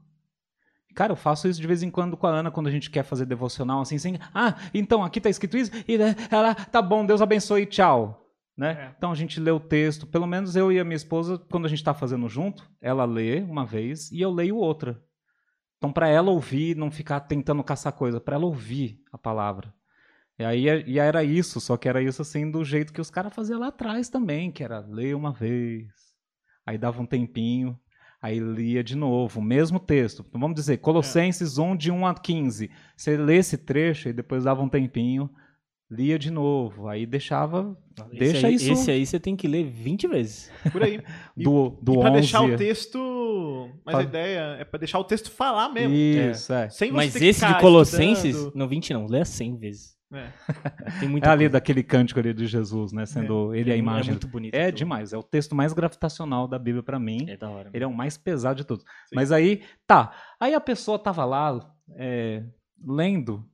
[1.00, 3.04] Cara, eu faço isso de vez em quando com a Ana, quando a gente quer
[3.04, 7.06] fazer devocional, assim, assim, ah, então aqui tá escrito isso, e né, ela, tá bom,
[7.06, 8.30] Deus abençoe, tchau.
[8.58, 8.72] Né?
[8.72, 8.94] É.
[8.98, 11.70] Então a gente lê o texto, pelo menos eu e a minha esposa, quando a
[11.70, 15.02] gente tá fazendo junto, ela lê uma vez e eu leio outra.
[15.78, 19.74] Então, para ela ouvir, não ficar tentando caçar coisa, para ela ouvir a palavra.
[20.38, 23.34] E aí e era isso, só que era isso assim do jeito que os caras
[23.34, 25.88] faziam lá atrás também, que era ler uma vez,
[26.66, 27.80] aí dava um tempinho,
[28.22, 30.26] aí lia de novo, o mesmo texto.
[30.28, 32.70] Então, vamos dizer, Colossenses 1, de 1 a 15.
[32.96, 35.30] Você lê esse trecho e depois dava um tempinho,
[35.90, 37.78] lia de novo, aí deixava.
[38.12, 40.52] Esse deixa aí, isso Esse aí você tem que ler 20 vezes.
[40.72, 41.02] Por aí.
[41.38, 42.20] E- do, do e pra 11.
[42.20, 43.70] deixar o texto.
[43.86, 45.94] Mas Fa- a ideia é pra deixar o texto falar mesmo.
[45.96, 46.70] Isso, é.
[46.70, 48.56] Sem você Mas esse de Colossenses, estudando.
[48.56, 49.99] não 20 não, lê 100 vezes.
[50.11, 50.30] É.
[50.99, 51.49] Tem É ali coisa.
[51.49, 53.06] daquele cântico ali de Jesus, né?
[53.06, 54.10] Sendo ele a imagem.
[54.10, 54.56] É muito bonito.
[54.56, 57.26] É demais, é o texto mais gravitacional da Bíblia pra mim.
[57.30, 57.69] É da hora.
[57.73, 58.84] Ele é o mais pesado de todos.
[59.14, 60.11] Mas aí, tá.
[60.40, 61.60] Aí a pessoa tava lá
[61.95, 62.44] é,
[62.84, 63.45] lendo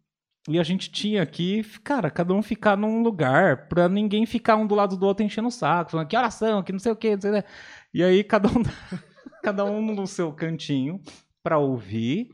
[0.48, 4.68] e a gente tinha que, cara, cada um ficar num lugar pra ninguém ficar um
[4.68, 7.16] do lado do outro enchendo o saco, falando que oração, que não sei o quê,
[7.16, 7.50] não sei o quê.
[7.94, 8.62] E aí cada um,
[9.44, 11.02] cada um no seu cantinho
[11.44, 12.30] pra ouvir.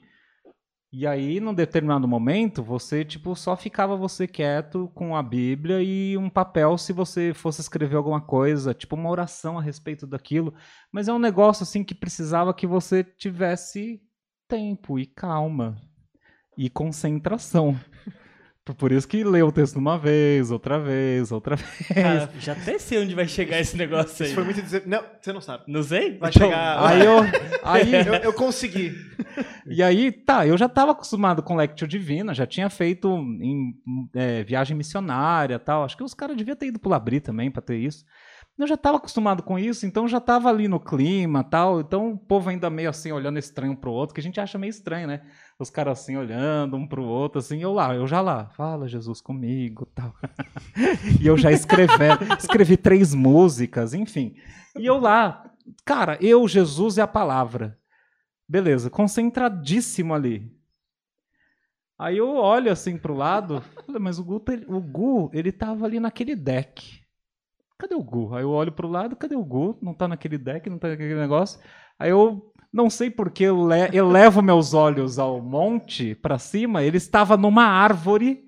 [0.93, 6.18] E aí, num determinado momento, você, tipo, só ficava você quieto com a Bíblia e
[6.18, 10.53] um papel se você fosse escrever alguma coisa, tipo uma oração a respeito daquilo.
[10.91, 14.01] Mas é um negócio, assim, que precisava que você tivesse
[14.49, 15.81] tempo e calma
[16.57, 17.80] e concentração.
[18.78, 21.88] Por- isso que leu o texto uma vez, outra vez, outra vez.
[21.88, 24.28] Cara, já até sei onde vai chegar esse negócio aí.
[24.28, 24.84] Isso foi muito dizer.
[24.86, 25.64] Não, você não sabe.
[25.68, 26.18] Não sei?
[26.20, 26.86] Vai Então, chegar.
[26.86, 27.18] Aí eu,
[27.64, 28.96] aí, eu, eu consegui.
[29.66, 33.08] E aí, tá, eu já estava acostumado com Lectio Divina, já tinha feito
[33.42, 33.74] em
[34.14, 35.84] é, viagem missionária tal.
[35.84, 38.06] Acho que os caras deviam ter ido pro Labri também para ter isso.
[38.60, 41.82] Eu já estava acostumado com isso, então já estava ali no clima tal.
[41.82, 44.58] Então o povo ainda meio assim, olhando estranho um pro outro, que a gente acha
[44.60, 45.22] meio estranho, né?
[45.62, 49.22] Os caras assim, olhando um pro outro, assim, eu lá, eu já lá, fala Jesus
[49.22, 50.14] comigo tal.
[51.22, 54.36] e eu já escrevendo, escrevi três músicas, enfim.
[54.78, 55.52] E eu lá,
[55.86, 57.78] cara, eu, Jesus e a palavra.
[58.50, 60.52] Beleza, concentradíssimo ali.
[61.98, 66.00] Aí eu olho assim pro lado, mas o Gu, tá- o Gu, ele tava ali
[66.00, 67.00] naquele deck.
[67.78, 68.34] Cadê o Gu?
[68.34, 69.78] Aí eu olho pro lado, cadê o Gu?
[69.82, 71.60] Não tá naquele deck, não tá naquele negócio.
[72.00, 76.98] Aí eu não sei porque eu le- elevo meus olhos ao monte pra cima, ele
[76.98, 78.43] estava numa árvore,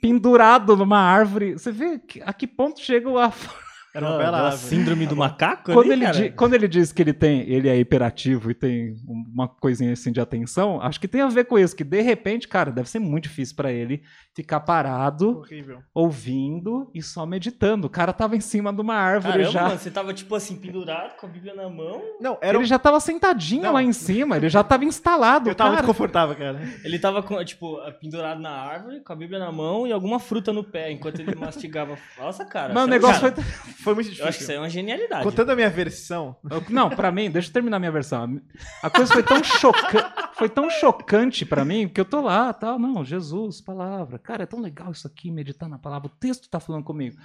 [0.00, 1.52] pendurado numa árvore.
[1.52, 3.32] Você vê que- a que ponto chega a
[3.94, 7.14] Era uma Ah, bela síndrome do macaco quando ali, ele, quando ele diz que ele
[7.14, 11.28] tem, ele é hiperativo e tem uma coisinha assim de atenção, acho que tem a
[11.28, 14.02] ver com isso, que de repente, cara, deve ser muito difícil pra ele
[14.36, 15.82] ficar parado, Horrível.
[15.94, 17.86] ouvindo e só meditando.
[17.86, 19.62] O cara tava em cima de uma árvore Caramba, já.
[19.62, 22.02] mano, você tava tipo assim, pendurado com a Bíblia na mão.
[22.20, 22.60] Não, era um...
[22.60, 23.72] Ele já tava sentadinho Não.
[23.72, 25.82] lá em cima, ele já tava instalado, Eu tava cara.
[25.82, 26.60] muito confortável, cara.
[26.84, 30.52] Ele tava, com, tipo, pendurado na árvore, com a Bíblia na mão e alguma fruta
[30.52, 31.96] no pé, enquanto ele mastigava.
[32.20, 32.74] Nossa, cara.
[32.74, 33.72] Mas o você- negócio cara, foi.
[33.86, 34.28] Foi muito Eu difícil.
[34.28, 35.22] acho que isso aí é uma genialidade.
[35.24, 36.36] Contando a minha versão,
[36.68, 38.38] Não, pra mim, deixa eu terminar minha versão.
[38.82, 42.78] A coisa foi tão chocante, foi tão chocante para mim, que eu tô lá, tal,
[42.78, 44.18] não, Jesus, palavra.
[44.26, 47.16] Cara, é tão legal isso aqui, meditar na palavra, o texto tá falando comigo.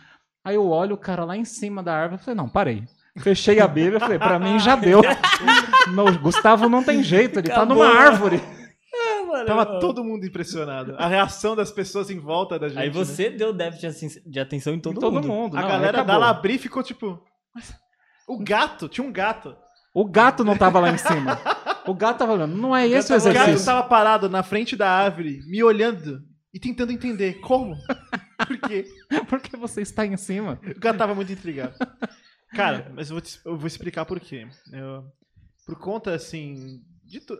[0.46, 2.84] Aí eu olho o cara lá em cima da árvore, eu falei, não, parei.
[3.20, 5.02] Fechei a Bíblia, falei, pra mim já deu.
[5.94, 7.78] Não, Gustavo não tem jeito, ele tá Acabou.
[7.84, 8.40] numa árvore.
[8.94, 10.96] Ah, mano, tava eu- todo mundo impressionado.
[10.98, 12.78] A reação das pessoas em volta da gente.
[12.80, 12.94] Aí né?
[12.94, 15.28] você deu déficit de atenção em todo, Todo mundo.
[15.28, 15.58] mundo.
[15.58, 16.18] A não, galera da.
[16.18, 17.20] Labri ficou tipo.
[17.54, 17.74] "Mas
[18.28, 19.56] O gato, tinha um gato.
[19.94, 21.38] O gato não tava lá em cima.
[21.88, 23.66] O gato tava olhando, não é esse o O gato exercício.
[23.66, 26.22] tava parado na frente da árvore, me olhando
[26.54, 27.76] e tentando entender como.
[28.48, 28.86] Por quê?
[29.30, 30.60] Por que você está em cima?
[30.76, 31.76] O gato tava muito intrigado.
[32.54, 34.48] Cara, mas eu vou, te- eu vou explicar por quê.
[34.74, 35.06] Eu-
[35.66, 36.84] por conta, assim.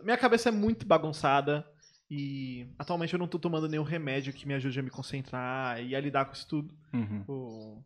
[0.04, 1.66] Minha cabeça é muito bagunçada.
[2.10, 5.96] E atualmente eu não tô tomando nenhum remédio que me ajude a me concentrar e
[5.96, 6.74] a lidar com isso tudo.
[6.92, 7.24] Uhum.
[7.26, 7.84] Ou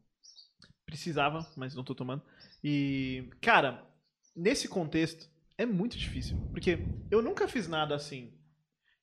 [0.84, 2.22] precisava, mas não tô tomando.
[2.62, 3.84] E, cara,
[4.34, 5.28] nesse contexto
[5.58, 6.78] é muito difícil, porque
[7.10, 8.32] eu nunca fiz nada assim.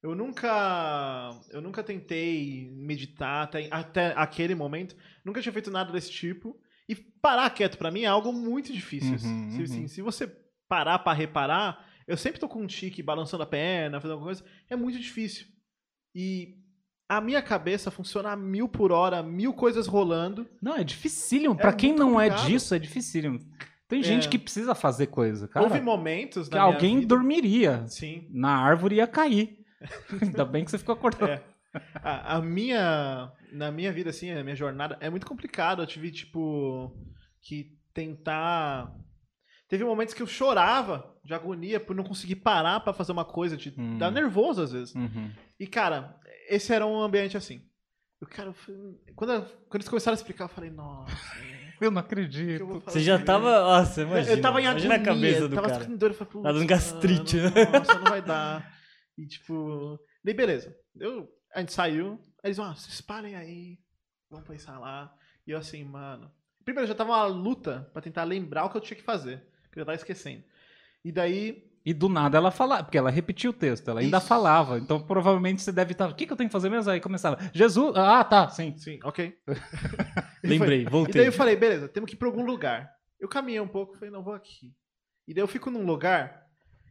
[0.04, 4.96] Eu nunca, eu nunca tentei meditar até, até aquele momento.
[5.24, 6.60] Nunca tinha feito nada desse tipo.
[6.90, 9.12] E parar quieto pra mim é algo muito difícil.
[9.14, 9.64] Uhum, se, uhum.
[9.64, 10.28] assim, se você
[10.68, 14.44] parar pra reparar, eu sempre tô com um tique balançando a perna, fazendo alguma coisa.
[14.70, 15.48] É muito difícil.
[16.14, 16.58] E
[17.08, 20.46] a minha cabeça funciona a mil por hora, mil coisas rolando.
[20.62, 21.56] Não, é dificílimo.
[21.56, 22.50] Pra quem muito não é complicado.
[22.52, 23.40] disso, é dificílimo.
[23.88, 24.30] Tem gente É.
[24.30, 25.66] que precisa fazer coisa, cara.
[25.66, 28.28] Houve momentos que alguém vida- dormiria Sim.
[28.32, 29.63] na árvore e ia cair.
[30.22, 31.30] Ainda bem que você ficou acordado.
[31.30, 31.44] É.
[32.04, 33.32] A, a minha.
[33.52, 35.82] Na minha vida, assim, a minha jornada é muito complicado.
[35.82, 36.96] Eu tive, tipo,
[37.42, 38.92] que tentar.
[39.68, 43.56] teve momentos que eu chorava de agonia por não conseguir parar pra fazer uma coisa,
[43.58, 43.98] de Hum.
[43.98, 44.94] dar nervoso às vezes.
[44.96, 45.32] Uhum.
[45.60, 46.16] E, cara,
[46.50, 47.62] esse era um ambiente assim.
[48.22, 48.76] Eu, cara, eu fui-
[49.16, 51.12] quando, eu- quando eles começaram a explicar, eu falei, nossa,
[51.82, 52.66] Eu não eu acredito.
[52.66, 53.26] vou Você já fazer?
[53.26, 53.60] tava.
[53.62, 54.36] Nossa, imagina.
[54.36, 55.80] eu tava em imagina agonia, a cabeça do tava cara.
[55.82, 58.73] ficando doido, eu falei, Tá dando "Putz, gastrite, mano, né?" Nossa, não vai dar.
[59.18, 60.76] E tipo, daí beleza.
[61.00, 63.78] Eu, a gente saiu, aí eles, ah, se espalhem aí,
[64.30, 65.14] vamos pensar lá.
[65.46, 66.32] E eu assim, mano.
[66.66, 69.78] Primeiro, já tava uma luta pra tentar lembrar o que eu tinha que fazer, que
[69.78, 70.44] eu já tava esquecendo.
[71.04, 74.28] E daí, E do nada ela falava, porque ela repetia o texto, ela ainda Isso.
[74.28, 74.78] falava.
[74.80, 76.10] Então provavelmente você deve estar.
[76.10, 76.90] O que, que eu tenho que fazer mesmo?
[76.90, 77.38] Aí começava.
[77.54, 77.94] Jesus.
[77.98, 78.76] Ah, tá, sim.
[78.78, 79.38] sim, ok.
[80.44, 81.14] Lembrei, foi- E voltei.
[81.16, 82.90] daí eu falei, beleza, temos que ir pra algum lugar.
[83.20, 84.74] Eu caminhei um pouco, falei, não, vou aqui.
[85.28, 86.43] E daí eu fico num lugar,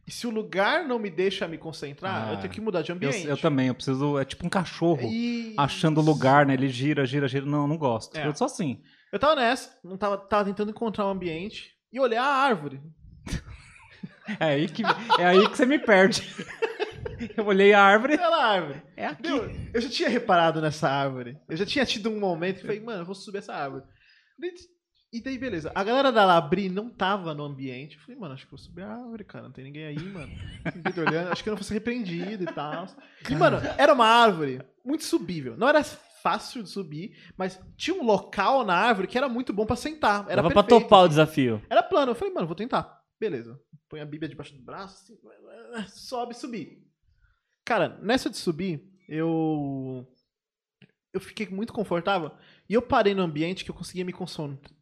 [0.05, 2.91] e se o lugar não me deixa me concentrar, Ah, eu tenho que mudar de
[2.91, 3.25] Eu, ambiente.
[3.27, 4.17] eu também, eu preciso.
[4.19, 5.01] É tipo um cachorro.
[5.09, 6.53] E- Achando o lugar, né?
[6.53, 7.45] Ele gira, gira, gira.
[7.45, 8.17] Não, não gosto.
[8.17, 8.27] É.
[8.27, 8.81] Eu sou assim.
[9.11, 12.81] Eu tava nessa, não tava, tava tentando encontrar um ambiente e olhar a árvore.
[14.39, 14.83] É aí que,
[15.19, 16.21] é aí que você me perde.
[17.37, 18.13] Eu olhei a árvore.
[18.15, 18.81] Aquela árvore.
[18.97, 19.23] É aqui.
[19.29, 21.37] Meu, eu já tinha reparado nessa árvore.
[21.47, 23.83] Eu já tinha tido um momento que falei, mano, eu vou subir essa árvore.
[25.13, 25.71] E daí, beleza.
[25.75, 27.97] A galera da Labri não tava no ambiente.
[27.97, 29.43] Eu falei, mano, acho que eu vou subir a árvore, cara.
[29.43, 30.33] Não tem ninguém aí, mano.
[30.75, 31.31] Ninguém tá olhando.
[31.31, 32.87] Acho que eu não vou ser repreendido e tal.
[33.29, 35.55] E, mano, era uma árvore muito subível.
[35.55, 39.67] Não era fácil de subir, mas tinha um local na árvore que era muito bom
[39.67, 40.25] pra sentar.
[40.27, 40.83] Era Dava pra perfeito.
[40.83, 41.61] topar o desafio.
[41.69, 42.11] Era plano.
[42.11, 42.99] Eu falei, mano, vou tentar.
[43.19, 43.59] Beleza.
[43.87, 45.13] Põe a Bíblia debaixo do braço,
[45.75, 46.81] assim, sobe, subir.
[47.63, 50.07] Cara, nessa de subir, eu.
[51.13, 52.31] Eu fiquei muito confortável.
[52.69, 54.13] E eu parei no ambiente que eu conseguia me,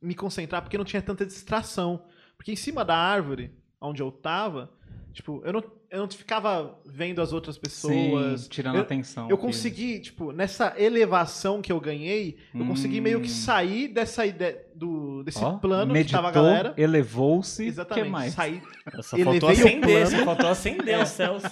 [0.02, 2.04] me concentrar porque não tinha tanta distração.
[2.38, 4.72] Porque em cima da árvore, onde eu tava,
[5.14, 8.42] tipo, eu não, eu não ficava vendo as outras pessoas.
[8.42, 9.30] Sim, tirando eu, atenção.
[9.30, 13.32] eu consegui, tipo, nessa elevação que eu ganhei, eu consegui meio que Hum.
[13.32, 16.74] sair dessa ideia do desse Ó, plano meditou, que tava a galera.
[16.78, 17.64] Elevou-se.
[17.64, 18.06] O Exatamente.
[18.06, 18.34] que mais?
[18.34, 18.62] Saí.
[19.02, 21.44] Só Elevei faltou acender, só faltou acender os céus.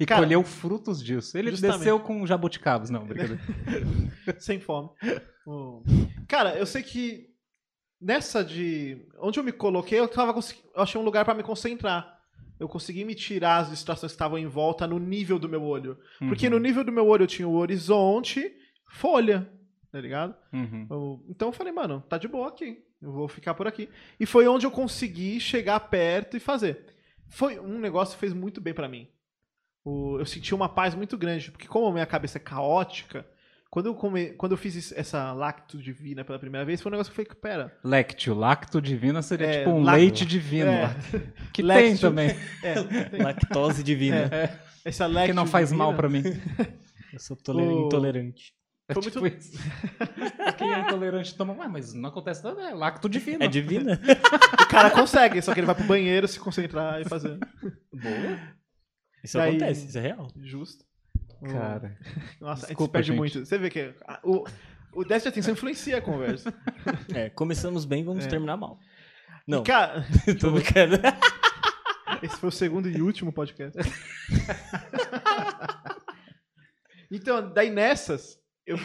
[0.00, 1.36] E Cara, colheu frutos disso.
[1.36, 1.78] Ele justamente.
[1.78, 2.90] desceu com jabuticabas.
[2.90, 3.40] Não, brincadeira.
[4.38, 4.90] sem fome.
[6.28, 7.28] Cara, eu sei que
[8.00, 9.06] nessa de.
[9.20, 12.18] Onde eu me coloquei, eu, tava consegui- eu achei um lugar pra me concentrar.
[12.58, 15.98] Eu consegui me tirar as distrações que estavam em volta no nível do meu olho.
[16.28, 18.52] Porque Uhum, no nível do meu olho eu tinha o horizonte,
[18.88, 19.50] folha,
[19.90, 20.34] tá ligado?
[20.52, 20.86] uhum.
[20.88, 22.78] Eu- então eu falei, mano, tá de boa aqui.
[23.00, 23.88] Eu vou ficar por aqui.
[24.20, 26.86] E foi onde eu consegui chegar perto e fazer.
[27.30, 29.08] Foi um negócio que fez muito bem pra mim.
[29.84, 33.26] O- eu senti uma paz muito grande, porque como a minha cabeça é caótica,
[33.70, 37.12] quando eu, come- quando eu fiz essa lacto divina pela primeira vez, foi um negócio
[37.12, 39.98] que eu falei, pera, Lectio, lacto divina seria É, tipo um lacto.
[40.00, 40.70] leite divino.
[40.70, 40.94] É.
[41.52, 42.08] Que tem Lectio.
[42.08, 42.28] também.
[42.62, 42.74] é,
[43.10, 44.30] tem Lactose divina.
[44.84, 46.22] essa Que lacto não faz divina mal pra mim.
[47.12, 48.52] Eu sou O- intolerante.
[48.88, 49.58] É Foi tipo muito- isso.
[50.58, 51.54] Quem é intolerante toma.
[51.54, 53.42] Ué, mas não acontece nada, é lacto divino.
[53.44, 53.98] É divina?
[54.62, 57.38] O cara consegue, só que ele vai pro banheiro se concentrar e fazer.
[59.22, 60.28] Isso Daí- acontece, isso é real.
[60.42, 60.84] Justo.
[61.44, 61.96] Cara.
[62.40, 63.18] Nossa, a gente se Desculpa, perde gente.
[63.18, 63.44] muito.
[63.44, 64.44] Você vê que a- o,
[64.92, 66.52] o déficit de atenção influencia a conversa.
[67.14, 68.28] É, começamos bem, vamos É.
[68.28, 68.78] terminar mal.
[69.46, 70.04] Não, E, cara,
[70.40, 70.96] tô brincando.
[72.22, 73.76] esse foi o segundo e último podcast.
[77.10, 78.76] então, daí nessas, eu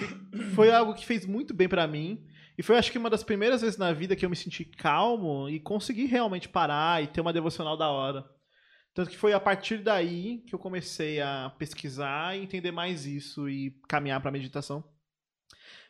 [0.53, 2.26] foi algo que fez muito bem pra mim.
[2.57, 5.47] E foi, acho que, uma das primeiras vezes na vida que eu me senti calmo
[5.47, 8.26] e consegui realmente parar e ter uma devocional da hora.
[8.97, 13.47] Tanto que foi a partir daí que eu comecei a pesquisar e entender mais isso
[13.47, 14.83] e caminhar pra meditação.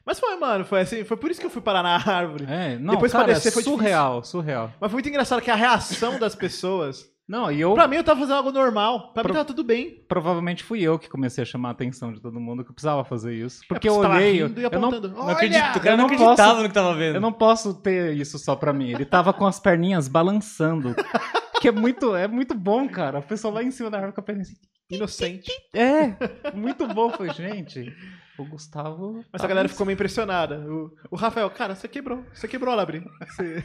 [0.05, 2.45] Mas foi, mano, foi assim, foi por isso que eu fui parar na árvore.
[2.49, 4.73] É, não, Depois pra cara, descer foi surreal, surreal.
[4.79, 7.09] Mas foi muito engraçado que a reação das pessoas.
[7.29, 9.11] Não, e eu Pra mim, eu tava fazendo algo normal.
[9.11, 10.01] Pra Pro- mim, tava tudo bem.
[10.07, 13.03] provavelmente fui eu que comecei a chamar a atenção de todo mundo que eu precisava
[13.03, 13.63] fazer isso.
[13.67, 14.91] Porque É, eu você tava olhei, eu, e eu não.
[14.91, 17.15] Não acredito, o cara eu não não acreditava posso- no que tava vendo.
[17.15, 18.91] eu não posso ter isso só pra mim.
[18.91, 20.95] Ele tava com as perninhas balançando.
[21.61, 23.19] que é muito, é muito bom, cara.
[23.19, 24.55] A pessoa lá em cima da árvore com a perninha assim.
[24.89, 25.51] Inocente.
[25.75, 26.15] É,
[26.55, 27.09] muito bom.
[27.09, 27.93] Foi, gente.
[28.39, 29.23] O Gustavo.
[29.33, 30.59] Mas tá a galera muito- ficou meio impressionada.
[30.71, 32.23] O, o Rafael, cara, você quebrou.
[32.33, 33.03] Você quebrou a Labri.
[33.27, 33.63] Você,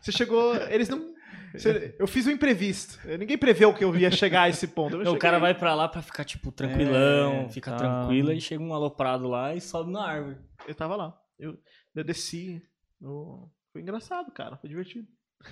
[0.00, 0.54] você chegou.
[0.70, 1.12] Eles não.
[1.52, 2.98] você- eu fiz o imprevisto.
[3.18, 4.96] Ninguém preveu que eu ia chegar a esse ponto.
[4.98, 7.76] Não, o cara vai pra lá pra ficar, tipo, tranquilão, É, fica tá.
[7.76, 10.38] tranquilo, e chega um aloprado lá e sobe na árvore.
[10.66, 11.14] Eu tava lá.
[11.38, 11.58] Eu,
[11.94, 12.62] eu desci.
[13.02, 14.56] eu- Foi engraçado, cara.
[14.56, 15.06] Foi divertido.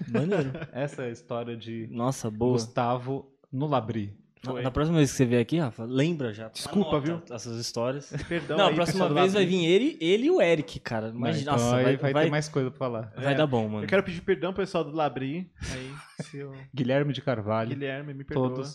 [0.08, 0.52] Maneiro.
[0.72, 2.52] Essa é a história de Nossa, boa.
[2.52, 4.14] Gustavo no Labri.
[4.44, 6.48] Na, na próxima vez que você vier aqui, Rafa, lembra já.
[6.48, 8.12] Desculpa, Anota Essas histórias.
[8.28, 8.58] Perdão.
[8.58, 11.10] não, a próxima vez vai vir ele, ele e o Eric, cara.
[11.10, 13.12] Imagina, então nossa, vai, vai, vai, ter mais coisa pra falar.
[13.14, 13.84] vai É, dar bom, mano.
[13.84, 15.48] Eu quero pedir perdão pro pessoal do Labri.
[15.72, 15.91] Aí.
[16.20, 17.70] Seu Guilherme de Carvalho.
[17.70, 18.48] Guilherme, me perdoa.
[18.50, 18.72] Todos.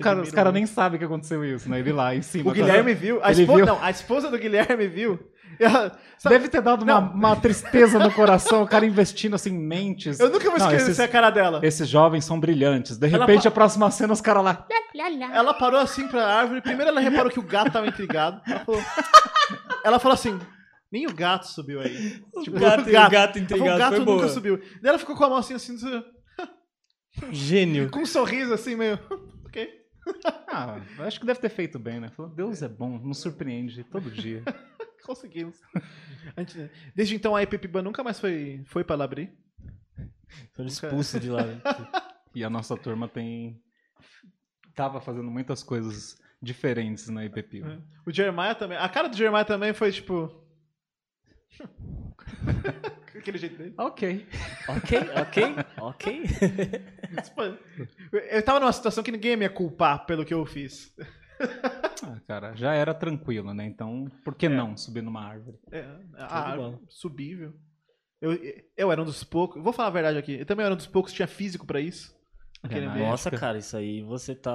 [0.00, 1.78] Cara, os caras nem sabem que aconteceu isso, né?
[1.78, 2.50] Ele lá em cima.
[2.50, 3.66] O Guilherme viu, a esposa, viu.
[3.66, 5.18] não, a esposa do Guilherme viu.
[5.60, 5.96] Ela-
[6.28, 7.12] Deve ter dado uma, Não.
[7.12, 10.18] uma tristeza no coração, o cara investindo assim em mentes.
[10.18, 11.60] eu nunca vou Não, esquecer esses- a cara dela.
[11.62, 12.98] Esses jovens são brilhantes.
[12.98, 14.66] De repente, pa- a próxima cena, os caras lá.
[15.32, 16.60] Ela parou assim pra árvore.
[16.60, 18.40] Primeiro ela reparou que o gato tava intrigado.
[18.44, 18.82] Ela falou,
[19.84, 20.38] ela falou assim:
[20.90, 22.20] nem o gato subiu aí.
[22.42, 24.28] Tipo, o gato, o gato falou, intrigado o gato foi nunca boa.
[24.28, 24.56] subiu.
[24.82, 25.76] Daí ela ficou com a mão assim, assim,
[27.32, 27.90] Gênio.
[27.90, 28.98] com um sorriso assim, meio.
[29.46, 29.84] ok.
[30.48, 32.10] Ah, acho que deve ter feito bem, né?
[32.10, 34.42] Falou, Deus é bom, nos surpreende todo dia.
[35.04, 35.60] Conseguimos.
[36.94, 39.32] Desde então a Epipiba nunca mais foi, foi pra Labri.
[40.52, 41.44] Foram expulsos de lá.
[41.44, 41.60] né?
[42.34, 43.58] E a nossa turma tem.
[44.74, 47.62] Tava fazendo muitas coisas diferentes na IPP.
[47.62, 47.78] É.
[48.04, 48.76] O Jeremiah também.
[48.76, 50.30] A cara do Jeremiah também foi tipo.
[53.18, 53.74] Aquele jeito dele.
[53.78, 54.26] Ok.
[54.68, 55.44] ok, ok,
[55.80, 56.22] ok.
[58.30, 60.94] Eu tava numa situação que ninguém ia me culpar pelo que eu fiz.
[62.02, 63.64] Ah, cara, já era tranquilo, né?
[63.66, 64.48] Então, por que É.
[64.48, 65.58] não subir numa árvore?
[65.70, 65.84] É,
[66.18, 67.52] a árvore, subível.
[68.20, 68.32] Eu,
[68.76, 69.62] eu era um dos poucos.
[69.62, 70.38] Vou falar a verdade aqui.
[70.40, 72.15] Eu também era um dos poucos que tinha físico pra isso.
[72.68, 73.06] Meio.
[73.06, 74.50] Nossa, cara, isso aí você tá.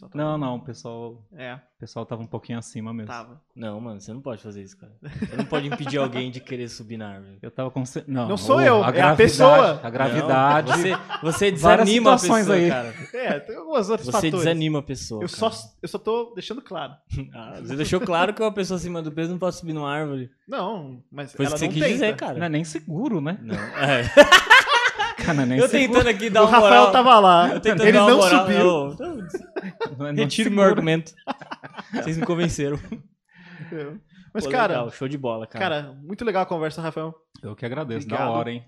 [0.00, 3.08] Tava- Não, não, o pessoal, É, o pessoal tava um pouquinho acima mesmo.
[3.08, 3.40] tava.
[3.54, 4.92] Não, mano, você não pode fazer isso, cara.
[5.28, 7.38] Você não pode impedir alguém de querer subir na árvore.
[7.42, 7.82] Eu tava com.
[8.06, 9.80] Não, Não sou o- eu, é a pessoa.
[9.82, 10.68] A gravidade.
[10.70, 10.90] Não, você,
[11.22, 12.68] você Várias desanima a situações pessoa, aí.
[12.68, 12.94] cara.
[13.14, 14.34] É, tem algumas outras Você fatores.
[14.38, 15.22] desanima a pessoa.
[15.24, 15.50] Eu cara.
[15.52, 16.94] só, eu só tô deixando claro.
[17.34, 20.30] Ah, você deixou claro que uma pessoa acima do peso não pode subir numa árvore.
[20.46, 21.92] Não, mas Foi ela isso que você não quis tenta.
[21.94, 22.38] dizer, cara.
[22.38, 23.38] Não é nem seguro, né?
[23.42, 23.54] Não.
[23.54, 24.02] É.
[25.24, 26.00] Cara, é nem Eu seguro.
[26.00, 26.92] tentando aqui dar O uma Rafael moral.
[26.92, 27.48] tava lá.
[27.54, 28.46] Eu tentando Ele dar uma não moral.
[28.46, 28.64] subiu.
[28.98, 31.12] Não, não, Não é retiro meu argumento.
[31.92, 32.78] Vocês me convenceram.
[34.32, 35.64] Mas, Pô, cara, legal, show de bola, cara.
[35.82, 37.14] cara, muito legal a conversa, Rafael.
[37.42, 38.36] Eu que agradeço, da Obrigado.
[38.36, 38.64] hora, hein?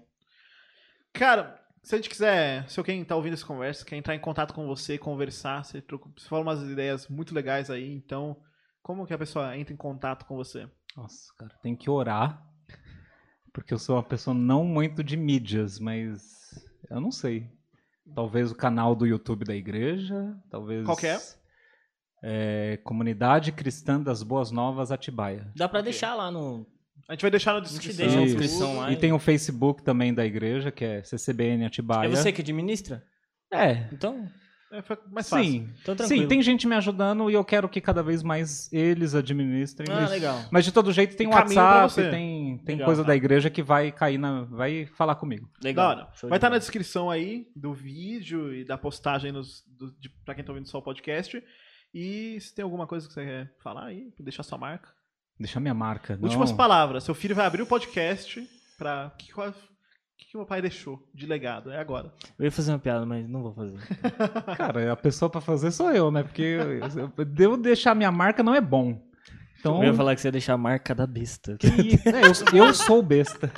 [1.13, 4.53] Cara, se a gente quiser, se alguém tá ouvindo essa conversa, quer entrar em contato
[4.55, 8.37] com você, conversar, você, trocou, você falou umas ideias muito legais aí, então,
[8.83, 10.67] como que a pessoa entra em contato com você?
[10.97, 12.43] Nossa, cara, tem que orar.
[13.53, 16.40] Porque eu sou uma pessoa não muito de mídias, mas
[16.91, 17.49] eu não sei.
[18.15, 20.85] Talvez o canal do YouTube da igreja, talvez.
[20.85, 21.19] Qual que é?
[22.23, 25.51] É, Comunidade Cristã das Boas Novas Atibaia.
[25.57, 25.91] Dá pra Ok.
[25.91, 26.67] deixar lá no.
[27.09, 28.05] A gente vai deixar na gente descrição.
[28.07, 28.93] deixa na descrição lá.
[28.93, 32.07] E tem o Facebook também da igreja, que é CCBN Atibaia.
[32.07, 33.03] É você que administra?
[33.53, 34.29] É, Então,
[34.73, 35.45] É, foi mais fácil.
[35.45, 35.69] sim.
[35.85, 36.09] tranquilo.
[36.09, 40.03] Sim, tem gente me ajudando e eu quero que cada vez mais eles administrem Ah,
[40.03, 40.11] isso.
[40.13, 40.45] legal.
[40.51, 43.09] Mas de todo jeito tem o WhatsApp, tem, tem Legal, coisa tá.
[43.09, 44.43] da igreja que vai cair na.
[44.45, 45.51] vai falar comigo.
[45.63, 45.97] Legal.
[45.97, 46.59] Vai estar na bola.
[46.61, 50.79] descrição aí do vídeo e da postagem nos, do, de, pra quem tá ouvindo só
[50.79, 51.43] o podcast.
[51.93, 54.89] E se tem alguma coisa que você quer falar aí, deixar sua marca.
[55.39, 56.15] Deixa minha marca.
[56.17, 57.03] não- Últimas palavras.
[57.03, 58.47] Seu filho vai abrir o podcast
[58.79, 59.11] pra.
[59.13, 59.33] O que,
[60.21, 61.71] que, que meu pai deixou de legado?
[61.71, 62.13] É agora.
[62.39, 63.79] Eu ia fazer uma piada, mas não vou fazer.
[64.57, 66.23] Cara, a pessoa pra fazer sou eu, né?
[66.23, 69.01] Porque eu, eu deixar minha marca não é bom.
[69.59, 69.83] Então.
[69.83, 71.57] Eu ia falar que você ia deixar a marca da besta.
[71.59, 71.69] que-
[72.09, 73.53] é, eu, eu sou besta.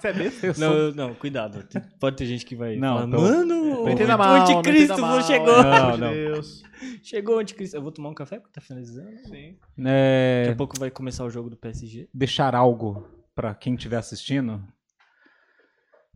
[0.00, 0.46] Você é besta?
[0.46, 1.66] Eu sou- Não, não, cuidado.
[2.00, 4.36] Pode ter gente que vai Não, falar, tô- mano, Não entenda o mal.
[4.38, 5.54] não anticristo mal, chegou.
[5.60, 6.12] é, Não, não.
[6.12, 6.62] Deus.
[7.02, 7.76] Chegou o anticristo.
[7.76, 9.10] Eu vou tomar um café porque tá finalizando.
[9.28, 9.56] Sim.
[9.84, 12.08] É, Daqui a pouco vai começar o jogo do PSG.
[12.14, 14.62] deixar algo pra quem estiver assistindo.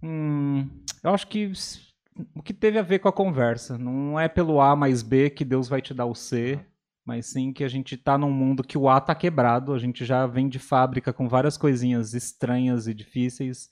[0.07, 0.69] Hum,
[1.03, 1.51] eu acho que
[2.33, 3.77] o que teve a ver com a conversa.
[3.77, 6.65] Não é pelo A mais B que Deus vai te dar o C,
[7.05, 10.05] mas sim que a gente tá num mundo que o A tá quebrado, a gente
[10.05, 13.69] já vem de fábrica com várias coisinhas estranhas e difíceis.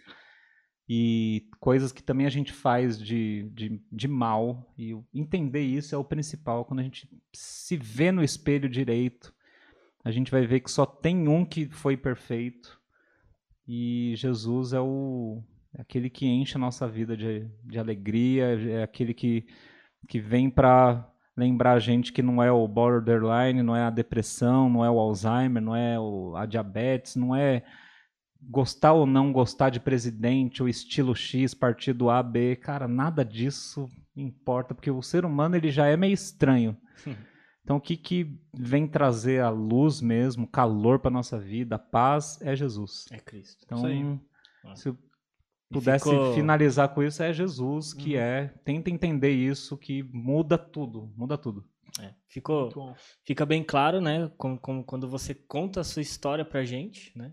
[0.88, 4.74] E coisas que também a gente faz de, de, de mal.
[4.76, 6.64] E entender isso é o principal.
[6.64, 9.32] Quando a gente se vê no espelho direito,
[10.04, 12.78] a gente vai ver que só tem um que foi perfeito.
[13.66, 15.42] E Jesus é o
[15.76, 19.46] é aquele que enche a nossa vida de, de alegria, é aquele que,
[20.08, 24.70] que vem para lembrar a gente que não é o borderline, não é a depressão,
[24.70, 27.64] não é o Alzheimer, não é o, a diabetes, não é
[28.40, 33.88] gostar ou não gostar de presidente, o estilo X, partido A, B, cara, nada disso
[34.14, 36.76] importa, porque o ser humano ele já é meio estranho.
[37.64, 42.38] Então, o que, que vem trazer a luz mesmo, calor para nossa vida, a paz,
[42.42, 43.06] é Jesus.
[43.10, 43.64] É Cristo.
[43.64, 43.78] Então,
[44.76, 44.94] se
[45.70, 48.20] pudesse ficou- finalizar com isso, é Jesus que Uhum.
[48.20, 48.48] é.
[48.64, 51.64] Tenta entender isso, que muda tudo, muda tudo.
[52.00, 54.30] É, ficou, fica bem claro, né?
[54.36, 57.32] com- com- quando você conta a sua história pra gente, né?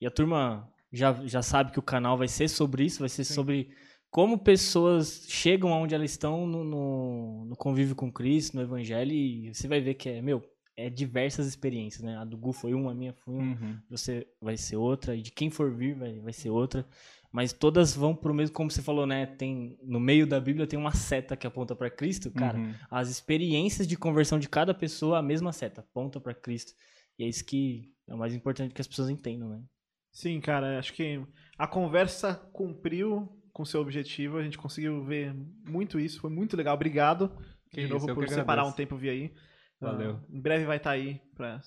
[0.00, 3.24] E a turma já, já sabe que o canal vai ser sobre isso, vai ser
[3.24, 3.68] sobre
[4.10, 9.52] como pessoas chegam aonde elas estão no, no, no convívio com Cristo, no Evangelho, e
[9.52, 10.42] você vai ver que é, meu,
[10.74, 12.16] é diversas experiências, né?
[12.16, 13.78] A do Gu foi uma, a minha foi uma, Uhum.
[13.90, 16.86] você vai ser outra, e de quem for vir vai, vai ser outra.
[17.30, 19.26] Mas todas vão pro mesmo, como você falou, né?
[19.26, 22.58] Tem, no meio da Bíblia tem uma seta que aponta para Cristo, cara.
[22.58, 22.74] Uhum.
[22.90, 26.72] As experiências de conversão de cada pessoa, a mesma seta, aponta para Cristo.
[27.18, 29.62] E é isso que é o mais importante que as pessoas entendam, né?
[30.10, 31.22] Sim, cara, acho que
[31.58, 35.34] a conversa cumpriu com seu objetivo, a gente conseguiu ver
[35.66, 36.74] muito isso, foi muito legal.
[36.74, 37.36] Obrigado
[37.72, 39.34] de Isso, novo por que separar um tempo vir aí.
[39.80, 40.20] Valeu.
[40.22, 41.60] Ah, em breve vai estar aí pra,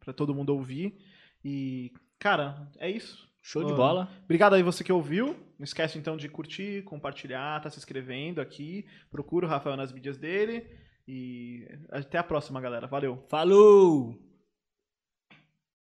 [0.00, 0.96] pra todo mundo ouvir.
[1.44, 3.28] E, cara, é isso.
[3.46, 4.08] Show de Ah, bola.
[4.24, 5.36] Obrigado aí você que ouviu.
[5.58, 8.86] Não esquece então de curtir, compartilhar, tá se inscrevendo aqui.
[9.10, 10.66] Procura o Rafael nas mídias dele.
[11.06, 12.86] E até a próxima, galera.
[12.86, 13.22] Valeu.
[13.28, 14.18] Falou!